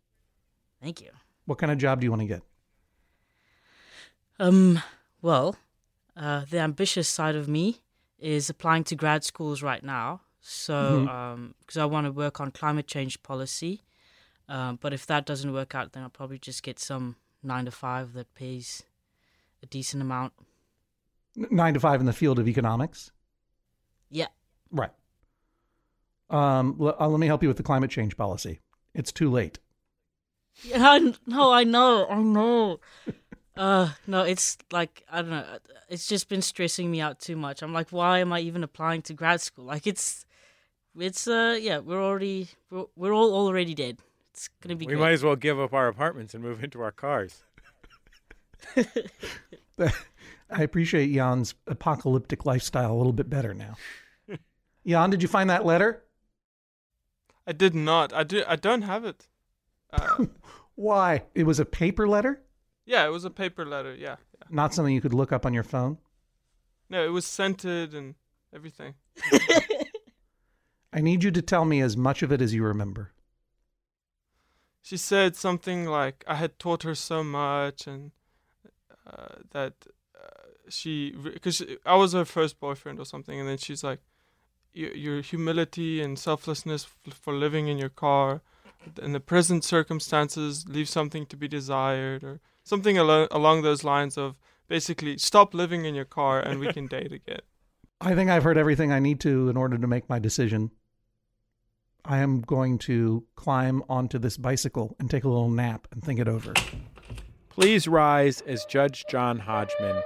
Thank 0.80 1.02
you. 1.02 1.10
What 1.46 1.58
kind 1.58 1.72
of 1.72 1.78
job 1.78 2.00
do 2.00 2.04
you 2.04 2.10
want 2.10 2.22
to 2.22 2.26
get? 2.26 2.42
Um, 4.38 4.82
well, 5.20 5.56
uh, 6.16 6.44
the 6.48 6.58
ambitious 6.58 7.08
side 7.08 7.36
of 7.36 7.48
me 7.48 7.80
is 8.18 8.48
applying 8.50 8.84
to 8.84 8.94
grad 8.94 9.24
schools 9.24 9.62
right 9.62 9.82
now. 9.82 10.22
So, 10.40 10.74
Mhm. 10.74 11.08
um, 11.08 11.54
because 11.60 11.76
I 11.76 11.84
want 11.84 12.06
to 12.06 12.12
work 12.12 12.40
on 12.40 12.50
climate 12.50 12.86
change 12.86 13.22
policy. 13.22 13.82
Um, 14.48 14.76
but 14.80 14.92
if 14.92 15.06
that 15.06 15.26
doesn't 15.26 15.52
work 15.52 15.74
out, 15.74 15.92
then 15.92 16.02
I'll 16.02 16.08
probably 16.08 16.38
just 16.38 16.62
get 16.62 16.78
some 16.78 17.16
nine 17.42 17.66
to 17.66 17.70
five 17.70 18.14
that 18.14 18.34
pays 18.34 18.82
a 19.62 19.66
decent 19.66 20.02
amount. 20.02 20.32
Nine 21.36 21.74
to 21.74 21.80
five 21.80 22.00
in 22.00 22.06
the 22.06 22.12
field 22.12 22.38
of 22.38 22.48
economics? 22.48 23.12
Yeah. 24.10 24.28
Right. 24.70 24.90
Um, 26.30 26.76
l- 26.80 26.96
uh, 26.98 27.08
let 27.08 27.20
me 27.20 27.26
help 27.26 27.42
you 27.42 27.48
with 27.48 27.56
the 27.56 27.62
climate 27.62 27.90
change 27.90 28.16
policy. 28.16 28.60
It's 28.94 29.12
too 29.12 29.30
late. 29.30 29.58
Yeah, 30.62 30.90
I 30.90 30.98
kn- 30.98 31.16
no, 31.26 31.52
I 31.52 31.64
know, 31.64 32.06
I 32.08 32.20
know. 32.20 32.80
Uh, 33.56 33.90
no, 34.06 34.22
it's 34.22 34.58
like 34.70 35.04
I 35.10 35.22
don't 35.22 35.30
know. 35.30 35.58
It's 35.88 36.06
just 36.06 36.28
been 36.28 36.42
stressing 36.42 36.90
me 36.90 37.00
out 37.00 37.20
too 37.20 37.36
much. 37.36 37.62
I'm 37.62 37.72
like, 37.72 37.90
why 37.90 38.18
am 38.18 38.32
I 38.32 38.40
even 38.40 38.62
applying 38.62 39.02
to 39.02 39.14
grad 39.14 39.40
school? 39.40 39.64
Like, 39.64 39.86
it's, 39.86 40.24
it's 40.96 41.26
uh, 41.26 41.58
yeah, 41.60 41.78
we're 41.78 42.02
already, 42.02 42.48
we're, 42.70 42.84
we're 42.94 43.12
all 43.12 43.34
already 43.34 43.74
dead. 43.74 43.98
It's 44.32 44.48
gonna 44.62 44.76
be. 44.76 44.86
We 44.86 44.94
great. 44.94 45.00
might 45.00 45.12
as 45.12 45.24
well 45.24 45.36
give 45.36 45.58
up 45.58 45.74
our 45.74 45.88
apartments 45.88 46.34
and 46.34 46.42
move 46.42 46.62
into 46.62 46.80
our 46.80 46.92
cars. 46.92 47.42
I 50.50 50.62
appreciate 50.62 51.12
Jan's 51.12 51.54
apocalyptic 51.66 52.44
lifestyle 52.44 52.92
a 52.92 52.96
little 52.96 53.12
bit 53.12 53.30
better 53.30 53.54
now. 53.54 53.76
Jan, 54.86 55.10
did 55.10 55.22
you 55.22 55.28
find 55.28 55.50
that 55.50 55.64
letter? 55.64 56.02
I 57.46 57.52
did 57.52 57.74
not. 57.74 58.12
I 58.12 58.24
do. 58.24 58.42
I 58.46 58.56
don't 58.56 58.82
have 58.82 59.04
it. 59.04 59.26
Uh, 59.92 60.26
Why? 60.80 61.24
It 61.34 61.44
was 61.44 61.60
a 61.60 61.64
paper 61.64 62.08
letter, 62.08 62.42
yeah, 62.90 63.06
it 63.06 63.10
was 63.10 63.24
a 63.24 63.30
paper 63.30 63.64
letter. 63.64 63.94
Yeah, 63.94 64.16
yeah. 64.38 64.46
not 64.50 64.74
something 64.74 64.92
you 64.92 65.00
could 65.00 65.14
look 65.14 65.30
up 65.30 65.46
on 65.46 65.54
your 65.54 65.62
phone. 65.62 65.98
No, 66.88 67.04
it 67.04 67.10
was 67.10 67.24
scented 67.24 67.94
and 67.94 68.16
everything. 68.52 68.94
I 70.92 71.00
need 71.00 71.22
you 71.22 71.30
to 71.30 71.40
tell 71.40 71.64
me 71.64 71.80
as 71.80 71.96
much 71.96 72.24
of 72.24 72.32
it 72.32 72.42
as 72.42 72.52
you 72.52 72.64
remember. 72.64 73.12
She 74.82 74.96
said 74.96 75.36
something 75.36 75.86
like 75.86 76.24
I 76.26 76.34
had 76.34 76.58
taught 76.58 76.82
her 76.82 76.96
so 76.96 77.22
much 77.22 77.86
and 77.86 78.10
uh, 79.06 79.36
that 79.52 79.74
uh, 80.20 80.46
she 80.68 81.12
because 81.12 81.62
I 81.86 81.94
was 81.94 82.12
her 82.12 82.24
first 82.24 82.58
boyfriend 82.58 82.98
or 82.98 83.04
something, 83.04 83.38
and 83.38 83.48
then 83.48 83.58
she's 83.58 83.84
like, 83.84 84.00
your, 84.72 84.92
your 84.94 85.20
humility 85.20 86.02
and 86.02 86.18
selflessness 86.18 86.88
f- 87.06 87.14
for 87.14 87.34
living 87.34 87.68
in 87.68 87.78
your 87.78 87.88
car, 87.88 88.42
in 89.02 89.12
the 89.12 89.20
present 89.20 89.64
circumstances, 89.64 90.66
leave 90.68 90.88
something 90.88 91.26
to 91.26 91.36
be 91.36 91.48
desired, 91.48 92.24
or 92.24 92.40
something 92.62 92.96
alo- 92.98 93.28
along 93.30 93.62
those 93.62 93.84
lines 93.84 94.16
of 94.16 94.36
basically 94.68 95.18
stop 95.18 95.54
living 95.54 95.84
in 95.84 95.94
your 95.94 96.04
car 96.04 96.40
and 96.40 96.60
we 96.60 96.72
can 96.72 96.86
date 96.98 97.12
again. 97.12 97.40
I 98.00 98.14
think 98.14 98.30
I've 98.30 98.44
heard 98.44 98.56
everything 98.56 98.92
I 98.92 98.98
need 98.98 99.20
to 99.20 99.48
in 99.50 99.56
order 99.56 99.76
to 99.76 99.86
make 99.86 100.08
my 100.08 100.18
decision. 100.18 100.70
I 102.04 102.18
am 102.18 102.40
going 102.40 102.78
to 102.78 103.24
climb 103.36 103.82
onto 103.88 104.18
this 104.18 104.38
bicycle 104.38 104.96
and 104.98 105.10
take 105.10 105.24
a 105.24 105.28
little 105.28 105.50
nap 105.50 105.86
and 105.92 106.02
think 106.02 106.18
it 106.18 106.28
over. 106.28 106.54
Please 107.50 107.86
rise 107.86 108.40
as 108.42 108.64
Judge 108.64 109.04
John 109.10 109.38
Hodgman 109.38 110.02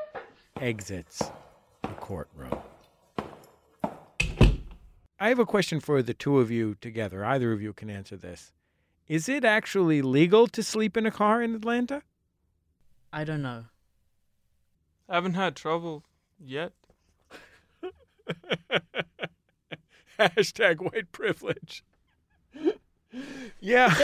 exits 0.61 1.23
the 1.83 1.89
courtroom. 1.89 2.59
I 5.21 5.29
have 5.29 5.39
a 5.39 5.47
question 5.47 5.79
for 5.79 6.03
the 6.03 6.15
two 6.15 6.41
of 6.41 6.51
you 6.51 6.75
together. 6.81 7.25
Either 7.25 7.53
of 7.53 7.63
you 7.63 7.73
can 7.73 7.91
answer 7.91 8.17
this. 8.17 8.53
Is 9.09 9.29
it 9.29 9.45
actually 9.45 10.01
legal 10.03 10.47
to 10.49 10.63
sleep 10.63 10.97
in 10.97 11.05
a 11.07 11.11
car 11.11 11.43
in 11.43 11.55
Atlanta? 11.55 12.03
I 13.13 13.25
don't 13.25 13.43
know. 13.43 13.67
I 15.09 15.15
haven't 15.17 15.35
had 15.35 15.55
trouble 15.55 16.05
yet. 16.39 16.73
Hashtag 20.19 20.81
white 20.81 21.13
privilege. 21.13 21.85
yeah. 23.61 23.95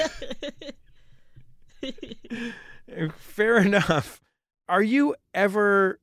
Fair 3.17 3.59
enough. 3.59 4.21
Are 4.69 4.83
you 4.83 5.15
ever 5.35 5.99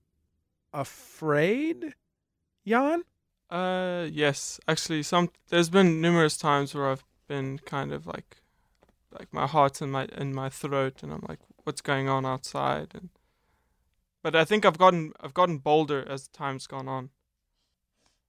afraid, 0.74 1.94
Jan? 2.66 3.04
Uh, 3.50 4.08
yes. 4.12 4.60
Actually, 4.68 5.04
some 5.04 5.30
there's 5.50 5.70
been 5.70 6.02
numerous 6.02 6.38
times 6.38 6.74
where 6.74 6.90
I've 6.90 7.06
been 7.28 7.60
kind 7.60 7.94
of 7.94 8.08
like, 8.08 8.38
like 9.12 9.34
my 9.34 9.48
heart's 9.48 9.82
in 9.82 9.92
my 9.92 10.06
in 10.18 10.34
my 10.34 10.50
throat, 10.50 11.04
and 11.04 11.12
I'm 11.14 11.24
like, 11.28 11.40
what's 11.64 11.82
going 11.82 12.08
on 12.10 12.26
outside? 12.26 12.90
And 12.94 13.10
but 14.24 14.36
I 14.36 14.46
think 14.46 14.66
I've 14.66 14.78
gotten 14.78 15.14
I've 15.20 15.34
gotten 15.34 15.58
bolder 15.60 16.08
as 16.08 16.28
time's 16.28 16.68
gone 16.68 16.88
on. 16.88 17.10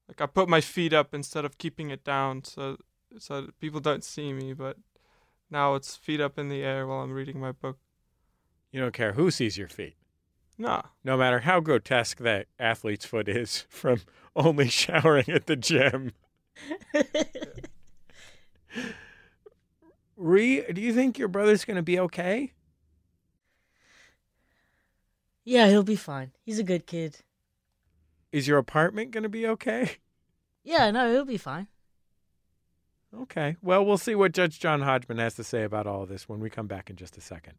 Like 0.07 0.21
I 0.21 0.27
put 0.27 0.49
my 0.49 0.61
feet 0.61 0.93
up 0.93 1.13
instead 1.13 1.45
of 1.45 1.59
keeping 1.59 1.91
it 1.91 2.05
down, 2.05 2.45
so 2.45 2.79
so 3.19 3.49
people 3.61 3.81
don't 3.81 4.05
see 4.05 4.33
me. 4.33 4.53
But 4.53 4.77
now 5.51 5.75
it's 5.75 5.97
feet 5.97 6.21
up 6.21 6.39
in 6.39 6.49
the 6.49 6.63
air 6.63 6.87
while 6.87 7.01
I'm 7.01 7.13
reading 7.13 7.41
my 7.41 7.53
book. 7.53 7.79
You 8.71 8.81
don't 8.81 8.95
care 8.95 9.13
who 9.15 9.31
sees 9.31 9.57
your 9.57 9.69
feet, 9.69 9.97
Nah. 10.59 10.83
no 11.03 11.17
matter 11.17 11.41
how 11.41 11.61
grotesque 11.61 12.19
that 12.19 12.47
athlete's 12.59 13.07
foot 13.07 13.29
is 13.29 13.65
from 13.69 14.01
only 14.37 14.69
showering 14.83 15.29
at 15.29 15.47
the 15.47 15.57
gym. 15.57 16.13
Ree, 20.29 20.63
do 20.73 20.81
you 20.81 20.93
think 20.93 21.19
your 21.19 21.29
brother's 21.29 21.65
going 21.65 21.77
to 21.77 21.83
be 21.83 21.99
okay? 21.99 22.53
Yeah, 25.43 25.69
he'll 25.69 25.83
be 25.83 25.97
fine. 25.97 26.33
He's 26.45 26.59
a 26.59 26.63
good 26.63 26.87
kid. 26.87 27.21
Is 28.31 28.47
your 28.47 28.59
apartment 28.59 29.11
going 29.11 29.23
to 29.23 29.31
be 29.31 29.47
okay? 29.47 29.93
Yeah, 30.65 30.91
no, 30.91 31.11
he'll 31.11 31.25
be 31.25 31.39
fine. 31.39 31.67
Okay. 33.23 33.57
Well, 33.63 33.87
we'll 33.87 33.97
see 33.97 34.15
what 34.15 34.33
Judge 34.33 34.61
John 34.61 34.83
Hodgman 34.83 35.17
has 35.17 35.35
to 35.37 35.45
say 35.45 35.63
about 35.63 35.87
all 35.87 36.03
of 36.03 36.11
this 36.11 36.29
when 36.29 36.41
we 36.41 36.51
come 36.51 36.67
back 36.67 36.91
in 36.91 36.97
just 36.97 37.17
a 37.17 37.23
second. 37.23 37.55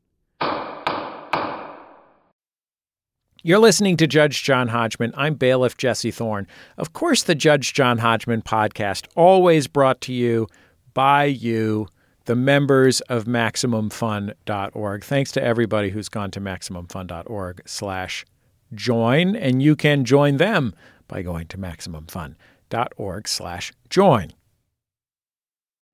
You're 3.42 3.58
listening 3.58 3.98
to 3.98 4.06
Judge 4.06 4.44
John 4.44 4.68
Hodgman. 4.68 5.14
I'm 5.18 5.34
bailiff 5.34 5.76
Jesse 5.76 6.12
Thorn. 6.12 6.46
Of 6.78 6.94
course, 6.94 7.24
the 7.24 7.34
Judge 7.34 7.74
John 7.74 7.98
Hodgman 7.98 8.44
podcast, 8.44 9.08
always 9.16 9.66
brought 9.66 10.02
to 10.02 10.14
you 10.14 10.46
by 10.94 11.24
you, 11.24 11.88
the 12.30 12.36
members 12.36 13.02
of 13.02 13.26
MaximumFun.org. 13.26 15.04
Thanks 15.04 15.32
to 15.32 15.44
everybody 15.44 15.90
who's 15.90 16.10
gone 16.10 16.30
to 16.30 16.40
MaximumFun.org 16.40 17.64
slash 17.66 18.24
join, 18.72 19.36
and 19.36 19.64
you 19.64 19.76
can 19.76 20.06
join 20.06 20.38
them 20.38 20.76
by 21.08 21.24
going 21.24 21.48
to 21.48 21.58
MaximumFun.org 21.58 23.28
slash 23.28 23.74
join. 23.90 24.32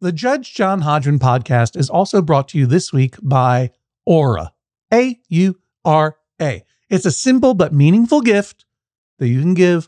The 0.01 0.11
Judge 0.11 0.53
John 0.53 0.81
Hodgman 0.81 1.19
podcast 1.19 1.77
is 1.77 1.89
also 1.89 2.21
brought 2.21 2.49
to 2.49 2.57
you 2.57 2.65
this 2.65 2.91
week 2.91 3.15
by 3.21 3.71
Aura. 4.05 4.51
A 4.93 5.17
U 5.29 5.57
R 5.85 6.17
A. 6.41 6.65
It's 6.89 7.05
a 7.05 7.11
simple 7.11 7.53
but 7.53 7.71
meaningful 7.73 8.19
gift 8.19 8.65
that 9.19 9.29
you 9.29 9.39
can 9.39 9.53
give 9.53 9.87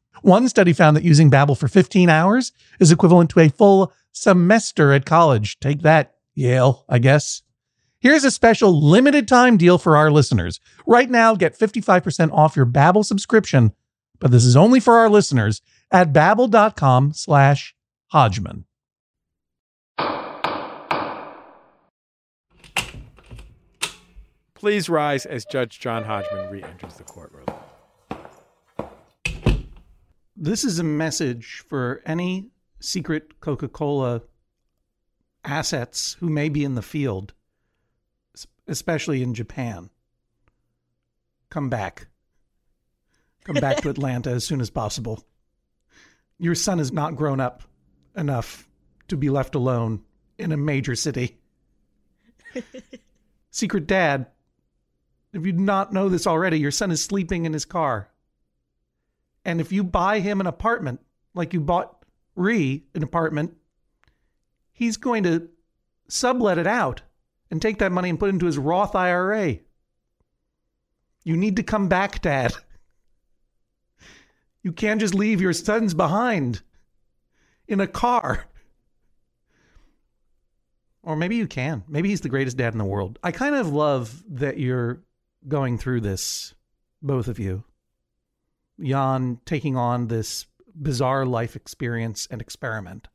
One 0.21 0.47
study 0.47 0.73
found 0.73 0.95
that 0.97 1.03
using 1.03 1.31
Babbel 1.31 1.57
for 1.57 1.67
15 1.67 2.09
hours 2.09 2.51
is 2.79 2.91
equivalent 2.91 3.29
to 3.31 3.39
a 3.39 3.49
full 3.49 3.91
semester 4.11 4.93
at 4.93 5.05
college. 5.05 5.59
Take 5.59 5.81
that, 5.81 6.15
Yale, 6.35 6.85
I 6.87 6.99
guess. 6.99 7.41
Here's 7.99 8.23
a 8.23 8.31
special 8.31 8.87
limited 8.87 9.27
time 9.27 9.57
deal 9.57 9.77
for 9.77 9.95
our 9.95 10.11
listeners. 10.11 10.59
Right 10.87 11.09
now, 11.09 11.35
get 11.35 11.57
55% 11.57 12.31
off 12.31 12.55
your 12.55 12.65
Babbel 12.65 13.05
subscription, 13.05 13.73
but 14.19 14.31
this 14.31 14.45
is 14.45 14.55
only 14.55 14.79
for 14.79 14.95
our 14.95 15.09
listeners 15.09 15.61
at 15.91 16.13
babbel.com 16.13 17.13
slash 17.13 17.75
Hodgman. 18.07 18.65
Please 24.55 24.89
rise 24.89 25.25
as 25.25 25.43
Judge 25.45 25.79
John 25.79 26.03
Hodgman 26.03 26.51
re-enters 26.51 26.95
the 26.95 27.03
courtroom. 27.03 27.50
This 30.43 30.63
is 30.63 30.79
a 30.79 30.83
message 30.83 31.63
for 31.69 32.01
any 32.03 32.49
secret 32.79 33.39
Coca 33.41 33.67
Cola 33.67 34.23
assets 35.45 36.17
who 36.19 36.31
may 36.31 36.49
be 36.49 36.63
in 36.63 36.73
the 36.73 36.81
field, 36.81 37.35
especially 38.67 39.21
in 39.21 39.35
Japan. 39.35 39.91
Come 41.51 41.69
back. 41.69 42.07
Come 43.43 43.57
back 43.57 43.83
to 43.83 43.89
Atlanta 43.91 44.31
as 44.31 44.43
soon 44.43 44.61
as 44.61 44.71
possible. 44.71 45.23
Your 46.39 46.55
son 46.55 46.79
is 46.79 46.91
not 46.91 47.15
grown 47.15 47.39
up 47.39 47.61
enough 48.17 48.67
to 49.09 49.17
be 49.17 49.29
left 49.29 49.53
alone 49.53 50.01
in 50.39 50.51
a 50.51 50.57
major 50.57 50.95
city. 50.95 51.37
Secret 53.51 53.85
dad, 53.85 54.25
if 55.33 55.45
you 55.45 55.51
do 55.51 55.61
not 55.61 55.93
know 55.93 56.09
this 56.09 56.25
already, 56.25 56.57
your 56.57 56.71
son 56.71 56.89
is 56.89 57.03
sleeping 57.03 57.45
in 57.45 57.53
his 57.53 57.63
car. 57.63 58.11
And 59.45 59.59
if 59.59 59.71
you 59.71 59.83
buy 59.83 60.19
him 60.19 60.39
an 60.39 60.47
apartment, 60.47 61.01
like 61.33 61.53
you 61.53 61.61
bought 61.61 62.05
Ree 62.35 62.85
an 62.95 63.03
apartment, 63.03 63.55
he's 64.71 64.97
going 64.97 65.23
to 65.23 65.49
sublet 66.07 66.57
it 66.57 66.67
out 66.67 67.01
and 67.49 67.61
take 67.61 67.79
that 67.79 67.91
money 67.91 68.09
and 68.09 68.19
put 68.19 68.27
it 68.27 68.33
into 68.33 68.45
his 68.45 68.57
Roth 68.57 68.95
IRA. 68.95 69.59
You 71.23 71.37
need 71.37 71.55
to 71.57 71.63
come 71.63 71.87
back, 71.87 72.21
Dad. 72.21 72.53
You 74.63 74.71
can't 74.71 74.99
just 74.99 75.15
leave 75.15 75.41
your 75.41 75.53
sons 75.53 75.93
behind 75.93 76.61
in 77.67 77.79
a 77.79 77.87
car. 77.87 78.45
Or 81.03 81.15
maybe 81.15 81.35
you 81.35 81.47
can. 81.47 81.83
Maybe 81.87 82.09
he's 82.09 82.21
the 82.21 82.29
greatest 82.29 82.57
dad 82.57 82.73
in 82.73 82.77
the 82.77 82.85
world. 82.85 83.17
I 83.23 83.31
kind 83.31 83.55
of 83.55 83.73
love 83.73 84.23
that 84.29 84.59
you're 84.59 85.01
going 85.47 85.79
through 85.79 86.01
this, 86.01 86.53
both 87.01 87.27
of 87.27 87.39
you. 87.39 87.63
Jan 88.79 89.39
taking 89.45 89.75
on 89.75 90.07
this 90.07 90.45
bizarre 90.75 91.25
life 91.25 91.55
experience 91.55 92.27
and 92.31 92.41
experiment. 92.41 93.07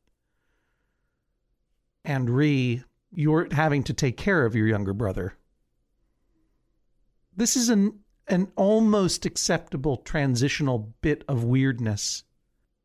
And 2.05 2.29
Ree, 2.29 2.83
you're 3.13 3.47
having 3.51 3.83
to 3.83 3.93
take 3.93 4.17
care 4.17 4.45
of 4.45 4.55
your 4.55 4.67
younger 4.67 4.93
brother. 4.93 5.33
This 7.35 7.55
is 7.55 7.69
an 7.69 7.99
an 8.29 8.51
almost 8.57 9.25
acceptable 9.25 9.97
transitional 9.97 10.93
bit 11.01 11.23
of 11.29 11.45
weirdness 11.45 12.25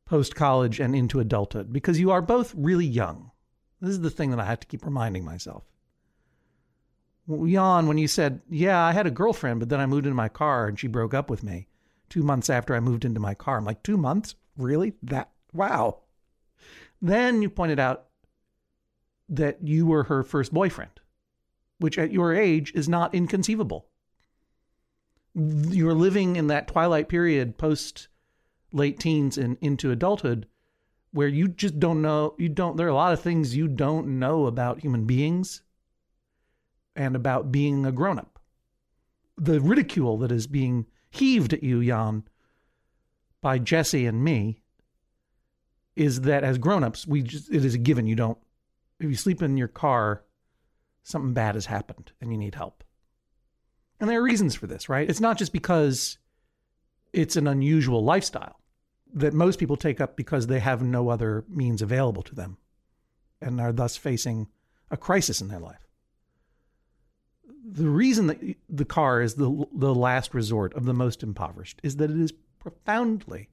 post 0.04 0.36
college 0.36 0.78
and 0.78 0.94
into 0.94 1.18
adulthood 1.18 1.72
because 1.72 1.98
you 1.98 2.12
are 2.12 2.22
both 2.22 2.54
really 2.56 2.86
young. 2.86 3.32
This 3.80 3.90
is 3.90 4.00
the 4.00 4.10
thing 4.10 4.30
that 4.30 4.38
I 4.38 4.44
have 4.44 4.60
to 4.60 4.66
keep 4.68 4.84
reminding 4.84 5.24
myself. 5.24 5.64
Jan, 7.28 7.86
when 7.88 7.98
you 7.98 8.06
said, 8.06 8.40
Yeah, 8.48 8.80
I 8.80 8.92
had 8.92 9.06
a 9.06 9.10
girlfriend, 9.10 9.58
but 9.58 9.68
then 9.68 9.80
I 9.80 9.86
moved 9.86 10.06
into 10.06 10.14
my 10.14 10.28
car 10.28 10.68
and 10.68 10.78
she 10.78 10.86
broke 10.86 11.14
up 11.14 11.28
with 11.28 11.42
me 11.42 11.66
two 12.12 12.22
months 12.22 12.50
after 12.50 12.74
I 12.74 12.80
moved 12.80 13.04
into 13.04 13.20
my 13.20 13.34
car. 13.34 13.56
I'm 13.58 13.64
like, 13.64 13.82
Two 13.82 13.96
months? 13.96 14.34
Really? 14.56 14.92
That, 15.02 15.30
wow. 15.52 16.00
Then 17.00 17.42
you 17.42 17.50
pointed 17.50 17.80
out 17.80 18.06
that 19.28 19.66
you 19.66 19.86
were 19.86 20.04
her 20.04 20.22
first 20.22 20.52
boyfriend, 20.52 21.00
which 21.78 21.98
at 21.98 22.12
your 22.12 22.34
age 22.34 22.72
is 22.74 22.88
not 22.88 23.14
inconceivable 23.14 23.88
you're 25.34 25.94
living 25.94 26.36
in 26.36 26.48
that 26.48 26.68
twilight 26.68 27.08
period 27.08 27.56
post 27.56 28.08
late 28.72 28.98
teens 28.98 29.38
and 29.38 29.56
into 29.60 29.90
adulthood 29.90 30.46
where 31.12 31.28
you 31.28 31.48
just 31.48 31.78
don't 31.78 32.02
know 32.02 32.34
you 32.38 32.48
don't 32.48 32.76
there 32.76 32.86
are 32.86 32.90
a 32.90 32.94
lot 32.94 33.12
of 33.12 33.20
things 33.20 33.56
you 33.56 33.68
don't 33.68 34.06
know 34.06 34.46
about 34.46 34.80
human 34.80 35.06
beings 35.06 35.62
and 36.94 37.16
about 37.16 37.50
being 37.50 37.86
a 37.86 37.92
grown-up 37.92 38.38
the 39.38 39.60
ridicule 39.60 40.18
that 40.18 40.30
is 40.32 40.46
being 40.46 40.86
heaved 41.12 41.52
at 41.52 41.62
you 41.62 41.84
jan 41.84 42.24
by 43.40 43.58
jesse 43.58 44.06
and 44.06 44.24
me 44.24 44.60
is 45.94 46.22
that 46.22 46.42
as 46.42 46.58
grown-ups 46.58 47.06
we 47.06 47.22
just 47.22 47.50
it 47.52 47.64
is 47.64 47.74
a 47.74 47.78
given 47.78 48.06
you 48.06 48.16
don't 48.16 48.38
if 48.98 49.08
you 49.08 49.16
sleep 49.16 49.42
in 49.42 49.56
your 49.56 49.68
car 49.68 50.24
something 51.02 51.32
bad 51.32 51.54
has 51.54 51.66
happened 51.66 52.12
and 52.20 52.32
you 52.32 52.38
need 52.38 52.54
help 52.54 52.82
and 54.02 54.10
there 54.10 54.18
are 54.18 54.24
reasons 54.24 54.56
for 54.56 54.66
this, 54.66 54.88
right? 54.88 55.08
It's 55.08 55.20
not 55.20 55.38
just 55.38 55.52
because 55.52 56.18
it's 57.12 57.36
an 57.36 57.46
unusual 57.46 58.02
lifestyle 58.02 58.58
that 59.14 59.32
most 59.32 59.60
people 59.60 59.76
take 59.76 60.00
up 60.00 60.16
because 60.16 60.48
they 60.48 60.58
have 60.58 60.82
no 60.82 61.08
other 61.08 61.44
means 61.48 61.80
available 61.82 62.24
to 62.24 62.34
them 62.34 62.56
and 63.40 63.60
are 63.60 63.72
thus 63.72 63.96
facing 63.96 64.48
a 64.90 64.96
crisis 64.96 65.40
in 65.40 65.46
their 65.46 65.60
life. 65.60 65.81
The 67.64 67.88
reason 67.88 68.26
that 68.26 68.40
the 68.68 68.84
car 68.84 69.22
is 69.22 69.34
the, 69.34 69.66
the 69.72 69.94
last 69.94 70.34
resort 70.34 70.74
of 70.74 70.84
the 70.84 70.92
most 70.92 71.22
impoverished 71.22 71.80
is 71.82 71.96
that 71.96 72.10
it 72.10 72.18
is 72.18 72.32
profoundly 72.58 73.48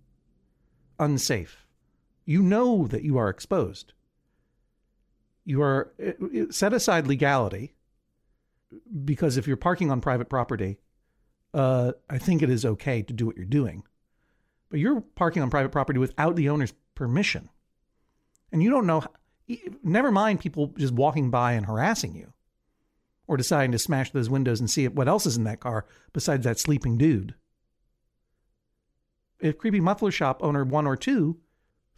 unsafe. 1.00 1.66
You 2.26 2.42
know 2.42 2.88
that 2.88 3.04
you 3.04 3.18
are 3.18 3.30
exposed. 3.30 3.94
You 5.46 5.62
are 5.62 5.94
eh, 6.00 6.14
eh, 6.34 6.46
set 6.50 6.74
aside 6.74 7.08
legality 7.08 7.76
because 9.04 9.38
if 9.38 9.48
you're 9.48 9.58
parking 9.58 9.92
on 9.92 10.02
private 10.02 10.30
property, 10.30 10.80
uh, 11.54 11.94
I 12.10 12.18
think 12.18 12.42
it 12.42 12.50
is 12.50 12.66
okay 12.66 13.02
to 13.02 13.14
do 13.14 13.26
what 13.26 13.36
you're 13.36 13.46
doing. 13.46 13.84
But 14.70 14.80
you're 14.80 15.02
parking 15.02 15.42
on 15.42 15.50
private 15.50 15.72
property 15.72 15.98
without 16.00 16.36
the 16.36 16.50
owner's 16.50 16.74
permission. 16.94 17.50
And 18.52 18.62
you 18.62 18.70
don't 18.70 18.86
know, 18.86 19.04
E- 19.48 19.62
Never 19.84 20.12
mind 20.12 20.40
people 20.40 20.68
just 20.78 20.94
walking 20.94 21.32
by 21.32 21.54
and 21.54 21.66
harassing 21.66 22.16
you 22.16 22.32
or 23.30 23.38
deciding 23.38 23.72
to 23.72 23.78
smash 23.78 24.10
those 24.10 24.28
windows 24.28 24.60
and 24.60 24.68
see 24.72 24.88
what 24.88 25.08
else 25.08 25.28
is 25.28 25.38
in 25.38 25.44
that 25.44 25.60
car 25.60 25.86
besides 26.14 26.44
that 26.46 26.58
sleeping 26.58 26.98
dude. 26.98 27.36
If 29.40 29.60
Creepy 29.60 29.80
Muffler 29.80 30.10
Shop 30.10 30.40
owner 30.44 30.64
one 30.64 30.88
or 30.88 30.96
two 30.96 31.38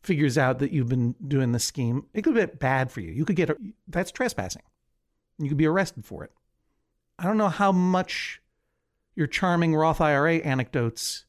figures 0.03 0.37
out 0.37 0.59
that 0.59 0.73
you've 0.73 0.89
been 0.89 1.15
doing 1.25 1.53
this 1.53 1.63
scheme, 1.63 2.05
it 2.13 2.23
could 2.23 2.35
be 2.35 2.45
bad 2.45 2.91
for 2.91 2.99
you. 2.99 3.13
You 3.13 3.23
could 3.23 3.37
get 3.37 3.49
that's 3.87 4.11
trespassing. 4.11 4.63
You 5.39 5.47
could 5.47 5.57
be 5.57 5.65
arrested 5.65 6.05
for 6.05 6.25
it. 6.25 6.33
I 7.17 7.23
don't 7.23 7.37
know 7.37 7.47
how 7.47 7.71
much 7.71 8.41
your 9.15 9.27
charming 9.27 9.73
Roth 9.73 10.01
IRA 10.01 10.35
anecdotes 10.35 11.23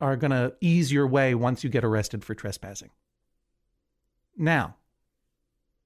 are 0.00 0.16
going 0.16 0.30
to 0.30 0.54
ease 0.62 0.90
your 0.90 1.06
way 1.06 1.34
once 1.34 1.62
you 1.62 1.68
get 1.68 1.84
arrested 1.84 2.24
for 2.24 2.34
trespassing. 2.34 2.90
Now, 4.34 4.76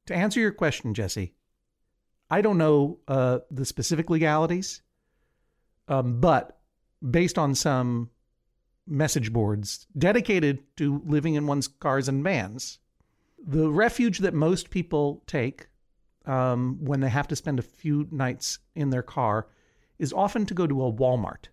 to 0.07 0.15
answer 0.15 0.39
your 0.39 0.53
question, 0.53 0.95
Jesse, 0.95 1.35
I 2.35 2.41
don't 2.41 2.59
know 2.59 2.99
uh, 3.07 3.39
the 3.53 3.65
specific 3.65 4.11
legalities, 4.11 4.83
um, 5.87 6.21
but 6.21 6.59
based 7.09 7.39
on 7.39 7.55
some 7.55 8.11
message 8.89 9.33
boards 9.33 9.87
dedicated 9.97 10.65
to 10.79 11.01
living 11.07 11.35
in 11.35 11.47
one's 11.47 11.69
cars 11.69 12.09
and 12.09 12.25
vans, 12.25 12.81
the 13.39 13.71
refuge 13.71 14.19
that 14.19 14.35
most 14.35 14.71
people 14.71 15.23
take 15.29 15.69
um, 16.27 16.79
when 16.81 16.99
they 16.99 17.09
have 17.09 17.29
to 17.29 17.37
spend 17.37 17.61
a 17.61 17.63
few 17.63 18.09
nights 18.11 18.59
in 18.75 18.91
their 18.91 19.05
car 19.05 19.47
is 20.01 20.13
often 20.13 20.45
to 20.47 20.55
go 20.55 20.67
to 20.67 20.87
a 20.87 20.93
Walmart. 20.93 21.45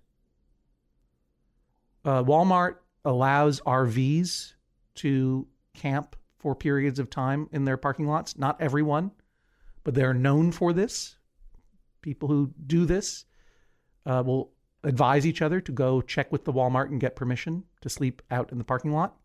Uh, 2.04 2.24
Walmart 2.24 2.78
allows 3.06 3.62
RVs 3.62 4.54
to 4.96 5.48
camp 5.76 6.16
for 6.40 6.56
periods 6.56 6.98
of 6.98 7.12
time 7.12 7.50
in 7.52 7.66
their 7.66 7.78
parking 7.78 8.08
lots. 8.08 8.36
Not 8.36 8.60
everyone, 8.60 9.12
but 9.84 9.94
they're 9.94 10.14
known 10.14 10.52
for 10.52 10.74
this. 10.74 11.16
People 12.02 12.28
who 12.28 12.54
do 12.66 12.86
this 12.86 13.26
uh, 14.06 14.24
will 14.26 14.52
advise 14.84 15.26
each 15.26 15.42
other 15.42 15.62
to 15.62 15.72
go 15.72 16.02
check 16.02 16.32
with 16.32 16.46
the 16.46 16.54
Walmart 16.54 16.88
and 16.88 17.00
get 17.00 17.16
permission 17.16 17.64
to 17.82 17.90
sleep 17.90 18.22
out 18.32 18.52
in 18.52 18.58
the 18.58 18.64
parking 18.64 18.92
lot. 18.94 19.16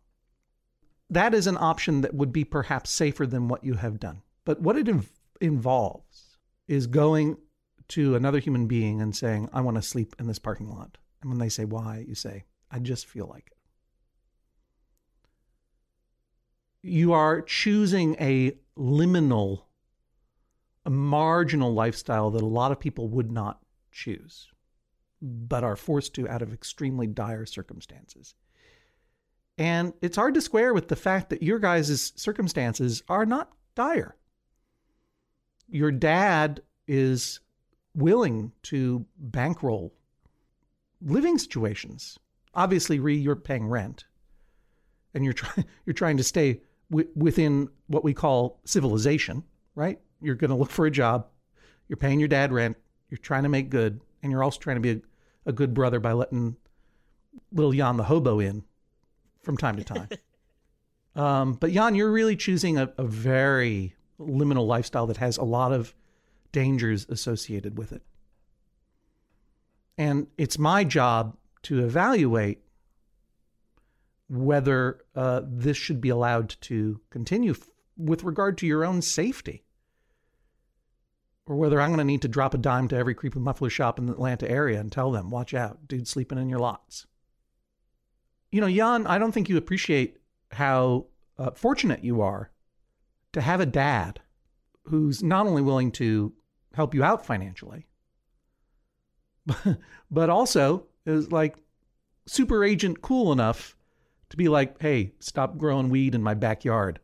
That 1.09 1.33
is 1.33 1.47
an 1.47 1.57
option 1.57 2.01
that 2.01 2.13
would 2.13 2.33
be 2.33 2.43
perhaps 2.43 2.89
safer 2.89 3.25
than 3.25 3.47
what 3.47 3.63
you 3.63 3.75
have 3.75 3.99
done. 3.99 4.21
But 4.45 4.61
what 4.61 4.77
it 4.77 4.87
inv- 4.87 5.07
involves 5.41 6.37
is 6.67 6.85
going 6.87 7.37
to 7.89 8.15
another 8.15 8.39
human 8.39 8.67
being 8.67 9.01
and 9.01 9.15
saying, 9.15 9.49
I 9.53 9.61
want 9.61 9.75
to 9.77 9.81
sleep 9.81 10.15
in 10.19 10.27
this 10.27 10.39
parking 10.39 10.69
lot. 10.69 10.97
And 11.21 11.31
when 11.31 11.39
they 11.39 11.49
say 11.49 11.65
why, 11.65 12.05
you 12.07 12.15
say, 12.15 12.43
I 12.69 12.79
just 12.79 13.07
feel 13.07 13.27
like 13.27 13.47
it. 13.47 13.57
You 16.83 17.13
are 17.13 17.41
choosing 17.41 18.15
a 18.19 18.57
liminal, 18.77 19.63
a 20.87 20.89
marginal 20.89 21.73
lifestyle 21.73 22.31
that 22.31 22.41
a 22.41 22.47
lot 22.47 22.71
of 22.71 22.79
people 22.79 23.09
would 23.09 23.29
not 23.29 23.59
choose, 23.91 24.47
but 25.21 25.63
are 25.63 25.75
forced 25.75 26.15
to 26.15 26.29
out 26.29 26.41
of 26.41 26.53
extremely 26.53 27.05
dire 27.05 27.45
circumstances. 27.45 28.33
And 29.57 29.91
it's 30.01 30.15
hard 30.15 30.33
to 30.35 30.41
square 30.41 30.73
with 30.73 30.87
the 30.87 30.95
fact 30.95 31.29
that 31.29 31.43
your 31.43 31.59
guys' 31.59 32.13
circumstances 32.15 33.03
are 33.09 33.25
not 33.25 33.51
dire. 33.75 34.15
Your 35.67 35.91
dad 35.91 36.61
is 36.87 37.41
willing 37.93 38.53
to 38.63 39.05
bankroll 39.17 39.93
living 41.01 41.37
situations. 41.37 42.17
Obviously, 42.53 42.95
you're 42.95 43.35
paying 43.35 43.67
rent, 43.67 44.05
and 45.13 45.25
you're 45.25 45.33
trying 45.33 45.65
you're 45.85 45.93
trying 45.93 46.15
to 46.15 46.23
stay 46.23 46.61
w- 46.89 47.09
within 47.13 47.67
what 47.87 48.05
we 48.05 48.13
call 48.13 48.61
civilization, 48.63 49.43
right? 49.75 49.99
You're 50.21 50.35
going 50.35 50.49
to 50.49 50.55
look 50.55 50.71
for 50.71 50.85
a 50.85 50.91
job. 50.91 51.27
You're 51.87 51.97
paying 51.97 52.19
your 52.19 52.27
dad 52.27 52.51
rent. 52.51 52.77
You're 53.09 53.17
trying 53.17 53.43
to 53.43 53.49
make 53.49 53.69
good, 53.69 54.01
and 54.21 54.31
you're 54.31 54.43
also 54.43 54.59
trying 54.59 54.75
to 54.75 54.81
be 54.81 54.91
a, 54.91 55.01
a 55.45 55.51
good 55.51 55.73
brother 55.73 55.99
by 55.99 56.13
letting 56.13 56.57
little 57.51 57.71
Jan 57.71 57.97
the 57.97 58.03
hobo 58.03 58.39
in 58.39 58.63
from 59.41 59.57
time 59.57 59.77
to 59.77 59.83
time. 59.83 60.09
um, 61.15 61.53
but 61.53 61.71
Jan, 61.71 61.95
you're 61.95 62.11
really 62.11 62.35
choosing 62.35 62.77
a, 62.77 62.91
a 62.97 63.03
very 63.03 63.95
liminal 64.19 64.67
lifestyle 64.67 65.07
that 65.07 65.17
has 65.17 65.37
a 65.37 65.43
lot 65.43 65.71
of 65.71 65.93
dangers 66.51 67.05
associated 67.09 67.77
with 67.77 67.91
it. 67.91 68.01
And 69.97 70.27
it's 70.37 70.59
my 70.59 70.83
job 70.83 71.37
to 71.63 71.83
evaluate 71.83 72.61
whether 74.29 74.99
uh, 75.15 75.41
this 75.45 75.77
should 75.77 76.01
be 76.01 76.09
allowed 76.09 76.55
to 76.61 76.99
continue 77.09 77.51
f- 77.51 77.69
with 77.97 78.23
regard 78.23 78.57
to 78.59 78.67
your 78.67 78.85
own 78.85 79.01
safety, 79.01 79.63
or 81.47 81.55
whether 81.55 81.79
I'm 81.79 81.89
going 81.89 81.99
to 81.99 82.03
need 82.03 82.21
to 82.23 82.27
drop 82.27 82.53
a 82.53 82.57
dime 82.57 82.89
to 82.89 82.97
every 82.97 83.15
creepy 83.15 83.39
muffler 83.39 83.69
shop 83.69 83.97
in 83.97 84.05
the 84.05 84.13
Atlanta 84.13 84.49
area 84.49 84.79
and 84.79 84.91
tell 84.91 85.11
them, 85.11 85.29
watch 85.29 85.53
out, 85.53 85.87
dude 85.87 86.07
sleeping 86.07 86.37
in 86.37 86.49
your 86.49 86.59
lots. 86.59 87.07
You 88.51 88.61
know, 88.61 88.69
Jan, 88.69 89.07
I 89.07 89.17
don't 89.17 89.31
think 89.31 89.49
you 89.49 89.57
appreciate 89.57 90.17
how 90.51 91.07
uh, 91.37 91.51
fortunate 91.51 92.03
you 92.03 92.21
are 92.21 92.51
to 93.31 93.41
have 93.41 93.61
a 93.61 93.65
dad 93.65 94.19
who's 94.83 95.23
not 95.23 95.47
only 95.47 95.61
willing 95.61 95.91
to 95.93 96.33
help 96.73 96.93
you 96.93 97.03
out 97.03 97.25
financially, 97.25 97.87
but 100.11 100.29
also 100.29 100.87
is 101.05 101.31
like 101.31 101.55
super 102.25 102.63
agent 102.63 103.01
cool 103.01 103.31
enough 103.31 103.75
to 104.29 104.37
be 104.37 104.49
like, 104.49 104.81
hey, 104.81 105.13
stop 105.19 105.57
growing 105.57 105.89
weed 105.89 106.13
in 106.13 106.21
my 106.21 106.33
backyard. 106.33 106.99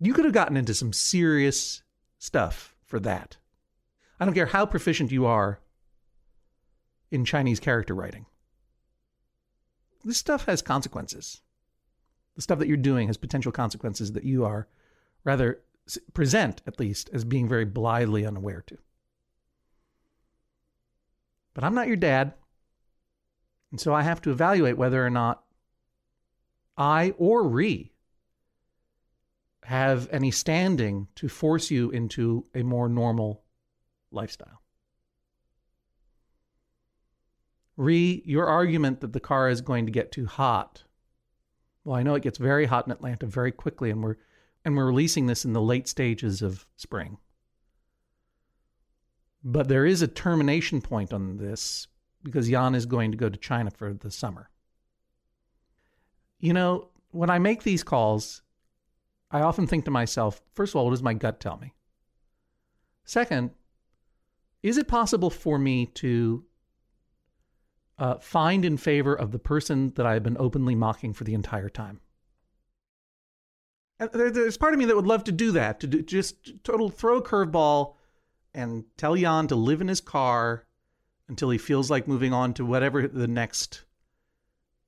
You 0.00 0.14
could 0.14 0.24
have 0.24 0.32
gotten 0.32 0.56
into 0.56 0.72
some 0.72 0.94
serious 0.94 1.82
stuff 2.18 2.74
for 2.84 2.98
that. 3.00 3.36
I 4.20 4.26
don't 4.26 4.34
care 4.34 4.46
how 4.46 4.66
proficient 4.66 5.10
you 5.10 5.24
are 5.24 5.60
in 7.10 7.24
Chinese 7.24 7.58
character 7.58 7.94
writing. 7.94 8.26
This 10.04 10.18
stuff 10.18 10.44
has 10.44 10.60
consequences. 10.60 11.40
The 12.36 12.42
stuff 12.42 12.58
that 12.58 12.68
you're 12.68 12.76
doing 12.76 13.06
has 13.08 13.16
potential 13.16 13.50
consequences 13.50 14.12
that 14.12 14.24
you 14.24 14.44
are 14.44 14.68
rather 15.24 15.60
present, 16.12 16.62
at 16.66 16.78
least, 16.78 17.10
as 17.12 17.24
being 17.24 17.48
very 17.48 17.64
blithely 17.64 18.24
unaware 18.24 18.62
to. 18.66 18.78
But 21.54 21.64
I'm 21.64 21.74
not 21.74 21.88
your 21.88 21.96
dad. 21.96 22.34
And 23.70 23.80
so 23.80 23.94
I 23.94 24.02
have 24.02 24.20
to 24.22 24.30
evaluate 24.30 24.76
whether 24.76 25.04
or 25.04 25.10
not 25.10 25.44
I 26.76 27.14
or 27.18 27.48
Ree 27.48 27.92
have 29.64 30.08
any 30.10 30.30
standing 30.30 31.08
to 31.16 31.28
force 31.28 31.70
you 31.70 31.90
into 31.90 32.44
a 32.54 32.62
more 32.62 32.88
normal 32.88 33.42
lifestyle. 34.10 34.62
Ree, 37.76 38.22
your 38.26 38.46
argument 38.46 39.00
that 39.00 39.12
the 39.12 39.20
car 39.20 39.48
is 39.48 39.60
going 39.60 39.86
to 39.86 39.92
get 39.92 40.12
too 40.12 40.26
hot. 40.26 40.84
Well, 41.84 41.96
I 41.96 42.02
know 42.02 42.14
it 42.14 42.22
gets 42.22 42.38
very 42.38 42.66
hot 42.66 42.86
in 42.86 42.92
Atlanta 42.92 43.26
very 43.26 43.52
quickly, 43.52 43.90
and 43.90 44.02
we're 44.02 44.16
and 44.64 44.76
we're 44.76 44.86
releasing 44.86 45.26
this 45.26 45.46
in 45.46 45.54
the 45.54 45.62
late 45.62 45.88
stages 45.88 46.42
of 46.42 46.66
spring. 46.76 47.16
But 49.42 49.68
there 49.68 49.86
is 49.86 50.02
a 50.02 50.08
termination 50.08 50.82
point 50.82 51.14
on 51.14 51.38
this 51.38 51.88
because 52.22 52.50
Jan 52.50 52.74
is 52.74 52.84
going 52.84 53.10
to 53.12 53.16
go 53.16 53.30
to 53.30 53.38
China 53.38 53.70
for 53.70 53.94
the 53.94 54.10
summer. 54.10 54.50
You 56.38 56.52
know, 56.52 56.88
when 57.10 57.30
I 57.30 57.38
make 57.38 57.62
these 57.62 57.82
calls, 57.82 58.42
I 59.30 59.40
often 59.40 59.66
think 59.66 59.86
to 59.86 59.90
myself, 59.90 60.42
first 60.54 60.72
of 60.72 60.76
all, 60.76 60.84
what 60.84 60.90
does 60.90 61.02
my 61.02 61.14
gut 61.14 61.40
tell 61.40 61.56
me? 61.56 61.74
Second, 63.04 63.50
is 64.62 64.76
it 64.76 64.88
possible 64.88 65.30
for 65.30 65.58
me 65.58 65.86
to 65.86 66.44
uh, 67.98 68.18
find 68.18 68.64
in 68.64 68.76
favor 68.76 69.14
of 69.14 69.32
the 69.32 69.38
person 69.38 69.92
that 69.96 70.06
I've 70.06 70.22
been 70.22 70.36
openly 70.38 70.74
mocking 70.74 71.12
for 71.12 71.24
the 71.24 71.34
entire 71.34 71.68
time? 71.68 72.00
And 73.98 74.10
there, 74.12 74.30
there's 74.30 74.56
part 74.56 74.72
of 74.72 74.78
me 74.78 74.86
that 74.86 74.96
would 74.96 75.06
love 75.06 75.24
to 75.24 75.32
do 75.32 75.52
that, 75.52 75.80
to 75.80 75.86
do, 75.86 76.02
just 76.02 76.64
total 76.64 76.88
throw 76.88 77.18
a 77.18 77.22
curveball 77.22 77.94
and 78.54 78.84
tell 78.96 79.14
Jan 79.14 79.46
to 79.48 79.54
live 79.54 79.80
in 79.80 79.88
his 79.88 80.00
car 80.00 80.66
until 81.28 81.50
he 81.50 81.58
feels 81.58 81.90
like 81.90 82.08
moving 82.08 82.32
on 82.32 82.54
to 82.54 82.64
whatever 82.64 83.06
the 83.06 83.28
next 83.28 83.84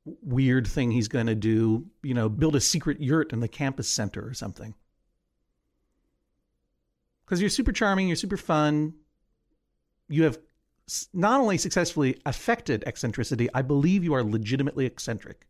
weird 0.05 0.67
thing 0.67 0.91
he's 0.91 1.09
going 1.09 1.27
to 1.27 1.35
do, 1.35 1.87
you 2.03 2.15
know, 2.15 2.29
build 2.29 2.57
a 2.57 2.61
secret 2.61 3.01
yurt 3.01 3.33
in 3.33 3.41
the 3.41 3.49
campus 3.49 3.89
center 3.89 4.27
or 4.27 4.35
something. 4.35 4.75
Because 7.25 7.41
you're 7.41 7.51
super 7.51 7.73
charming, 7.73 8.09
you're 8.09 8.17
super 8.17 8.37
fun. 8.37 8.95
You 10.13 10.25
have 10.25 10.39
not 11.15 11.41
only 11.41 11.57
successfully 11.57 12.21
affected 12.27 12.85
eccentricity, 12.87 13.49
I 13.55 13.63
believe 13.63 14.05
you 14.05 14.13
are 14.13 14.23
legitimately 14.23 14.85
eccentric. 14.85 15.49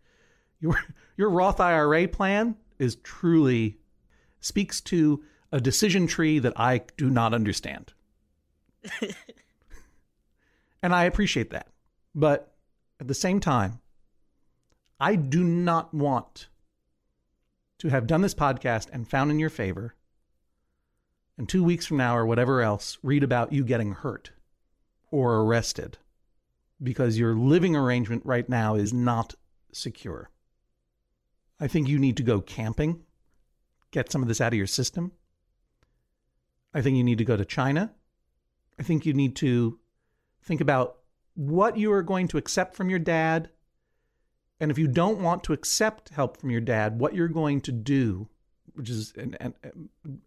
Your 0.61 0.79
your 1.17 1.31
Roth 1.31 1.59
IRA 1.59 2.07
plan 2.07 2.55
is 2.79 2.95
truly 3.03 3.79
speaks 4.39 4.81
to 4.83 5.25
a 5.51 5.61
decision 5.61 6.07
tree 6.07 6.39
that 6.39 6.53
I 6.57 6.83
do 6.97 7.11
not 7.11 7.35
understand. 7.35 7.93
and 10.81 10.95
I 10.95 11.07
appreciate 11.07 11.51
that. 11.51 11.67
But 12.15 12.55
at 13.01 13.09
the 13.09 13.15
same 13.15 13.41
time, 13.41 13.81
I 15.01 15.17
do 15.17 15.43
not 15.43 15.93
want 15.93 16.47
to 17.79 17.89
have 17.89 18.07
done 18.07 18.21
this 18.21 18.35
podcast 18.35 18.87
and 18.93 19.11
found 19.11 19.33
in 19.33 19.41
your 19.41 19.51
favor 19.51 19.97
and 21.37 21.49
two 21.49 21.65
weeks 21.65 21.85
from 21.85 21.97
now 21.97 22.17
or 22.17 22.25
whatever 22.25 22.63
else, 22.63 22.99
read 23.03 23.25
about 23.25 23.53
you 23.53 23.65
getting 23.65 23.91
hurt 23.95 24.31
or 25.13 25.37
arrested 25.43 25.99
because 26.83 27.17
your 27.17 27.35
living 27.37 27.77
arrangement 27.77 28.23
right 28.25 28.49
now 28.49 28.75
is 28.75 28.93
not 28.93 29.37
secure. 29.71 30.31
I 31.61 31.69
think 31.69 31.89
you 31.89 32.01
need 32.01 32.17
to 32.17 32.25
go 32.25 32.41
camping, 32.41 33.05
get 33.93 34.11
some 34.11 34.23
of 34.23 34.27
this 34.27 34.41
out 34.41 34.53
of 34.53 34.57
your 34.57 34.67
system. 34.67 35.13
I 36.75 36.83
think 36.83 36.97
you 36.97 37.05
need 37.05 37.19
to 37.19 37.25
go 37.25 37.37
to 37.37 37.45
China. 37.45 37.93
I 38.81 38.83
think 38.83 39.07
you 39.07 39.13
need 39.13 39.37
to 39.37 39.79
think 40.43 40.61
about 40.61 40.97
what 41.35 41.77
you 41.77 41.93
are 41.93 42.03
going 42.03 42.27
to 42.29 42.39
accept 42.39 42.75
from 42.75 42.91
your 42.91 42.99
dad. 42.99 43.51
And 44.59 44.71
if 44.71 44.79
you 44.79 44.89
don't 44.89 45.21
want 45.21 45.45
to 45.45 45.53
accept 45.53 46.09
help 46.09 46.37
from 46.39 46.51
your 46.51 46.61
dad, 46.61 46.99
what 46.99 47.15
you're 47.15 47.29
going 47.29 47.61
to 47.63 47.73
do, 47.73 48.29
which 48.75 48.91
is 48.91 49.13
and, 49.17 49.55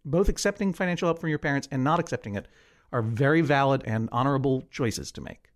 both 0.04 0.28
accepting 0.28 0.72
financial 0.72 1.08
help 1.08 1.18
from 1.18 1.30
your 1.30 1.38
parents 1.38 1.68
and 1.70 1.82
not 1.82 1.98
accepting 1.98 2.36
it, 2.36 2.46
are 2.92 3.02
very 3.02 3.40
valid 3.40 3.82
and 3.84 4.08
honorable 4.12 4.62
choices 4.70 5.12
to 5.12 5.20
make. 5.20 5.50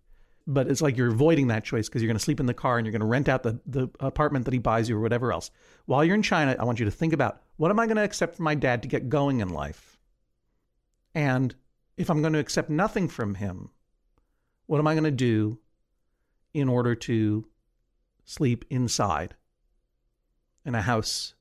But 0.47 0.67
it's 0.67 0.81
like 0.81 0.97
you're 0.97 1.11
avoiding 1.11 1.47
that 1.47 1.63
choice 1.63 1.87
because 1.87 2.01
you're 2.01 2.09
going 2.09 2.17
to 2.17 2.23
sleep 2.23 2.39
in 2.39 2.45
the 2.45 2.53
car 2.53 2.77
and 2.77 2.85
you're 2.85 2.91
going 2.91 3.01
to 3.01 3.05
rent 3.05 3.29
out 3.29 3.43
the, 3.43 3.59
the 3.65 3.89
apartment 3.99 4.45
that 4.45 4.53
he 4.53 4.59
buys 4.59 4.89
you 4.89 4.97
or 4.97 5.01
whatever 5.01 5.31
else. 5.31 5.51
While 5.85 6.03
you're 6.03 6.15
in 6.15 6.23
China, 6.23 6.55
I 6.59 6.65
want 6.65 6.79
you 6.79 6.85
to 6.85 6.91
think 6.91 7.13
about 7.13 7.41
what 7.57 7.71
am 7.71 7.79
I 7.79 7.85
going 7.85 7.97
to 7.97 8.03
accept 8.03 8.35
from 8.35 8.45
my 8.45 8.55
dad 8.55 8.81
to 8.81 8.87
get 8.87 9.09
going 9.09 9.39
in 9.39 9.49
life? 9.49 9.99
And 11.13 11.53
if 11.97 12.09
I'm 12.09 12.21
going 12.21 12.33
to 12.33 12.39
accept 12.39 12.69
nothing 12.69 13.07
from 13.07 13.35
him, 13.35 13.69
what 14.65 14.79
am 14.79 14.87
I 14.87 14.93
going 14.93 15.03
to 15.03 15.11
do 15.11 15.59
in 16.53 16.67
order 16.67 16.95
to 16.95 17.45
sleep 18.25 18.65
inside 18.69 19.35
in 20.65 20.75
a 20.75 20.81
house 20.81 21.35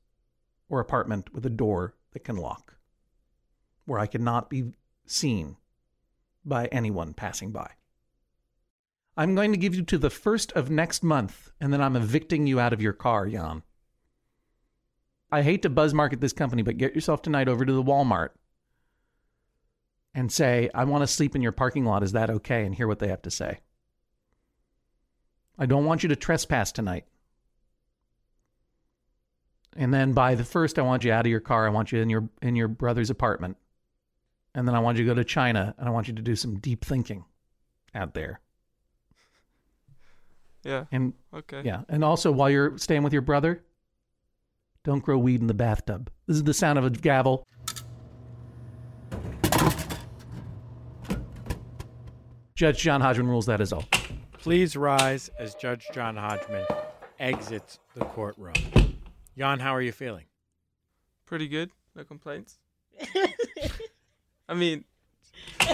or 0.69 0.81
apartment 0.81 1.33
with 1.33 1.45
a 1.47 1.51
door 1.51 1.95
that 2.13 2.25
can 2.25 2.37
lock, 2.37 2.77
where 3.87 3.99
I 3.99 4.07
cannot 4.07 4.51
be 4.51 4.73
seen 5.07 5.57
by 6.45 6.67
anyone 6.67 7.15
passing 7.15 7.53
by? 7.53 7.71
I'm 9.17 9.35
going 9.35 9.53
to 9.53 9.59
give 9.59 9.75
you 9.75 9.83
to 9.83 9.99
the 9.99 10.11
first 10.11 10.53
of 10.53 10.71
next 10.71 11.03
month, 11.03 11.53
and 11.61 11.73
then 11.73 11.83
I'm 11.83 11.97
evicting 11.97 12.47
you 12.47 12.59
out 12.59 12.73
of 12.73 12.81
your 12.81 12.93
car, 12.93 13.29
Jan. 13.29 13.63
I 15.33 15.43
hate 15.43 15.63
to 15.63 15.69
buzz 15.69 15.95
market 15.95 16.21
this 16.21 16.33
company, 16.33 16.63
but 16.63 16.79
get 16.79 16.95
yourself 16.95 17.23
tonight 17.23 17.49
over 17.49 17.65
to 17.65 17.73
the 17.73 17.83
Walmart 17.83 18.31
and 20.15 20.33
say, 20.33 20.71
I 20.75 20.85
want 20.85 21.03
to 21.03 21.07
sleep 21.07 21.37
in 21.37 21.43
your 21.43 21.53
parking 21.53 21.85
lot. 21.85 22.03
Is 22.03 22.13
that 22.13 22.31
okay? 22.31 22.65
And 22.65 22.75
hear 22.75 22.89
what 22.89 22.99
they 22.99 23.09
have 23.09 23.23
to 23.23 23.31
say. 23.31 23.61
I 25.59 25.67
don't 25.67 25.85
want 25.85 26.03
you 26.03 26.09
to 26.09 26.17
trespass 26.17 26.73
tonight. 26.73 27.05
And 29.77 29.95
then 29.95 30.15
by 30.15 30.35
the 30.35 30.45
first, 30.45 30.79
I 30.79 30.83
want 30.83 31.05
you 31.05 31.13
out 31.13 31.27
of 31.27 31.31
your 31.31 31.41
car. 31.41 31.67
I 31.67 31.71
want 31.71 31.93
you 31.93 32.01
in 32.01 32.11
your 32.11 32.29
in 32.43 32.57
your 32.57 32.67
brother's 32.67 33.11
apartment. 33.11 33.57
And 34.55 34.67
then 34.67 34.75
I 34.75 34.81
want 34.81 34.99
you 34.99 35.05
to 35.05 35.11
go 35.11 35.15
to 35.15 35.25
China 35.25 35.75
and 35.79 35.89
I 35.89 35.91
want 35.93 36.09
you 36.09 36.15
to 36.15 36.23
do 36.23 36.35
some 36.37 36.59
deep 36.59 36.85
thinking 36.85 37.25
out 37.95 38.15
there. 38.15 38.41
Yeah. 40.65 40.85
And 40.93 41.15
Okay. 41.33 41.63
yeah, 41.65 41.83
and 41.89 42.05
also 42.05 42.31
while 42.33 42.51
you're 42.51 42.77
staying 42.77 43.03
with 43.03 43.13
your 43.13 43.23
brother, 43.23 43.63
don't 44.85 45.03
grow 45.03 45.19
weed 45.19 45.41
in 45.41 45.47
the 45.47 45.55
bathtub. 45.55 46.11
This 46.27 46.37
is 46.37 46.45
the 46.45 46.55
sound 46.55 46.79
of 46.79 46.85
a 46.85 46.91
gavel. 46.91 47.47
Judge 52.55 52.79
John 52.83 53.01
Hodgman 53.01 53.29
rules 53.29 53.47
that 53.47 53.61
is 53.61 53.73
all. 53.73 53.85
Please 54.33 54.77
rise 54.77 55.31
as 55.39 55.55
Judge 55.55 55.87
John 55.95 56.17
Hodgman 56.17 56.67
exits 57.19 57.79
the 57.95 58.05
courtroom. 58.05 58.55
Jan, 59.37 59.59
how 59.61 59.75
are 59.75 59.83
you 59.83 59.93
feeling? 59.93 60.25
Pretty 61.27 61.49
good. 61.49 61.71
No 61.95 62.05
complaints. 62.05 62.59
I 64.51 64.55
mean, 64.55 64.85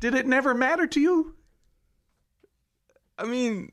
Did 0.00 0.14
it 0.14 0.26
never 0.26 0.54
matter 0.54 0.86
to 0.86 1.00
you? 1.00 1.34
I 3.18 3.24
mean, 3.24 3.72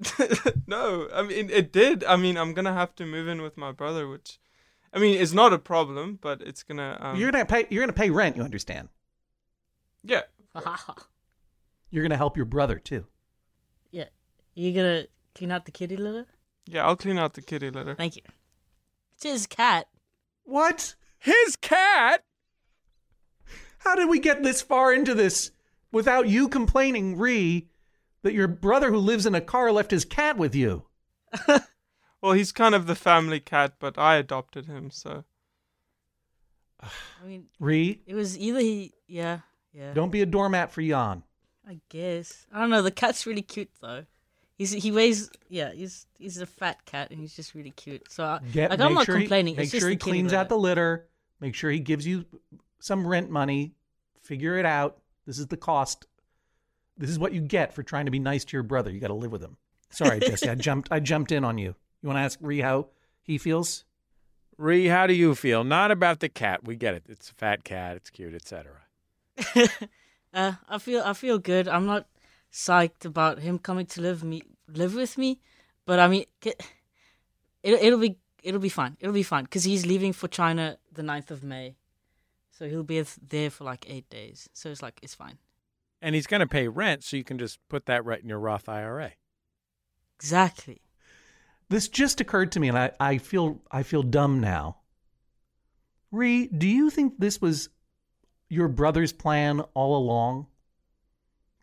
no. 0.66 1.08
I 1.12 1.22
mean, 1.22 1.50
it 1.50 1.72
did. 1.72 2.04
I 2.04 2.16
mean, 2.16 2.36
I'm 2.36 2.52
gonna 2.54 2.72
have 2.72 2.94
to 2.96 3.06
move 3.06 3.26
in 3.26 3.42
with 3.42 3.56
my 3.56 3.72
brother, 3.72 4.06
which, 4.08 4.38
I 4.92 4.98
mean, 5.00 5.20
it's 5.20 5.32
not 5.32 5.52
a 5.52 5.58
problem, 5.58 6.18
but 6.20 6.40
it's 6.42 6.62
gonna. 6.62 6.96
Um, 7.00 7.16
you're 7.16 7.32
gonna 7.32 7.46
pay. 7.46 7.66
You're 7.70 7.82
gonna 7.82 7.92
pay 7.92 8.10
rent. 8.10 8.36
You 8.36 8.42
understand? 8.42 8.88
yeah. 10.04 10.22
You're 11.90 12.02
gonna 12.04 12.16
help 12.16 12.36
your 12.36 12.46
brother 12.46 12.78
too. 12.78 13.06
yeah. 13.90 14.04
You 14.54 14.72
gonna 14.72 15.06
clean 15.34 15.50
out 15.50 15.64
the 15.64 15.70
kitty 15.72 15.96
litter? 15.96 16.26
Yeah, 16.66 16.86
I'll 16.86 16.96
clean 16.96 17.18
out 17.18 17.34
the 17.34 17.42
kitty 17.42 17.70
litter. 17.70 17.94
Thank 17.94 18.16
you. 18.16 18.22
It's 19.14 19.24
his 19.24 19.46
cat. 19.46 19.88
What? 20.44 20.94
His 21.18 21.56
cat? 21.56 22.22
How 23.84 23.94
did 23.94 24.08
we 24.08 24.18
get 24.18 24.42
this 24.42 24.62
far 24.62 24.92
into 24.92 25.14
this 25.14 25.50
without 25.90 26.28
you 26.28 26.48
complaining, 26.48 27.18
Ree, 27.18 27.68
that 28.22 28.34
your 28.34 28.48
brother 28.48 28.90
who 28.90 28.98
lives 28.98 29.26
in 29.26 29.34
a 29.34 29.40
car 29.40 29.72
left 29.72 29.90
his 29.90 30.04
cat 30.04 30.36
with 30.36 30.54
you? 30.54 30.84
Well, 32.22 32.32
he's 32.34 32.52
kind 32.52 32.74
of 32.76 32.86
the 32.86 32.94
family 32.94 33.40
cat, 33.40 33.74
but 33.80 33.98
I 33.98 34.14
adopted 34.14 34.66
him, 34.66 34.92
so 34.92 35.24
I 36.80 37.26
mean, 37.26 37.46
Ree, 37.58 38.00
it 38.06 38.14
was 38.14 38.38
either 38.38 38.60
he. 38.60 38.92
Yeah, 39.08 39.40
yeah. 39.72 39.92
don't 39.92 40.10
be 40.12 40.22
a 40.22 40.26
doormat 40.26 40.70
for 40.70 40.82
Jan. 40.82 41.24
I 41.68 41.80
guess. 41.88 42.46
I 42.52 42.60
don't 42.60 42.70
know. 42.70 42.82
The 42.82 42.92
cat's 42.92 43.26
really 43.26 43.42
cute 43.42 43.70
though. 43.80 44.06
He's 44.56 44.70
he 44.70 44.92
weighs. 44.92 45.30
Yeah, 45.48 45.72
he's 45.72 46.06
he's 46.16 46.38
a 46.38 46.46
fat 46.46 46.84
cat 46.84 47.10
and 47.10 47.18
he's 47.18 47.34
just 47.34 47.54
really 47.54 47.70
cute. 47.72 48.10
So 48.10 48.24
I, 48.24 48.38
Get, 48.52 48.70
like 48.70 48.80
I'm 48.80 48.94
not 48.94 49.06
sure 49.06 49.16
he- 49.16 49.24
complaining. 49.24 49.56
make 49.56 49.64
it's 49.64 49.72
just 49.72 49.82
sure 49.82 49.90
he 49.90 49.96
cleans 49.96 50.32
out 50.32 50.48
the 50.48 50.58
litter. 50.58 51.08
Make 51.40 51.56
sure 51.56 51.72
he 51.72 51.80
gives 51.80 52.06
you 52.06 52.24
some 52.82 53.06
rent 53.06 53.30
money. 53.30 53.72
Figure 54.22 54.58
it 54.58 54.66
out. 54.66 54.98
This 55.24 55.38
is 55.38 55.46
the 55.46 55.56
cost. 55.56 56.06
This 56.98 57.10
is 57.10 57.18
what 57.18 57.32
you 57.32 57.40
get 57.40 57.72
for 57.72 57.82
trying 57.82 58.06
to 58.06 58.10
be 58.10 58.18
nice 58.18 58.44
to 58.44 58.56
your 58.56 58.64
brother. 58.64 58.90
You 58.90 58.98
got 58.98 59.08
to 59.08 59.14
live 59.14 59.30
with 59.30 59.42
him. 59.42 59.56
Sorry, 59.90 60.18
Jesse. 60.20 60.48
I 60.48 60.56
jumped. 60.56 60.88
I 60.90 60.98
jumped 60.98 61.30
in 61.30 61.44
on 61.44 61.58
you. 61.58 61.74
You 62.02 62.08
want 62.08 62.18
to 62.18 62.22
ask 62.22 62.38
Ree 62.42 62.60
how 62.60 62.88
he 63.22 63.38
feels? 63.38 63.84
Ree, 64.58 64.86
how 64.86 65.06
do 65.06 65.14
you 65.14 65.34
feel? 65.34 65.62
Not 65.62 65.90
about 65.90 66.20
the 66.20 66.28
cat. 66.28 66.64
We 66.64 66.76
get 66.76 66.94
it. 66.94 67.04
It's 67.08 67.30
a 67.30 67.34
fat 67.34 67.64
cat. 67.64 67.96
It's 67.96 68.10
cute, 68.10 68.34
etc. 68.34 68.72
uh, 70.34 70.52
I 70.68 70.78
feel 70.78 71.02
I 71.04 71.12
feel 71.12 71.38
good. 71.38 71.68
I'm 71.68 71.86
not 71.86 72.06
psyched 72.52 73.04
about 73.04 73.38
him 73.38 73.58
coming 73.58 73.86
to 73.86 74.00
live 74.00 74.24
me 74.24 74.42
live 74.68 74.94
with 74.94 75.16
me, 75.16 75.40
but 75.86 76.00
I 76.00 76.08
mean, 76.08 76.24
it, 76.44 76.60
it'll 77.62 78.00
be 78.00 78.18
it'll 78.42 78.60
be 78.60 78.68
fine. 78.68 78.96
It'll 79.00 79.14
be 79.14 79.22
fine 79.22 79.44
because 79.44 79.62
he's 79.64 79.86
leaving 79.86 80.12
for 80.12 80.26
China 80.26 80.78
the 80.92 81.02
9th 81.02 81.30
of 81.30 81.44
May, 81.44 81.76
so 82.62 82.68
he'll 82.68 82.84
be 82.84 83.04
there 83.28 83.50
for 83.50 83.64
like 83.64 83.84
eight 83.88 84.08
days. 84.08 84.48
So 84.52 84.70
it's 84.70 84.82
like 84.82 85.00
it's 85.02 85.16
fine. 85.16 85.38
And 86.00 86.14
he's 86.14 86.28
going 86.28 86.42
to 86.42 86.46
pay 86.46 86.68
rent, 86.68 87.02
so 87.02 87.16
you 87.16 87.24
can 87.24 87.36
just 87.36 87.58
put 87.68 87.86
that 87.86 88.04
right 88.04 88.22
in 88.22 88.28
your 88.28 88.38
Roth 88.38 88.68
IRA. 88.68 89.14
Exactly. 90.14 90.80
This 91.70 91.88
just 91.88 92.20
occurred 92.20 92.52
to 92.52 92.60
me, 92.60 92.68
and 92.68 92.78
I, 92.78 92.92
I 93.00 93.18
feel 93.18 93.60
I 93.72 93.82
feel 93.82 94.04
dumb 94.04 94.40
now. 94.40 94.76
Ree, 96.12 96.46
do 96.46 96.68
you 96.68 96.88
think 96.88 97.14
this 97.18 97.40
was 97.40 97.68
your 98.48 98.68
brother's 98.68 99.12
plan 99.12 99.62
all 99.74 99.96
along? 99.96 100.46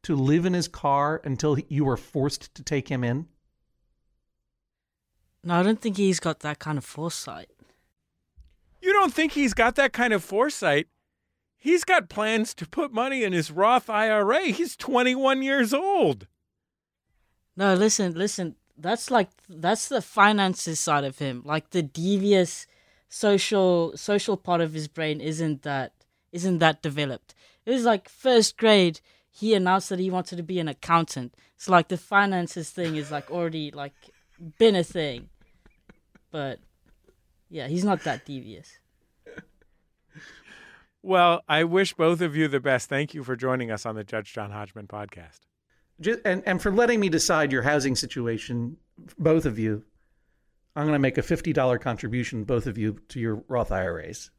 To 0.04 0.18
live 0.18 0.46
in 0.46 0.54
his 0.54 0.68
car 0.68 1.22
until 1.24 1.58
you 1.70 1.86
were 1.86 1.98
forced 1.98 2.54
to 2.56 2.64
take 2.64 2.90
him 2.90 3.06
in? 3.06 3.26
No, 5.46 5.62
I 5.62 5.64
don't 5.64 5.80
think 5.80 5.96
he's 5.96 6.20
got 6.20 6.42
that 6.42 6.60
kind 6.60 6.78
of 6.78 6.84
foresight. 6.84 7.52
You 8.82 8.94
don't 8.94 9.14
think 9.14 9.34
he's 9.34 9.54
got 9.54 9.76
that 9.76 9.94
kind 9.94 10.14
of 10.14 10.24
foresight? 10.24 10.88
He's 11.58 11.84
got 11.84 12.10
plans 12.10 12.54
to 12.56 12.66
put 12.66 12.94
money 12.94 13.24
in 13.24 13.34
his 13.34 13.52
Roth 13.52 13.90
IRA. 13.90 14.46
He's 14.46 14.78
21 14.78 15.44
years 15.44 15.74
old. 15.74 16.28
No, 17.58 17.74
listen, 17.74 18.14
listen. 18.14 18.56
That's 18.78 19.12
like 19.12 19.30
that's 19.50 19.90
the 19.90 20.02
finances 20.02 20.80
side 20.80 21.04
of 21.04 21.20
him. 21.20 21.42
Like 21.44 21.72
the 21.72 21.84
devious 21.84 22.66
social 23.10 23.92
social 23.98 24.38
part 24.38 24.62
of 24.62 24.72
his 24.74 24.88
brain 24.88 25.20
isn't 25.20 25.64
that 25.64 25.92
isn't 26.32 26.60
that 26.60 26.82
developed. 26.82 27.36
It 27.66 27.72
was 27.72 27.84
like 27.84 28.08
first 28.08 28.56
grade. 28.56 29.02
He 29.30 29.54
announced 29.54 29.90
that 29.90 30.00
he 30.00 30.10
wanted 30.10 30.38
to 30.38 30.44
be 30.44 30.60
an 30.60 30.70
accountant. 30.70 31.36
So 31.58 31.74
like 31.74 31.90
the 31.90 31.98
finances 31.98 32.70
thing 32.70 32.96
is 32.96 33.12
like 33.12 33.30
already 33.30 33.72
like 33.72 33.94
been 34.58 34.78
a 34.78 34.84
thing. 34.84 35.28
But 36.32 36.60
yeah, 37.50 37.68
he's 37.68 37.84
not 37.84 38.04
that 38.04 38.26
devious. 38.26 38.80
Well, 41.02 41.44
I 41.48 41.64
wish 41.64 41.94
both 41.94 42.20
of 42.20 42.36
you 42.36 42.48
the 42.48 42.60
best. 42.60 42.90
Thank 42.90 43.14
you 43.14 43.24
for 43.24 43.36
joining 43.36 43.72
us 43.72 43.86
on 43.86 43.96
the 43.96 44.04
Judge 44.04 44.34
John 44.34 44.52
Hodgman 44.52 44.88
podcast. 44.88 45.40
Just, 46.02 46.20
and, 46.26 46.44
and 46.46 46.62
for 46.62 46.72
letting 46.72 47.00
me 47.00 47.10
decide 47.10 47.52
your 47.52 47.62
housing 47.62 47.96
situation, 47.96 48.78
both 49.18 49.46
of 49.46 49.58
you, 49.58 49.84
I'm 50.76 50.84
going 50.84 50.94
to 50.94 51.00
make 51.00 51.18
a 51.18 51.22
$50 51.22 51.80
contribution, 51.80 52.44
both 52.44 52.68
of 52.68 52.78
you, 52.78 53.00
to 53.10 53.20
your 53.20 53.44
Roth 53.48 53.72
IRAs. 53.72 54.32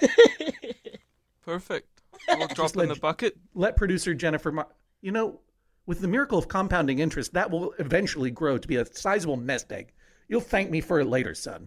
perfect. 1.42 1.86
We'll 2.28 2.48
drop 2.48 2.74
in 2.74 2.80
let 2.80 2.88
the 2.88 3.00
bucket. 3.00 3.36
Let 3.54 3.76
producer 3.76 4.14
Jennifer, 4.14 4.52
Mar- 4.52 4.68
you 5.00 5.10
know, 5.10 5.40
with 5.86 6.00
the 6.00 6.06
miracle 6.06 6.38
of 6.38 6.48
compounding 6.48 6.98
interest, 6.98 7.32
that 7.32 7.50
will 7.50 7.72
eventually 7.78 8.30
grow 8.30 8.58
to 8.58 8.68
be 8.68 8.76
a 8.76 8.84
sizable 8.84 9.38
nest 9.38 9.72
egg. 9.72 9.92
You'll 10.28 10.42
thank 10.42 10.70
me 10.70 10.80
for 10.82 11.00
it 11.00 11.06
later, 11.06 11.34
son. 11.34 11.66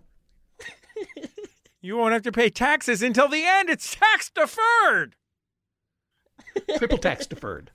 You 1.84 1.98
won't 1.98 2.14
have 2.14 2.22
to 2.22 2.32
pay 2.32 2.50
taxes 2.50 3.04
until 3.04 3.28
the 3.28 3.44
end. 3.46 3.70
It's 3.70 3.94
tax 3.94 4.30
deferred. 4.30 5.18
Triple 6.78 6.98
tax 6.98 7.28
deferred. 7.28 7.72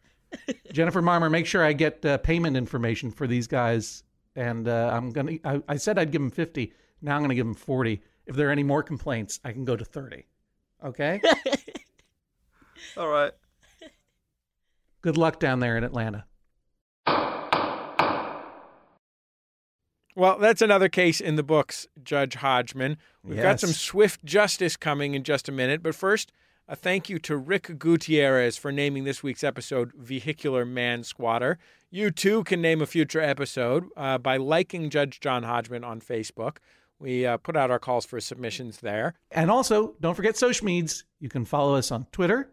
Jennifer 0.72 1.02
Marmer, 1.02 1.30
make 1.30 1.44
sure 1.44 1.62
I 1.62 1.74
get 1.74 2.02
uh, 2.06 2.16
payment 2.16 2.56
information 2.56 3.10
for 3.10 3.26
these 3.26 3.46
guys. 3.46 4.02
And 4.34 4.66
uh, 4.66 4.90
I'm 4.94 5.10
gonna. 5.10 5.32
I, 5.44 5.62
I 5.68 5.76
said 5.76 5.98
I'd 5.98 6.10
give 6.10 6.22
them 6.22 6.30
fifty. 6.30 6.72
Now 7.02 7.16
I'm 7.16 7.22
gonna 7.22 7.34
give 7.34 7.44
them 7.44 7.54
forty. 7.54 8.00
If 8.26 8.34
there 8.34 8.48
are 8.48 8.52
any 8.52 8.62
more 8.62 8.82
complaints, 8.82 9.40
I 9.44 9.52
can 9.52 9.66
go 9.66 9.76
to 9.76 9.84
thirty. 9.84 10.24
Okay. 10.82 11.20
All 12.96 13.08
right. 13.08 13.32
Good 15.02 15.18
luck 15.18 15.38
down 15.38 15.60
there 15.60 15.76
in 15.76 15.84
Atlanta. 15.84 16.24
Well, 20.18 20.36
that's 20.40 20.62
another 20.62 20.88
case 20.88 21.20
in 21.20 21.36
the 21.36 21.44
books, 21.44 21.86
Judge 22.02 22.34
Hodgman. 22.34 22.96
We've 23.22 23.40
got 23.40 23.60
some 23.60 23.70
swift 23.70 24.24
justice 24.24 24.76
coming 24.76 25.14
in 25.14 25.22
just 25.22 25.48
a 25.48 25.52
minute, 25.52 25.80
but 25.80 25.94
first, 25.94 26.32
a 26.66 26.74
thank 26.74 27.08
you 27.08 27.20
to 27.20 27.36
Rick 27.36 27.78
Gutierrez 27.78 28.56
for 28.56 28.72
naming 28.72 29.04
this 29.04 29.22
week's 29.22 29.44
episode 29.44 29.92
Vehicular 29.96 30.64
Man 30.64 31.04
Squatter. 31.04 31.56
You 31.88 32.10
too 32.10 32.42
can 32.42 32.60
name 32.60 32.82
a 32.82 32.86
future 32.86 33.20
episode 33.20 33.84
uh, 33.96 34.18
by 34.18 34.38
liking 34.38 34.90
Judge 34.90 35.20
John 35.20 35.44
Hodgman 35.44 35.84
on 35.84 36.00
Facebook. 36.00 36.56
We 36.98 37.24
uh, 37.24 37.36
put 37.36 37.56
out 37.56 37.70
our 37.70 37.78
calls 37.78 38.04
for 38.04 38.20
submissions 38.20 38.78
there. 38.80 39.14
And 39.30 39.52
also, 39.52 39.94
don't 40.00 40.16
forget 40.16 40.36
social 40.36 40.66
Sochmeads. 40.66 41.04
You 41.20 41.28
can 41.28 41.44
follow 41.44 41.76
us 41.76 41.92
on 41.92 42.08
Twitter. 42.10 42.50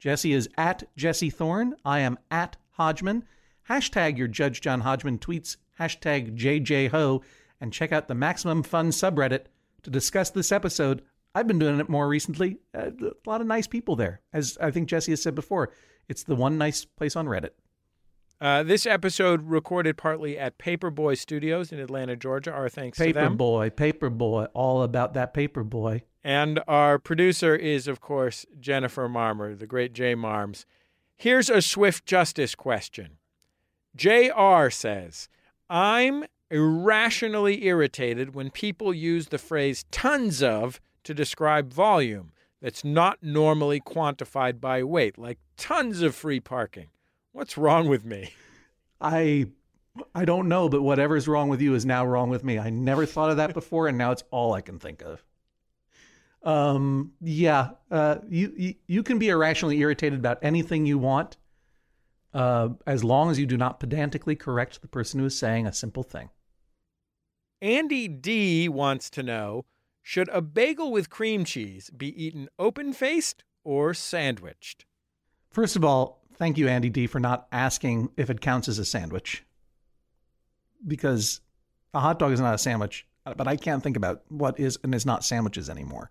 Jesse 0.00 0.32
is 0.32 0.48
at 0.56 0.84
Jesse 0.96 1.28
Thorn. 1.28 1.74
I 1.84 1.98
am 1.98 2.18
at 2.30 2.56
Hodgman. 2.70 3.24
Hashtag 3.68 4.16
your 4.16 4.28
Judge 4.28 4.62
John 4.62 4.80
Hodgman 4.80 5.18
tweets. 5.18 5.58
Hashtag 5.82 6.36
JJHo. 6.36 7.22
And 7.60 7.72
check 7.72 7.92
out 7.92 8.08
the 8.08 8.14
Maximum 8.14 8.62
Fun 8.62 8.90
subreddit 8.90 9.44
to 9.82 9.90
discuss 9.90 10.30
this 10.30 10.52
episode. 10.52 11.02
I've 11.34 11.46
been 11.46 11.58
doing 11.58 11.80
it 11.80 11.88
more 11.88 12.08
recently. 12.08 12.58
Uh, 12.74 12.90
a 13.00 13.28
lot 13.28 13.40
of 13.40 13.46
nice 13.46 13.66
people 13.66 13.96
there. 13.96 14.20
As 14.32 14.58
I 14.60 14.70
think 14.70 14.88
Jesse 14.88 15.12
has 15.12 15.22
said 15.22 15.34
before, 15.34 15.72
it's 16.08 16.24
the 16.24 16.36
one 16.36 16.58
nice 16.58 16.84
place 16.84 17.16
on 17.16 17.26
Reddit. 17.26 17.50
Uh, 18.40 18.64
this 18.64 18.86
episode 18.86 19.42
recorded 19.48 19.96
partly 19.96 20.36
at 20.36 20.58
Paperboy 20.58 21.16
Studios 21.16 21.70
in 21.70 21.78
Atlanta, 21.78 22.16
Georgia. 22.16 22.50
Our 22.50 22.68
thanks 22.68 22.98
to 22.98 23.12
them. 23.12 23.38
Paperboy, 23.38 23.70
Paperboy, 23.70 24.48
all 24.52 24.82
about 24.82 25.14
that 25.14 25.32
Paperboy. 25.32 26.02
And 26.24 26.60
our 26.66 26.98
producer 26.98 27.54
is, 27.54 27.86
of 27.86 28.00
course, 28.00 28.44
Jennifer 28.58 29.08
Marmer, 29.08 29.56
the 29.58 29.66
great 29.66 29.92
J 29.92 30.16
Marms. 30.16 30.66
Here's 31.16 31.48
a 31.48 31.62
swift 31.62 32.04
justice 32.04 32.56
question. 32.56 33.18
J.R. 33.94 34.70
says, 34.70 35.28
I'm 35.72 36.26
irrationally 36.50 37.64
irritated 37.64 38.34
when 38.34 38.50
people 38.50 38.92
use 38.92 39.28
the 39.28 39.38
phrase 39.38 39.86
tons 39.90 40.42
of 40.42 40.82
to 41.02 41.14
describe 41.14 41.72
volume 41.72 42.32
that's 42.60 42.84
not 42.84 43.22
normally 43.22 43.80
quantified 43.80 44.60
by 44.60 44.82
weight, 44.82 45.16
like 45.16 45.38
tons 45.56 46.02
of 46.02 46.14
free 46.14 46.40
parking. 46.40 46.88
What's 47.32 47.56
wrong 47.56 47.88
with 47.88 48.04
me? 48.04 48.34
I 49.00 49.46
I 50.14 50.26
don't 50.26 50.46
know, 50.46 50.68
but 50.68 50.82
whatever's 50.82 51.26
wrong 51.26 51.48
with 51.48 51.62
you 51.62 51.74
is 51.74 51.86
now 51.86 52.04
wrong 52.04 52.28
with 52.28 52.44
me. 52.44 52.58
I 52.58 52.68
never 52.68 53.06
thought 53.06 53.30
of 53.30 53.38
that 53.38 53.54
before, 53.60 53.88
and 53.88 53.96
now 53.96 54.12
it's 54.12 54.24
all 54.30 54.52
I 54.52 54.60
can 54.60 54.78
think 54.78 55.00
of. 55.00 55.24
Um, 56.42 57.12
yeah, 57.22 57.70
uh, 57.90 58.18
you, 58.28 58.52
you 58.58 58.74
you 58.86 59.02
can 59.02 59.18
be 59.18 59.30
irrationally 59.30 59.78
irritated 59.78 60.18
about 60.18 60.38
anything 60.42 60.84
you 60.84 60.98
want, 60.98 61.38
uh, 62.34 62.70
as 62.86 63.04
long 63.04 63.30
as 63.30 63.38
you 63.38 63.46
do 63.46 63.56
not 63.56 63.80
pedantically 63.80 64.36
correct 64.36 64.80
the 64.80 64.88
person 64.88 65.20
who 65.20 65.26
is 65.26 65.38
saying 65.38 65.66
a 65.66 65.72
simple 65.72 66.02
thing. 66.02 66.30
Andy 67.60 68.08
D 68.08 68.68
wants 68.68 69.08
to 69.10 69.22
know 69.22 69.64
should 70.02 70.28
a 70.30 70.42
bagel 70.42 70.90
with 70.90 71.10
cream 71.10 71.44
cheese 71.44 71.90
be 71.90 72.08
eaten 72.24 72.48
open 72.58 72.92
faced 72.92 73.44
or 73.64 73.94
sandwiched? 73.94 74.84
First 75.50 75.76
of 75.76 75.84
all, 75.84 76.24
thank 76.34 76.58
you, 76.58 76.66
Andy 76.66 76.90
D, 76.90 77.06
for 77.06 77.20
not 77.20 77.46
asking 77.52 78.10
if 78.16 78.30
it 78.30 78.40
counts 78.40 78.68
as 78.68 78.78
a 78.78 78.84
sandwich, 78.84 79.44
because 80.86 81.40
a 81.94 82.00
hot 82.00 82.18
dog 82.18 82.32
is 82.32 82.40
not 82.40 82.54
a 82.54 82.58
sandwich. 82.58 83.06
But 83.24 83.46
I 83.46 83.54
can't 83.54 83.80
think 83.82 83.96
about 83.96 84.22
what 84.28 84.58
is 84.58 84.76
and 84.82 84.92
is 84.92 85.06
not 85.06 85.24
sandwiches 85.24 85.70
anymore. 85.70 86.10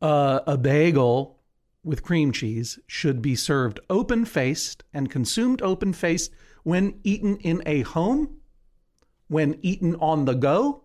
Uh, 0.00 0.38
a 0.46 0.56
bagel 0.56 1.40
with 1.84 2.02
cream 2.02 2.32
cheese 2.32 2.78
should 2.86 3.20
be 3.22 3.36
served 3.36 3.78
open 3.90 4.24
faced 4.24 4.82
and 4.92 5.10
consumed 5.10 5.62
open 5.62 5.92
faced 5.92 6.32
when 6.62 6.98
eaten 7.04 7.36
in 7.38 7.62
a 7.66 7.82
home, 7.82 8.38
when 9.28 9.58
eaten 9.62 9.94
on 9.96 10.24
the 10.24 10.34
go. 10.34 10.82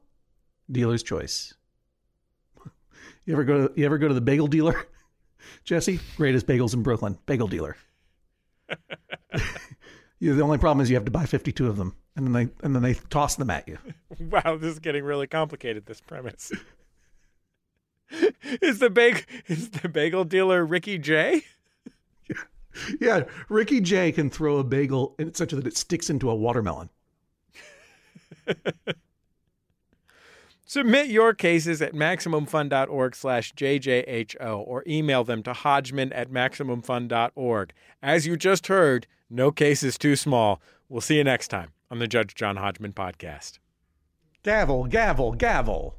Dealer's 0.72 1.04
choice. 1.04 1.54
You 3.26 3.34
ever 3.34 3.44
go? 3.44 3.70
You 3.76 3.86
ever 3.86 4.00
go 4.00 4.08
to 4.08 4.14
the 4.16 4.22
bagel 4.22 4.48
dealer? 4.48 4.88
Jesse, 5.64 6.00
greatest 6.18 6.48
bagels 6.48 6.74
in 6.74 6.82
Brooklyn, 6.82 7.16
bagel 7.28 7.48
dealer. 7.48 7.78
the 10.20 10.42
only 10.42 10.58
problem 10.58 10.82
is 10.82 10.90
you 10.90 10.96
have 10.96 11.06
to 11.06 11.12
buy 11.12 11.28
fifty-two 11.28 11.68
of 11.68 11.78
them, 11.78 11.96
and 12.16 12.26
then 12.26 12.34
they 12.34 12.66
and 12.66 12.74
then 12.74 12.82
they 12.82 12.96
toss 13.12 13.36
them 13.36 13.52
at 13.52 13.68
you. 13.68 13.78
Wow, 14.20 14.58
this 14.58 14.72
is 14.72 14.80
getting 14.80 15.04
really 15.04 15.28
complicated. 15.28 15.86
This 15.86 16.02
premise 16.02 16.52
is 18.62 18.80
the 18.80 18.90
bag 18.90 19.26
is 19.48 19.70
the 19.70 19.90
bagel 19.90 20.24
dealer 20.24 20.66
Ricky 20.66 20.98
J. 20.98 21.44
Yeah, 23.00 23.24
Ricky 23.50 23.82
J 23.82 24.12
can 24.12 24.30
throw 24.30 24.58
a 24.58 24.64
bagel 24.64 25.16
in 25.20 25.34
such 25.34 25.52
that 25.52 25.68
it 25.68 25.76
sticks 25.76 26.10
into 26.10 26.30
a 26.30 26.36
watermelon. 26.36 26.90
Submit 30.66 31.08
your 31.08 31.34
cases 31.34 31.82
at 31.82 31.94
MaximumFun.org 31.94 33.16
slash 33.16 33.54
JJHO 33.54 34.64
or 34.68 34.84
email 34.86 35.24
them 35.24 35.42
to 35.44 35.54
Hodgman 35.54 36.14
at 36.14 36.30
MaximumFun.org. 36.30 37.74
As 38.04 38.28
you 38.28 38.38
just 38.38 38.68
heard, 38.68 39.08
no 39.32 39.52
case 39.52 39.82
is 39.82 39.98
too 39.98 40.16
small. 40.16 40.62
We'll 40.88 41.02
see 41.02 41.18
you 41.18 41.24
next 41.24 41.48
time 41.48 41.72
on 41.90 41.98
the 41.98 42.08
Judge 42.08 42.36
John 42.36 42.58
Hodgman 42.58 42.94
podcast. 42.94 43.58
Gavel, 44.44 44.86
gavel, 44.86 45.34
gavel. 45.34 45.99